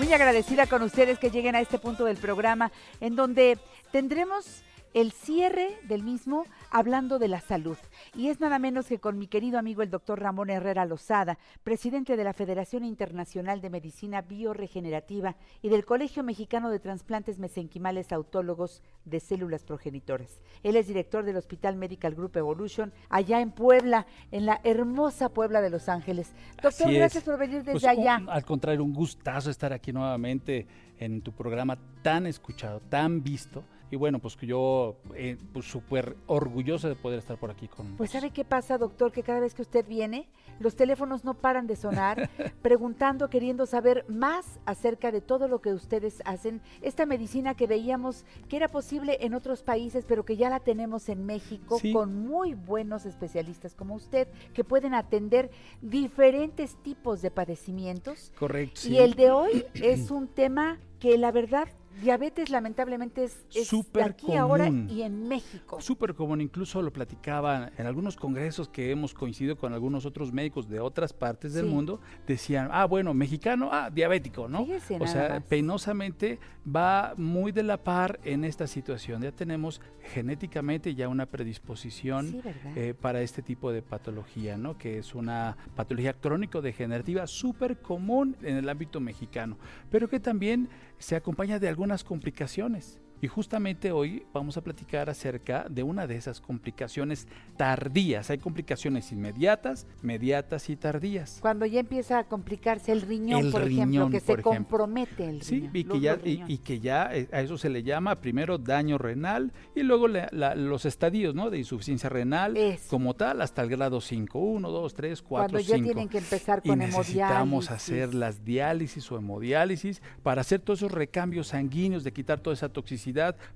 Muy 0.07 0.13
agradecida 0.13 0.67
con 0.67 0.83
ustedes 0.83 1.19
que 1.19 1.31
lleguen 1.31 1.55
a 1.55 1.59
este 1.59 1.79
punto 1.79 2.05
del 2.05 2.15
programa 2.15 2.71
en 3.01 3.17
donde 3.17 3.57
tendremos 3.91 4.63
el 4.93 5.11
cierre 5.11 5.77
del 5.87 6.03
mismo 6.03 6.45
hablando 6.71 7.19
de 7.19 7.27
la 7.27 7.39
salud. 7.41 7.77
Y 8.15 8.29
es 8.29 8.39
nada 8.39 8.59
menos 8.59 8.87
que 8.87 8.99
con 8.99 9.17
mi 9.17 9.27
querido 9.27 9.59
amigo 9.59 9.81
el 9.81 9.89
doctor 9.89 10.19
Ramón 10.19 10.49
Herrera 10.49 10.85
Lozada, 10.85 11.37
presidente 11.63 12.17
de 12.17 12.23
la 12.23 12.33
Federación 12.33 12.83
Internacional 12.83 13.61
de 13.61 13.69
Medicina 13.69 14.21
Bioregenerativa 14.21 15.35
y 15.61 15.69
del 15.69 15.85
Colegio 15.85 16.23
Mexicano 16.23 16.69
de 16.69 16.79
Transplantes 16.79 17.39
Mesenquimales 17.39 18.11
Autólogos 18.11 18.81
de 19.05 19.19
Células 19.19 19.63
Progenitoras. 19.63 20.41
Él 20.63 20.75
es 20.75 20.87
director 20.87 21.23
del 21.23 21.37
Hospital 21.37 21.75
Medical 21.75 22.15
Group 22.15 22.35
Evolution 22.37 22.91
allá 23.09 23.39
en 23.41 23.51
Puebla, 23.51 24.07
en 24.31 24.45
la 24.45 24.59
hermosa 24.63 25.29
Puebla 25.29 25.61
de 25.61 25.69
Los 25.69 25.89
Ángeles. 25.89 26.31
Doctor, 26.61 26.91
gracias 26.91 27.23
por 27.23 27.37
venir 27.37 27.57
desde 27.63 27.71
Pues, 27.73 27.85
allá. 27.85 28.17
un- 28.19 28.29
al 28.29 28.43
contrario, 28.45 28.83
un 28.83 28.93
gustazo 28.93 29.49
estar 29.49 29.71
aquí 29.73 29.91
nuevamente 29.93 30.67
en 30.99 31.21
tu 31.21 31.31
programa 31.31 31.77
tan 32.01 32.25
escuchado, 32.25 32.79
tan 32.81 33.21
visto. 33.23 33.63
Y 33.89 33.95
bueno, 33.95 34.19
pues 34.19 34.35
que 34.35 34.47
yo 34.47 34.97
eh, 35.15 35.37
pues, 35.53 35.65
súper 35.65 36.17
orgulloso 36.27 36.89
de 36.89 36.95
poder 36.95 37.19
estar 37.19 37.37
por 37.37 37.51
aquí 37.51 37.67
con 37.67 37.95
Pues 37.95 38.11
¿sabe 38.11 38.31
qué 38.31 38.43
pasa, 38.43 38.77
doctor? 38.77 39.11
Que 39.11 39.23
cada 39.23 39.39
vez 39.39 39.53
que 39.53 39.61
usted 39.61 39.85
viene, 39.87 40.27
los 40.59 40.75
teléfonos 40.75 41.23
no 41.23 41.35
paran 41.35 41.67
de 41.67 41.75
sonar, 41.75 42.29
preguntando, 42.61 43.29
queriendo 43.29 43.65
saber 43.65 44.05
más 44.09 44.59
acerca 44.65 45.11
de 45.11 45.21
todo 45.21 45.47
lo 45.47 45.61
que 45.61 45.73
ustedes 45.73 46.21
hacen. 46.25 46.61
Esta 46.81 47.05
medicina 47.05 47.55
que 47.55 47.67
veíamos 47.67 48.25
que 48.49 48.57
era 48.57 48.67
posible 48.67 49.17
en 49.21 49.33
otros 49.33 49.63
países, 49.63 50.05
pero 50.05 50.25
que 50.25 50.35
ya 50.35 50.49
la 50.49 50.59
tenemos 50.59 51.07
en 51.09 51.25
México 51.25 51.79
Sí. 51.79 51.93
con 51.93 52.27
muy 52.27 52.55
buenos 52.55 53.05
especialistas 53.05 53.73
como 53.75 53.95
usted, 53.95 54.27
que 54.53 54.63
pueden 54.63 54.93
atender 54.93 55.49
diferentes 55.81 56.75
tipos 56.83 57.21
de 57.21 57.31
padecimientos. 57.31 58.31
Correcto. 58.37 58.81
Y 58.83 58.89
sí. 58.89 58.97
el 58.97 59.13
de 59.13 59.31
hoy 59.31 59.65
es 59.75 60.11
un 60.11 60.27
tema 60.27 60.79
que 60.99 61.17
la 61.17 61.31
verdad, 61.31 61.67
diabetes 62.01 62.49
lamentablemente 62.49 63.23
es, 63.25 63.45
es 63.53 63.67
Súper 63.67 64.03
aquí 64.03 64.35
ahora 64.35 64.65
común. 64.65 64.87
y 64.89 65.01
en 65.01 65.27
México. 65.27 65.79
Súper 65.81 66.13
común, 66.13 66.41
incluso 66.41 66.81
lo 66.81 66.91
platicaba 66.91 67.71
en 67.77 67.85
algunos 67.87 68.15
congresos 68.15 68.69
que 68.69 68.91
hemos 68.91 69.13
coincidido 69.13 69.55
con 69.57 69.73
algunos 69.73 70.05
otros 70.05 70.31
médicos 70.31 70.67
de 70.69 70.79
otras 70.79 71.13
partes 71.13 71.53
del 71.53 71.65
Sí. 71.65 71.71
mundo, 71.71 71.99
decían, 72.25 72.69
ah, 72.71 72.85
bueno, 72.85 73.13
mexicano, 73.13 73.69
ah, 73.71 73.89
diabético, 73.89 74.47
¿no? 74.47 74.65
Fíjese 74.65 74.97
o 74.99 75.07
sea, 75.07 75.29
más. 75.29 75.43
penosamente 75.43 76.39
va 76.67 77.13
muy 77.17 77.51
de 77.51 77.63
la 77.63 77.77
par 77.77 78.19
en 78.23 78.43
esta 78.43 78.67
situación. 78.67 79.21
Ya 79.21 79.31
tenemos 79.31 79.81
genéticamente 80.13 80.95
ya 80.95 81.07
una 81.07 81.25
predisposición 81.25 82.41
eh, 82.75 82.93
para 82.99 83.21
este 83.21 83.41
tipo 83.41 83.71
de 83.71 83.81
patología, 83.81 84.57
¿no? 84.57 84.77
Que 84.77 84.97
es 84.99 85.15
una 85.15 85.57
patología 85.75 86.13
crónico-degenerativa 86.13 87.27
súper 87.27 87.77
común 87.81 88.35
en 88.41 88.57
el 88.57 88.69
ámbito 88.69 88.99
mexicano, 88.99 89.57
pero 89.89 90.07
que 90.09 90.19
también 90.19 90.69
se 90.99 91.15
acompaña 91.15 91.59
de 91.59 91.67
algunas 91.67 92.03
complicaciones. 92.03 92.99
Y 93.21 93.27
justamente 93.27 93.91
hoy 93.91 94.23
vamos 94.31 94.57
a 94.57 94.61
platicar 94.61 95.09
acerca 95.09 95.65
de 95.69 95.81
una 95.83 96.05
de 96.05 96.15
esas 96.17 96.39
complicaciones 96.39 97.27
tardías. 97.57 98.29
Hay 98.29 98.37
complicaciones 98.37 99.11
inmediatas, 99.11 99.87
mediatas 100.03 100.69
y 100.69 100.75
tardías. 100.75 101.39
Cuando 101.41 101.65
ya 101.65 101.79
empieza 101.79 102.19
a 102.19 102.23
complicarse 102.25 102.91
el 102.91 103.01
riñón, 103.01 103.45
El 103.47 103.51
por 103.51 103.61
ejemplo, 103.63 103.85
riñón, 103.85 104.11
que 104.11 104.19
se 104.19 104.33
ejemplo. 104.33 104.51
compromete 104.51 105.27
el 105.29 105.41
Sí, 105.41 105.61
riñón. 105.61 105.75
y 105.75 105.83
que, 105.83 105.99
ya, 105.99 106.19
y, 106.23 106.43
y 106.47 106.57
que 106.59 106.79
ya 106.79 107.03
a 107.07 107.41
eso 107.41 107.57
se 107.57 107.69
le 107.69 107.81
llama 107.83 108.15
primero 108.21 108.57
daño 108.59 108.97
renal 108.99 109.51
y 109.75 109.81
luego 109.81 110.07
la- 110.07 110.29
la- 110.31 110.53
los 110.55 110.85
estadios 110.85 111.33
¿no? 111.33 111.49
de 111.49 111.57
insuficiencia 111.57 112.09
renal 112.09 112.55
Eso. 112.55 112.87
como 112.89 113.15
tal 113.15 113.41
hasta 113.41 113.63
el 113.63 113.69
grado 113.69 113.99
5, 113.99 114.37
1, 114.39 114.69
2, 114.69 114.93
3, 114.93 115.21
4, 115.23 115.49
Cuando 115.53 115.59
ya 115.59 115.75
5. 115.75 115.85
tienen 115.85 116.09
que 116.09 116.19
empezar 116.19 116.61
y 116.63 116.69
con 116.69 116.79
necesitamos 116.79 117.65
hemodiálisis. 117.65 117.71
hacer 117.71 118.13
las 118.13 118.45
diálisis 118.45 119.11
o 119.11 119.17
hemodiálisis 119.17 120.01
para 120.21 120.41
hacer 120.41 120.59
todos 120.59 120.79
esos 120.79 120.91
recambios 120.91 121.47
sanguíneos, 121.47 122.03
de 122.03 122.13
quitar 122.13 122.39
toda 122.39 122.53
esa 122.53 122.69
toxicidad, 122.69 123.06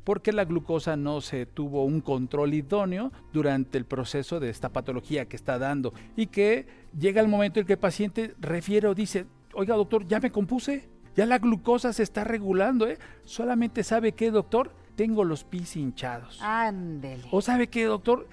porque 0.04 0.32
la 0.32 0.46
glucosa 0.46 0.96
no 0.96 1.22
se 1.22 1.46
tuvo 1.46 1.86
un 1.86 2.02
control 2.02 2.54
idóneo 2.54 3.12
durante 3.34 3.78
el 3.78 3.86
proceso 3.86 4.40
de 4.40 4.50
esta 4.50 4.70
patología 4.70 5.26
que 5.26 5.36
está 5.36 5.58
dando 5.58 5.94
y 6.16 6.28
que 6.28 6.68
llega 6.98 7.22
el 7.22 7.28
momento 7.28 7.60
en 7.60 7.66
que 7.66 7.74
el 7.74 7.80
paciente 7.80 8.36
refiere 8.40 8.88
o 8.88 8.96
dice, 8.96 9.26
oiga 9.54 9.76
doctor, 9.76 10.08
ya 10.08 10.20
me 10.20 10.32
compuse, 10.32 10.90
ya 11.16 11.26
la 11.26 11.40
glucosa 11.40 11.94
se 11.94 12.04
está 12.04 12.24
regulando, 12.24 12.88
¿eh? 12.88 12.98
Solamente 13.26 13.84
sabe 13.84 14.14
qué 14.14 14.32
doctor, 14.32 14.72
tengo 14.96 15.24
los 15.24 15.44
pies 15.44 15.76
hinchados. 15.76 16.40
Ándele. 16.42 17.24
¿O 17.32 17.42
sabe 17.42 17.68
qué, 17.68 17.86
doctor? 17.86 18.28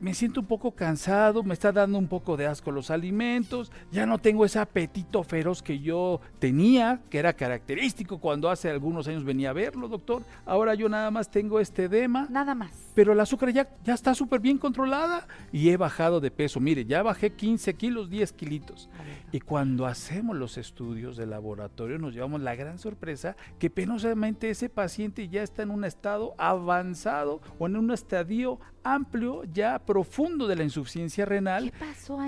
Me 0.00 0.14
siento 0.14 0.40
un 0.40 0.46
poco 0.46 0.72
cansado, 0.72 1.42
me 1.42 1.54
está 1.54 1.72
dando 1.72 1.98
un 1.98 2.08
poco 2.08 2.36
de 2.36 2.46
asco 2.46 2.70
los 2.70 2.90
alimentos, 2.90 3.72
ya 3.90 4.06
no 4.06 4.18
tengo 4.18 4.44
ese 4.44 4.58
apetito 4.58 5.22
feroz 5.22 5.62
que 5.62 5.80
yo 5.80 6.20
tenía, 6.38 7.00
que 7.10 7.18
era 7.18 7.32
característico 7.32 8.18
cuando 8.18 8.50
hace 8.50 8.70
algunos 8.70 9.08
años 9.08 9.24
venía 9.24 9.50
a 9.50 9.52
verlo, 9.54 9.88
doctor. 9.88 10.22
Ahora 10.44 10.74
yo 10.74 10.88
nada 10.88 11.10
más 11.10 11.30
tengo 11.30 11.60
este 11.60 11.84
edema. 11.84 12.26
Nada 12.30 12.54
más. 12.54 12.72
Pero 12.94 13.12
el 13.12 13.20
azúcar 13.20 13.50
ya, 13.50 13.68
ya 13.84 13.94
está 13.94 14.14
súper 14.14 14.40
bien 14.40 14.58
controlada 14.58 15.26
y 15.52 15.70
he 15.70 15.76
bajado 15.76 16.20
de 16.20 16.30
peso. 16.30 16.60
Mire, 16.60 16.84
ya 16.84 17.02
bajé 17.02 17.32
15 17.32 17.74
kilos, 17.74 18.10
10 18.10 18.32
kilitos. 18.32 18.88
Y 19.32 19.40
cuando 19.40 19.86
hacemos 19.86 20.36
los 20.36 20.58
estudios 20.58 21.16
de 21.16 21.26
laboratorio 21.26 21.98
nos 21.98 22.14
llevamos 22.14 22.40
la 22.40 22.54
gran 22.54 22.78
sorpresa 22.78 23.36
que 23.58 23.70
penosamente 23.70 24.50
ese 24.50 24.68
paciente 24.68 25.28
ya 25.28 25.42
está 25.42 25.62
en 25.62 25.70
un 25.70 25.84
estado 25.84 26.34
avanzado 26.38 27.40
o 27.58 27.66
en 27.66 27.76
un 27.76 27.90
estadio 27.90 28.60
amplio, 28.84 29.44
ya 29.44 29.78
profundo 29.86 30.46
de 30.46 30.56
la 30.56 30.64
insuficiencia 30.64 31.24
renal, 31.24 31.72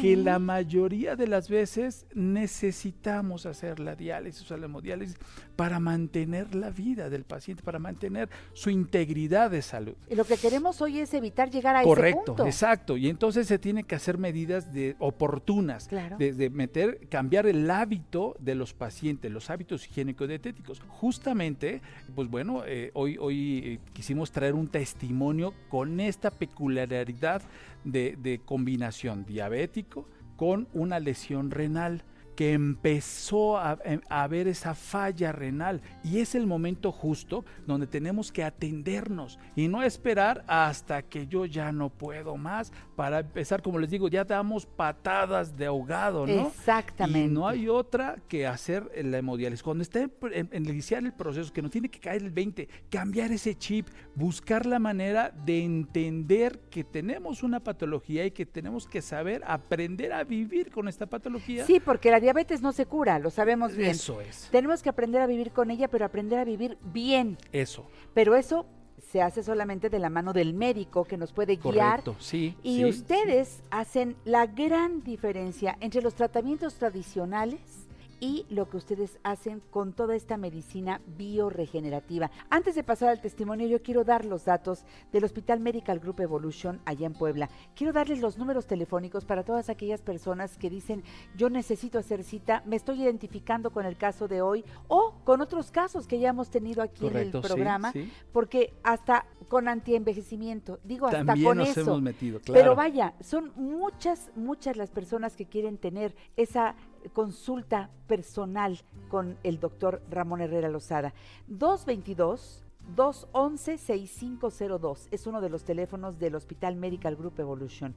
que 0.00 0.16
la 0.16 0.38
mayoría 0.38 1.16
de 1.16 1.26
las 1.26 1.48
veces 1.48 2.06
necesitamos 2.14 3.46
hacer 3.46 3.80
la 3.80 3.94
diálisis 3.94 4.50
o 4.50 4.56
la 4.56 4.66
hemodiálisis 4.66 5.16
para 5.56 5.80
mantener 5.80 6.54
la 6.54 6.70
vida 6.70 7.08
del 7.10 7.24
paciente, 7.24 7.62
para 7.62 7.78
mantener 7.78 8.28
su 8.52 8.70
integridad 8.70 9.50
de 9.50 9.62
salud. 9.62 9.94
Y 10.08 10.14
Lo 10.14 10.24
que 10.24 10.36
queremos 10.36 10.80
hoy 10.82 10.98
es 11.00 11.12
evitar 11.14 11.50
llegar 11.50 11.76
a 11.76 11.80
ese 11.80 11.88
Correcto, 11.88 12.24
punto. 12.26 12.46
exacto. 12.46 12.96
Y 12.96 13.08
entonces 13.08 13.46
se 13.46 13.58
tiene 13.58 13.84
que 13.84 13.94
hacer 13.94 14.18
medidas 14.18 14.72
de 14.72 14.96
oportunas, 14.98 15.88
Claro. 15.88 16.16
de, 16.18 16.32
de 16.32 16.50
meter, 16.50 17.08
cambiar 17.08 17.46
el 17.46 17.70
hábito 17.70 18.36
de 18.38 18.54
los 18.54 18.74
pacientes, 18.74 19.30
los 19.30 19.50
hábitos 19.50 19.86
higiénico-dietéticos. 19.88 20.80
Justamente, 20.88 21.80
pues 22.14 22.28
bueno, 22.28 22.62
eh, 22.66 22.90
hoy, 22.94 23.16
hoy 23.18 23.58
eh, 23.64 23.78
quisimos 23.92 24.30
traer 24.32 24.54
un 24.54 24.68
testimonio 24.68 25.54
con 25.68 26.00
esta 26.00 26.30
peculiaridad 26.30 27.42
de, 27.84 28.16
de 28.16 28.40
combinación 28.44 29.24
diabético 29.24 30.08
con 30.36 30.68
una 30.72 31.00
lesión 31.00 31.50
renal 31.50 32.02
que 32.36 32.52
empezó 32.52 33.58
a, 33.58 33.78
em, 33.84 34.00
a 34.08 34.26
ver 34.28 34.46
esa 34.46 34.74
falla 34.74 35.32
renal 35.32 35.80
y 36.04 36.18
es 36.20 36.34
el 36.34 36.46
momento 36.46 36.92
justo 36.92 37.44
donde 37.66 37.86
tenemos 37.86 38.30
que 38.30 38.44
atendernos 38.44 39.38
y 39.56 39.68
no 39.68 39.82
esperar 39.82 40.44
hasta 40.46 41.02
que 41.02 41.26
yo 41.26 41.46
ya 41.46 41.72
no 41.72 41.88
puedo 41.88 42.36
más 42.36 42.72
para 42.94 43.20
empezar, 43.20 43.62
como 43.62 43.78
les 43.78 43.90
digo, 43.90 44.08
ya 44.08 44.24
damos 44.24 44.66
patadas 44.66 45.56
de 45.56 45.66
ahogado, 45.66 46.26
¿no? 46.26 46.48
Exactamente. 46.48 47.20
Y 47.20 47.28
no 47.28 47.48
hay 47.48 47.68
otra 47.68 48.16
que 48.28 48.46
hacer 48.46 48.90
la 49.04 49.18
hemodiálisis. 49.18 49.62
Cuando 49.62 49.82
está 49.82 50.00
en, 50.02 50.12
en- 50.32 50.48
en 50.52 50.66
iniciar 50.66 51.02
el 51.04 51.12
proceso, 51.12 51.52
que 51.52 51.62
nos 51.62 51.70
tiene 51.70 51.88
que 51.88 51.98
caer 52.00 52.22
el 52.22 52.30
20, 52.30 52.68
cambiar 52.90 53.32
ese 53.32 53.54
chip, 53.54 53.88
buscar 54.14 54.66
la 54.66 54.78
manera 54.78 55.30
de 55.44 55.62
entender 55.64 56.60
que 56.70 56.84
tenemos 56.84 57.42
una 57.42 57.60
patología 57.60 58.24
y 58.26 58.30
que 58.30 58.46
tenemos 58.46 58.86
que 58.86 59.02
saber 59.02 59.42
aprender 59.46 60.12
a 60.12 60.24
vivir 60.24 60.70
con 60.70 60.88
esta 60.88 61.06
patología. 61.06 61.64
Sí, 61.66 61.80
porque 61.80 62.10
la 62.10 62.20
diabetes 62.26 62.60
no 62.60 62.72
se 62.72 62.86
cura, 62.86 63.20
lo 63.20 63.30
sabemos 63.30 63.76
bien. 63.76 63.92
Eso 63.92 64.20
es. 64.20 64.48
Tenemos 64.50 64.82
que 64.82 64.88
aprender 64.88 65.22
a 65.22 65.28
vivir 65.28 65.52
con 65.52 65.70
ella, 65.70 65.86
pero 65.86 66.04
aprender 66.04 66.40
a 66.40 66.44
vivir 66.44 66.76
bien. 66.82 67.38
Eso. 67.52 67.86
Pero 68.14 68.34
eso 68.34 68.66
se 68.98 69.22
hace 69.22 69.44
solamente 69.44 69.90
de 69.90 70.00
la 70.00 70.10
mano 70.10 70.32
del 70.32 70.52
médico 70.52 71.04
que 71.04 71.16
nos 71.16 71.32
puede 71.32 71.54
guiar. 71.54 72.02
Correcto, 72.02 72.16
sí. 72.18 72.56
Y 72.64 72.78
sí, 72.78 72.84
ustedes 72.84 73.62
hacen 73.70 74.16
la 74.24 74.46
gran 74.46 75.04
diferencia 75.04 75.76
entre 75.78 76.02
los 76.02 76.16
tratamientos 76.16 76.74
tradicionales 76.74 77.85
y 78.20 78.46
lo 78.48 78.68
que 78.68 78.76
ustedes 78.76 79.18
hacen 79.22 79.62
con 79.70 79.92
toda 79.92 80.14
esta 80.14 80.36
medicina 80.36 81.00
bioregenerativa. 81.18 82.30
Antes 82.50 82.74
de 82.74 82.82
pasar 82.82 83.08
al 83.10 83.20
testimonio, 83.20 83.66
yo 83.66 83.82
quiero 83.82 84.04
dar 84.04 84.24
los 84.24 84.44
datos 84.44 84.84
del 85.12 85.24
Hospital 85.24 85.60
Medical 85.60 85.98
Group 85.98 86.20
Evolution 86.20 86.80
allá 86.84 87.06
en 87.06 87.12
Puebla. 87.12 87.48
Quiero 87.74 87.92
darles 87.92 88.20
los 88.20 88.38
números 88.38 88.66
telefónicos 88.66 89.24
para 89.24 89.44
todas 89.44 89.68
aquellas 89.68 90.02
personas 90.02 90.56
que 90.56 90.70
dicen, 90.70 91.02
yo 91.36 91.50
necesito 91.50 91.98
hacer 91.98 92.24
cita, 92.24 92.62
me 92.66 92.76
estoy 92.76 93.02
identificando 93.02 93.70
con 93.70 93.86
el 93.86 93.96
caso 93.96 94.28
de 94.28 94.42
hoy 94.42 94.64
o 94.88 95.14
con 95.24 95.40
otros 95.40 95.70
casos 95.70 96.06
que 96.06 96.18
ya 96.18 96.30
hemos 96.30 96.50
tenido 96.50 96.82
aquí 96.82 97.00
Correcto, 97.00 97.38
en 97.38 97.44
el 97.44 97.48
programa, 97.50 97.92
sí. 97.92 98.10
porque 98.32 98.74
hasta 98.82 99.26
con 99.48 99.68
antienvejecimiento, 99.68 100.80
digo, 100.84 101.06
hasta 101.06 101.24
También 101.24 101.46
con 101.46 101.58
nos 101.58 101.68
eso. 101.68 101.80
hemos 101.82 102.02
metido, 102.02 102.40
Pero 102.46 102.74
vaya, 102.74 103.14
son 103.20 103.52
muchas, 103.56 104.30
muchas 104.34 104.76
las 104.76 104.90
personas 104.90 105.36
que 105.36 105.46
quieren 105.46 105.78
tener 105.78 106.14
esa 106.36 106.74
consulta 107.12 107.90
personal 108.06 108.80
con 109.08 109.36
el 109.42 109.60
doctor 109.60 110.02
Ramón 110.10 110.40
Herrera 110.40 110.68
Lozada. 110.68 111.12
222 111.48 112.62
211-6502 112.94 115.08
es 115.10 115.26
uno 115.26 115.40
de 115.40 115.48
los 115.48 115.64
teléfonos 115.64 116.20
del 116.20 116.36
Hospital 116.36 116.76
Medical 116.76 117.16
Group 117.16 117.40
Evolution. 117.40 117.96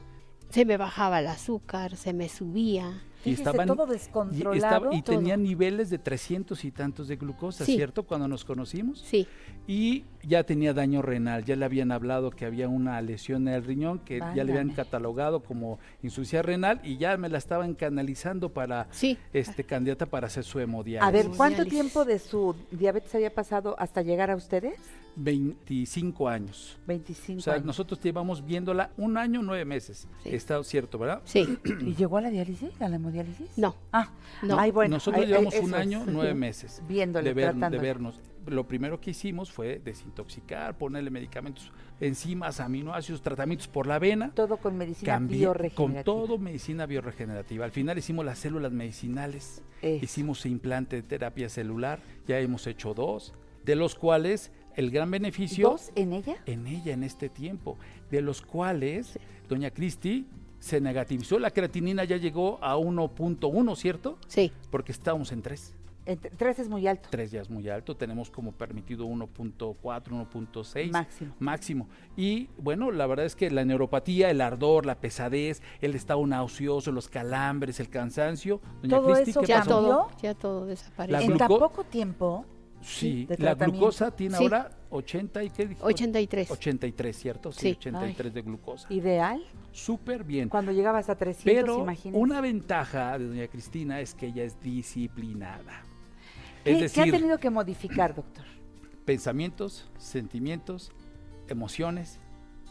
Se 0.49 0.63
me 0.63 0.77
bajaba 0.77 1.19
el 1.19 1.27
azúcar, 1.27 1.97
se 1.97 2.13
me 2.13 2.29
subía. 2.29 3.01
Y 3.25 3.33
estaban 3.33 3.67
todo 3.67 3.87
y, 3.87 3.91
descontrolado. 3.97 4.53
estaba- 4.55 4.95
y 4.95 5.01
Todo. 5.01 5.17
tenía 5.17 5.37
niveles 5.37 5.89
de 5.89 5.97
300 5.97 6.63
y 6.65 6.71
tantos 6.71 7.07
de 7.07 7.15
glucosa, 7.15 7.65
Sí. 7.65 7.75
¿cierto? 7.75 8.03
Cuando 8.03 8.27
nos 8.27 8.45
conocimos. 8.45 8.99
Sí. 9.01 9.27
Y 9.67 10.03
ya 10.27 10.43
tenía 10.43 10.73
daño 10.73 11.01
renal, 11.01 11.43
ya 11.45 11.55
le 11.55 11.65
habían 11.65 11.91
hablado 11.91 12.31
que 12.31 12.45
había 12.45 12.67
una 12.67 13.01
lesión 13.01 13.47
en 13.47 13.53
el 13.55 13.63
riñón, 13.63 13.99
que 13.99 14.19
ya 14.19 14.43
le 14.43 14.51
habían 14.51 14.69
catalogado 14.71 15.41
como 15.41 15.79
insuficiencia 16.03 16.41
renal 16.41 16.79
y 16.83 16.97
ya 16.97 17.15
me 17.17 17.29
la 17.29 17.37
estaban 17.37 17.73
canalizando 17.75 18.49
para 18.49 18.87
Sí. 18.91 19.17
este 19.33 19.63
candidata 19.63 20.05
para 20.05 20.27
hacer 20.27 20.43
su 20.43 20.59
hemodiálisis. 20.59 21.07
A 21.07 21.11
ver, 21.11 21.35
¿cuánto 21.35 21.65
tiempo 21.65 22.05
de 22.05 22.19
su 22.19 22.55
diabetes 22.71 23.13
había 23.15 23.33
pasado 23.33 23.75
hasta 23.79 24.01
llegar 24.01 24.31
a 24.31 24.35
ustedes? 24.35 24.73
25 25.17 26.27
años. 26.27 26.77
25 26.87 27.39
O 27.39 27.41
sea, 27.41 27.53
años. 27.53 27.65
nosotros 27.65 27.99
llevamos 28.01 28.45
viéndola 28.45 28.89
un 28.97 29.17
año, 29.17 29.41
nueve 29.41 29.63
meses. 29.63 30.07
Sí. 30.23 30.29
Está 30.35 30.61
cierto, 30.63 30.97
¿verdad? 30.97 31.21
Sí. 31.25 31.57
¿Y 31.81 31.95
llegó 31.95 32.17
a 32.17 32.21
la 32.21 32.29
diálisis, 32.29 32.69
a 32.81 32.89
la 32.89 32.97
hemodiálisis? 32.97 33.57
No. 33.57 33.75
Ah, 33.93 34.09
No. 34.43 34.59
Ay, 34.59 34.71
bueno, 34.71 34.95
Nosotros 34.97 35.23
ay, 35.25 35.25
ay, 35.25 35.29
llevamos 35.29 35.55
un 35.59 35.65
eso 35.69 35.75
año, 35.77 35.99
es. 36.01 36.07
nueve 36.07 36.33
meses 36.33 36.81
Viéndole, 36.87 37.29
de, 37.29 37.33
ver- 37.33 37.55
de 37.55 37.77
vernos. 37.77 38.19
Lo 38.47 38.67
primero 38.67 38.99
que 39.01 39.11
hicimos 39.11 39.51
fue 39.51 39.79
desintoxicar, 39.83 40.77
ponerle 40.77 41.09
medicamentos, 41.09 41.71
enzimas, 41.99 42.59
aminoácidos, 42.59 43.21
tratamientos 43.21 43.67
por 43.67 43.87
la 43.87 43.97
vena. 43.99 44.31
Todo 44.35 44.57
con 44.57 44.77
medicina 44.77 45.17
Cambié- 45.17 45.39
bioregenerativa. 45.39 45.75
con 45.75 46.03
todo 46.03 46.37
medicina 46.37 46.85
bioregenerativa. 46.85 47.65
Al 47.65 47.71
final 47.71 47.97
hicimos 47.97 48.23
las 48.25 48.39
células 48.39 48.71
medicinales, 48.71 49.63
hicimos 49.81 50.45
implante 50.45 50.97
de 50.97 51.01
terapia 51.03 51.49
celular, 51.49 51.99
ya 52.27 52.39
hemos 52.39 52.67
hecho 52.67 52.93
dos, 52.93 53.33
de 53.63 53.75
los 53.75 53.95
cuales 53.95 54.51
el 54.75 54.91
gran 54.91 55.09
beneficio 55.09 55.69
¿Dos 55.71 55.91
en 55.95 56.13
ella? 56.13 56.35
en 56.45 56.67
ella 56.67 56.93
en 56.93 57.03
este 57.03 57.29
tiempo, 57.29 57.77
de 58.11 58.21
los 58.21 58.41
cuales 58.41 59.17
doña 59.49 59.71
Cristi 59.71 60.27
se 60.59 60.81
negativizó, 60.81 61.39
la 61.39 61.51
creatinina 61.51 62.03
ya 62.03 62.17
llegó 62.17 62.57
a 62.63 62.75
1.1, 62.77 63.75
¿cierto? 63.75 64.17
Sí. 64.27 64.51
Porque 64.71 64.91
estábamos 64.91 65.31
en 65.31 65.41
3. 65.41 65.73
Entre- 66.05 66.29
tres 66.31 66.59
es 66.59 66.69
muy 66.69 66.85
alto. 66.87 67.07
3 67.09 67.31
ya 67.31 67.41
es 67.41 67.49
muy 67.49 67.67
alto, 67.67 67.95
tenemos 67.97 68.29
como 68.29 68.51
permitido 68.51 69.05
1.4, 69.05 70.11
1.6 70.11 70.91
Máximo. 70.91 71.33
máximo. 71.39 71.89
Y 72.15 72.49
bueno, 72.57 72.91
la 72.91 73.07
verdad 73.07 73.25
es 73.25 73.35
que 73.35 73.49
la 73.49 73.65
neuropatía, 73.65 74.29
el 74.29 74.41
ardor, 74.41 74.85
la 74.85 74.99
pesadez, 74.99 75.61
el 75.81 75.95
estado 75.95 76.25
nauseoso, 76.27 76.91
los 76.91 77.09
calambres, 77.09 77.79
el 77.79 77.89
cansancio, 77.89 78.61
doña 78.81 78.97
Todo 78.97 79.13
Cristi, 79.13 79.31
eso 79.31 79.41
¿qué 79.41 79.47
Ya 79.47 79.57
pasó? 79.59 79.69
todo, 79.69 80.07
ya 80.21 80.33
todo 80.35 80.65
desapareció. 80.67 81.17
La 81.19 81.25
en 81.25 81.37
tan 81.37 81.47
poco 81.47 81.83
tiempo. 81.83 82.45
Sí, 82.81 83.25
de 83.25 83.37
la 83.39 83.55
glucosa 83.55 84.11
tiene 84.11 84.37
Sí. 84.37 84.43
ahora 84.43 84.69
80 84.91 85.43
y 85.43 85.49
qué 85.49 85.65
dijo? 85.65 85.83
83. 85.87 86.51
83, 86.51 87.17
¿cierto? 87.17 87.51
Sí, 87.51 87.59
Sí. 87.61 87.77
83 87.79 88.31
de 88.31 88.41
glucosa. 88.43 88.93
Ideal. 88.93 89.43
Súper 89.71 90.23
bien. 90.23 90.49
Cuando 90.49 90.71
llegabas 90.71 91.09
a 91.09 91.15
300, 91.15 91.43
Pero 91.63 91.81
imagínense. 91.81 92.19
una 92.19 92.41
ventaja 92.41 93.17
de 93.17 93.27
doña 93.27 93.47
Cristina 93.47 93.99
es 94.01 94.13
que 94.13 94.27
ella 94.27 94.43
es 94.43 94.59
disciplinada. 94.61 95.81
¿Qué, 96.65 96.85
Es 96.85 96.93
qué 96.93 97.01
ha 97.01 97.05
tenido 97.05 97.37
que 97.37 97.49
modificar, 97.49 98.13
doctor? 98.13 98.43
pensamientos, 99.05 99.87
sentimientos, 99.97 100.91
emociones 101.47 102.19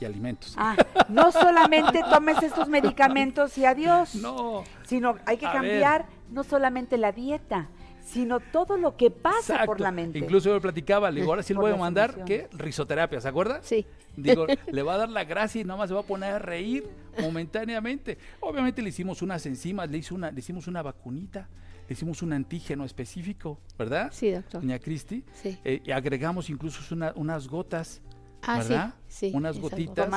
y 0.00 0.04
alimentos. 0.04 0.54
Ah, 0.58 0.76
no 1.08 1.30
solamente 1.30 2.00
tomes 2.10 2.42
estos 2.42 2.68
medicamentos 2.68 3.56
y 3.56 3.64
adiós. 3.64 4.16
No. 4.16 4.64
Sino 4.84 5.16
hay 5.26 5.36
que 5.36 5.46
cambiar 5.46 6.06
no 6.30 6.42
solamente 6.42 6.98
la 6.98 7.12
dieta, 7.12 7.68
sino 8.04 8.38
todo 8.38 8.76
lo 8.76 8.96
que 8.96 9.10
pasa 9.10 9.64
por 9.64 9.80
la 9.80 9.90
mente. 9.90 10.18
Incluso 10.18 10.50
yo 10.50 10.60
platicaba, 10.60 11.10
le 11.10 11.20
digo, 11.20 11.32
ahora 11.32 11.42
sí 11.42 11.52
le 11.54 11.58
voy 11.60 11.72
a 11.72 11.76
mandar, 11.76 12.24
¿qué? 12.24 12.48
Risoterapia, 12.52 13.20
¿se 13.20 13.26
acuerda? 13.28 13.60
Sí. 13.62 13.84
Digo, 14.16 14.46
le 14.70 14.82
va 14.82 14.94
a 14.94 14.98
dar 14.98 15.08
la 15.08 15.24
gracia 15.24 15.60
y 15.60 15.64
nada 15.64 15.78
más 15.78 15.88
se 15.88 15.94
va 15.94 16.00
a 16.00 16.04
poner 16.04 16.32
a 16.34 16.38
reír 16.38 16.86
momentáneamente. 17.20 18.18
Obviamente 18.40 18.80
le 18.82 18.90
hicimos 18.90 19.22
unas 19.22 19.44
enzimas, 19.46 19.90
le, 19.90 19.98
hizo 19.98 20.14
una, 20.14 20.30
le 20.30 20.38
hicimos 20.38 20.66
una 20.66 20.82
vacunita, 20.82 21.48
le 21.88 21.92
hicimos 21.92 22.22
un 22.22 22.32
antígeno 22.32 22.84
específico, 22.84 23.58
¿verdad? 23.78 24.10
Sí, 24.12 24.30
doctor. 24.30 24.60
Doña 24.60 24.78
Cristi. 24.78 25.24
Sí. 25.34 25.58
Eh, 25.64 25.82
y 25.84 25.90
agregamos 25.90 26.48
incluso 26.50 26.94
una- 26.94 27.12
unas 27.16 27.48
gotas, 27.48 28.00
Ah, 28.46 28.62
sí, 28.62 28.68
¿verdad? 28.68 28.94
sí, 29.08 29.32
unas 29.34 29.58
gotitas, 29.58 30.08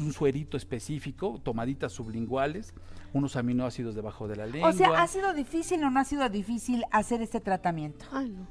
un 0.00 0.12
suerito 0.12 0.56
específico, 0.56 1.40
tomaditas 1.42 1.92
sublinguales, 1.92 2.74
unos 3.12 3.36
aminoácidos 3.36 3.94
debajo 3.94 4.28
de 4.28 4.36
la 4.36 4.46
lengua. 4.46 4.70
O 4.70 4.72
sea, 4.72 5.02
¿ha 5.02 5.06
sido 5.06 5.32
difícil 5.32 5.82
o 5.84 5.90
no 5.90 6.00
ha 6.00 6.04
sido 6.04 6.28
difícil 6.28 6.84
hacer 6.90 7.22
este 7.22 7.40
tratamiento? 7.40 8.04
Ah, 8.12 8.22
no. 8.24 8.46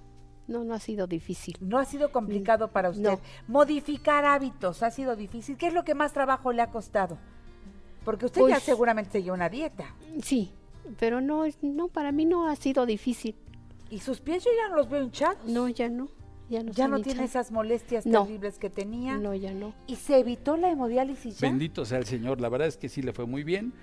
No, 0.47 0.63
no 0.65 0.73
ha 0.73 0.79
sido 0.79 1.07
difícil. 1.07 1.57
No 1.61 1.79
ha 1.79 1.85
sido 1.85 2.11
complicado 2.11 2.69
para 2.69 2.89
usted. 2.89 3.03
No. 3.11 3.19
Modificar 3.47 4.25
hábitos 4.25 4.83
ha 4.83 4.91
sido 4.91 5.15
difícil. 5.15 5.57
¿Qué 5.57 5.67
es 5.67 5.73
lo 5.73 5.83
que 5.85 5.95
más 5.95 6.11
trabajo 6.11 6.51
le 6.51 6.61
ha 6.61 6.67
costado? 6.67 7.17
Porque 8.03 8.25
usted 8.25 8.41
ya 8.41 8.55
Pues- 8.55 8.63
seguramente 8.63 9.11
seguía 9.11 9.31
una 9.33 9.47
dieta. 9.49 9.95
Sí, 10.21 10.51
pero 10.99 11.21
no, 11.21 11.45
no, 11.61 11.87
para 11.87 12.11
mí 12.11 12.25
no 12.25 12.49
ha 12.49 12.55
sido 12.57 12.85
difícil. 12.85 13.35
¿Y 13.89 13.99
sus 13.99 14.19
pies 14.19 14.43
yo 14.43 14.51
ya 14.57 14.69
no 14.69 14.75
los 14.75 14.89
veo 14.89 15.03
hinchados? 15.03 15.45
No, 15.45 15.69
ya 15.69 15.87
no. 15.87 16.09
Ya 16.53 16.59
no, 16.61 16.65
Ya 16.65 16.71
están 16.85 16.91
no 16.91 17.01
tiene 17.01 17.23
esas 17.23 17.51
molestias 17.51 18.05
No. 18.05 18.23
terribles 18.25 18.59
que 18.59 18.69
tenía. 18.69 19.17
No, 19.17 19.33
ya 19.33 19.53
no. 19.55 19.73
¿Y 19.87 19.95
se 19.95 20.19
evitó 20.19 20.55
la 20.55 20.69
hemodiálisis 20.69 21.39
ya? 21.39 21.47
Bendito 21.49 21.83
sea 21.83 21.97
el 21.97 22.05
Señor, 22.05 22.39
la 22.39 22.49
verdad 22.49 22.67
es 22.67 22.77
que 22.77 22.89
sí 22.89 23.01
le 23.01 23.11
fue 23.11 23.25
muy 23.25 23.43
bien. 23.43 23.73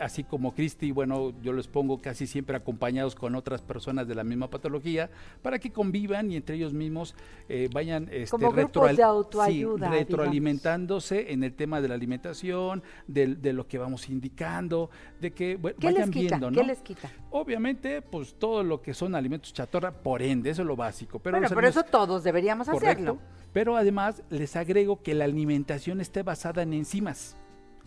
Así 0.00 0.24
como 0.24 0.54
Cristi, 0.54 0.90
bueno, 0.92 1.32
yo 1.42 1.52
los 1.52 1.68
pongo 1.68 1.98
casi 2.00 2.26
siempre 2.26 2.56
acompañados 2.56 3.14
con 3.14 3.34
otras 3.34 3.62
personas 3.62 4.06
de 4.08 4.14
la 4.14 4.24
misma 4.24 4.48
patología 4.48 5.10
para 5.42 5.58
que 5.58 5.70
convivan 5.70 6.30
y 6.30 6.36
entre 6.36 6.56
ellos 6.56 6.72
mismos 6.72 7.14
eh, 7.48 7.68
vayan 7.72 8.08
este, 8.12 8.30
Como 8.30 8.50
grupos 8.50 8.72
retroal- 8.90 8.96
de 8.96 9.02
autoayuda, 9.02 9.86
sí, 9.90 9.98
retroalimentándose 9.98 11.32
en 11.32 11.44
el 11.44 11.52
tema 11.54 11.80
de 11.80 11.88
la 11.88 11.94
alimentación, 11.94 12.82
del- 13.06 13.40
de, 13.42 13.52
lo 13.52 13.66
que 13.66 13.78
vamos 13.78 14.08
indicando, 14.08 14.90
de 15.20 15.32
que 15.32 15.56
bueno, 15.56 15.76
¿Qué 15.80 15.86
les 15.88 15.94
vayan 15.96 16.10
quita? 16.10 16.36
viendo, 16.38 16.50
¿no? 16.50 16.60
¿Qué 16.60 16.66
les 16.66 16.78
quita? 16.80 17.10
Obviamente, 17.30 18.02
pues 18.02 18.34
todo 18.34 18.62
lo 18.62 18.80
que 18.82 18.94
son 18.94 19.14
alimentos 19.14 19.52
chatorra, 19.52 19.90
por 19.92 20.22
ende, 20.22 20.50
eso 20.50 20.62
es 20.62 20.68
lo 20.68 20.76
básico. 20.76 21.18
Pero 21.18 21.38
bueno, 21.38 21.52
por 21.54 21.64
eso 21.64 21.82
todos 21.82 22.24
deberíamos 22.24 22.68
Correcto. 22.68 22.88
hacerlo. 23.12 23.18
Pero 23.52 23.76
además 23.76 24.22
les 24.30 24.56
agrego 24.56 25.02
que 25.02 25.14
la 25.14 25.24
alimentación 25.24 26.00
esté 26.00 26.22
basada 26.22 26.62
en 26.62 26.72
enzimas. 26.74 27.34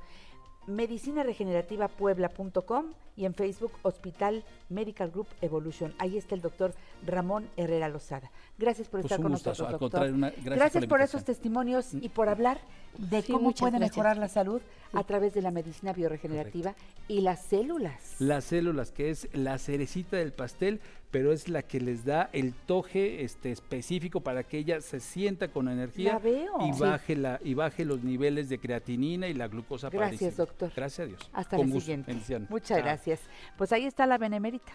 Medicinaregenerativapuebla.com 0.69 2.87
y 3.17 3.25
en 3.25 3.35
Facebook 3.35 3.73
Hospital 3.83 4.45
Medical 4.69 5.11
Group 5.11 5.27
Evolution. 5.41 5.93
Ahí 5.99 6.17
está 6.17 6.37
el 6.37 6.41
doctor 6.41 6.73
Ramón 7.05 7.49
Herrera 7.57 7.89
Lozada. 7.89 8.31
Gracias 8.59 8.87
por 8.89 9.01
Pues 9.01 9.07
estar 9.11 9.19
un 9.19 9.25
con 9.25 9.33
gustazo, 9.33 9.65
nosotros, 9.65 9.75
al 9.75 9.81
doctor. 9.81 9.91
contrario, 9.91 10.15
una- 10.15 10.29
gracias 10.31 10.45
por 10.45 10.55
gracias 10.59 10.83
la 10.85 10.89
por, 10.89 11.01
esos 11.01 11.25
testimonios 11.25 11.95
y 11.95 12.09
por 12.11 12.29
hablar 12.29 12.61
de 12.97 13.23
Sí, 13.23 13.33
cómo 13.33 13.51
puede 13.53 13.73
gracias. 13.79 13.91
mejorar 13.97 14.17
la 14.19 14.29
salud 14.29 14.61
a 14.93 15.03
través 15.05 15.35
de 15.35 15.43
la 15.43 15.51
medicina 15.51 15.93
bioregenerativa 15.93 16.75
y 17.09 17.21
las 17.23 17.43
células. 17.45 18.15
Las 18.21 18.45
células, 18.45 18.93
que 18.93 19.11
es 19.11 19.29
la 19.35 19.59
cerecita 19.59 20.17
del 20.17 20.33
pastel, 20.33 20.81
pero 21.11 21.33
es 21.33 21.49
la 21.49 21.63
que 21.63 21.81
les 21.81 22.05
da 22.05 22.29
el 22.33 22.53
toque 22.53 23.23
este, 23.25 23.51
específico 23.51 24.21
para 24.21 24.43
que 24.45 24.59
ella 24.59 24.81
se 24.81 25.01
sienta 25.01 25.49
con 25.49 25.69
energía 25.69 26.21
y 26.61 26.73
Sí. 26.75 26.81
baje 26.81 27.17
la 27.17 27.41
y 27.43 27.55
baje 27.55 27.85
los 27.85 28.03
niveles 28.05 28.49
de 28.49 28.59
creatinina 28.59 29.27
y 29.29 29.35
la 29.35 29.49
glucosa. 29.49 29.89
Gracias, 29.91 30.37
doctor. 30.37 30.71
Gracias 30.77 31.01
a 31.01 31.09
Dios. 31.09 31.31
Hasta 31.33 31.57
Con 31.57 31.67
la 31.69 31.73
gusto. 31.75 31.87
siguiente. 31.87 32.11
Bendiciones. 32.13 32.51
Muchas 32.51 32.69
Chao. 32.79 32.83
gracias. 32.85 33.21
Pues 33.57 33.73
ahí 33.73 33.87
está 33.87 34.07
la 34.07 34.19
benemérita. 34.19 34.73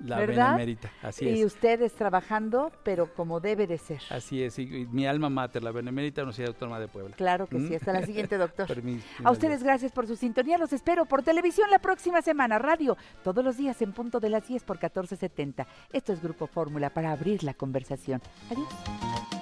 La 0.00 0.18
¿verdad? 0.18 0.52
benemérita, 0.52 0.90
así 1.02 1.24
y 1.28 1.40
es. 1.40 1.46
ustedes 1.46 1.92
trabajando, 1.94 2.70
pero 2.84 3.12
como 3.14 3.40
debe 3.40 3.66
de 3.66 3.78
ser. 3.78 4.00
Así 4.10 4.42
es, 4.42 4.58
y, 4.58 4.62
y 4.62 4.86
mi 4.86 5.06
alma 5.06 5.28
mater, 5.28 5.62
la 5.62 5.72
benemérita 5.72 6.22
Universidad 6.22 6.48
Autónoma 6.48 6.78
de 6.80 6.88
Puebla. 6.88 7.16
Claro 7.16 7.46
que 7.46 7.58
¿Mm? 7.58 7.68
sí. 7.68 7.74
Hasta 7.74 7.92
la 7.92 8.06
siguiente, 8.06 8.36
doctor. 8.38 8.66
Permis- 8.68 9.02
A 9.24 9.30
ustedes 9.30 9.62
gracias 9.62 9.90
por 9.92 10.06
su 10.06 10.14
sintonía. 10.16 10.56
Los 10.58 10.72
espero 10.72 11.04
por 11.06 11.22
televisión 11.22 11.70
la 11.70 11.78
próxima 11.80 12.22
semana. 12.22 12.58
Radio 12.58 12.96
todos 13.24 13.44
los 13.44 13.56
días 13.56 13.80
en 13.82 13.92
punto 13.92 14.20
de 14.20 14.30
las 14.30 14.46
10 14.46 14.62
por 14.64 14.76
1470. 14.76 15.66
Esto 15.92 16.12
es 16.12 16.22
Grupo 16.22 16.46
Fórmula 16.46 16.90
para 16.90 17.10
abrir 17.12 17.42
la 17.42 17.54
conversación. 17.54 18.20
Adiós. 18.50 19.37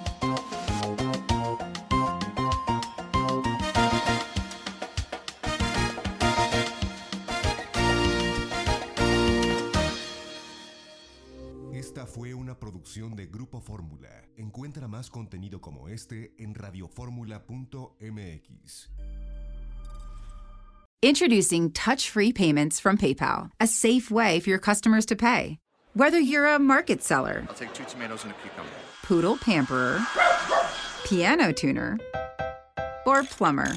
Fue 12.17 12.33
una 12.33 12.55
producción 12.55 13.15
de 13.15 13.27
Grupo 13.27 13.61
Fórmula. 13.61 14.09
Encuentra 14.37 14.87
más 14.87 15.07
contenido 15.07 15.61
como 15.61 15.87
este 15.87 16.33
en 16.39 16.55
radioformula.mx. 16.55 18.89
Introducing 21.03 21.71
touch 21.71 22.09
free 22.09 22.33
payments 22.33 22.79
from 22.79 22.97
PayPal, 22.97 23.51
a 23.59 23.67
safe 23.67 24.09
way 24.09 24.39
for 24.39 24.49
your 24.49 24.57
customers 24.57 25.05
to 25.05 25.15
pay. 25.15 25.59
Whether 25.93 26.19
you're 26.19 26.47
a 26.47 26.57
market 26.57 27.03
seller, 27.03 27.45
I'll 27.47 27.53
take 27.53 27.75
two 27.75 27.83
tomatoes 27.83 28.23
and 28.23 28.33
a 28.33 28.35
cucumber. 28.41 28.71
poodle 29.03 29.37
pamperer, 29.37 29.99
piano 31.05 31.51
tuner, 31.51 31.99
or 33.05 33.21
plumber. 33.25 33.75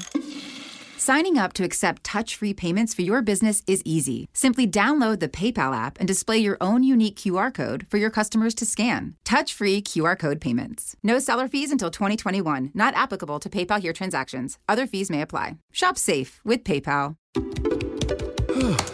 Signing 1.03 1.35
up 1.35 1.51
to 1.51 1.63
accept 1.63 2.03
touch 2.03 2.35
free 2.35 2.53
payments 2.53 2.93
for 2.93 3.01
your 3.01 3.23
business 3.23 3.63
is 3.65 3.81
easy. 3.83 4.29
Simply 4.33 4.67
download 4.67 5.19
the 5.19 5.27
PayPal 5.27 5.75
app 5.75 5.97
and 5.97 6.07
display 6.07 6.37
your 6.37 6.57
own 6.61 6.83
unique 6.83 7.15
QR 7.15 7.51
code 7.51 7.87
for 7.89 7.97
your 7.97 8.11
customers 8.11 8.53
to 8.53 8.67
scan. 8.67 9.15
Touch 9.23 9.51
free 9.51 9.81
QR 9.81 10.15
code 10.15 10.39
payments. 10.39 10.95
No 11.01 11.17
seller 11.17 11.47
fees 11.47 11.71
until 11.71 11.89
2021, 11.89 12.69
not 12.75 12.93
applicable 12.93 13.39
to 13.39 13.49
PayPal 13.49 13.81
here 13.81 13.93
transactions. 13.93 14.59
Other 14.69 14.85
fees 14.85 15.09
may 15.09 15.23
apply. 15.23 15.57
Shop 15.71 15.97
safe 15.97 16.39
with 16.45 16.63
PayPal. 16.63 17.15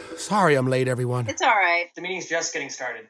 Sorry 0.18 0.55
I'm 0.55 0.70
late, 0.70 0.88
everyone. 0.88 1.28
It's 1.28 1.41
all 1.41 1.49
right. 1.49 1.88
The 1.93 2.01
meeting's 2.01 2.30
just 2.30 2.53
getting 2.53 2.70
started. 2.70 3.10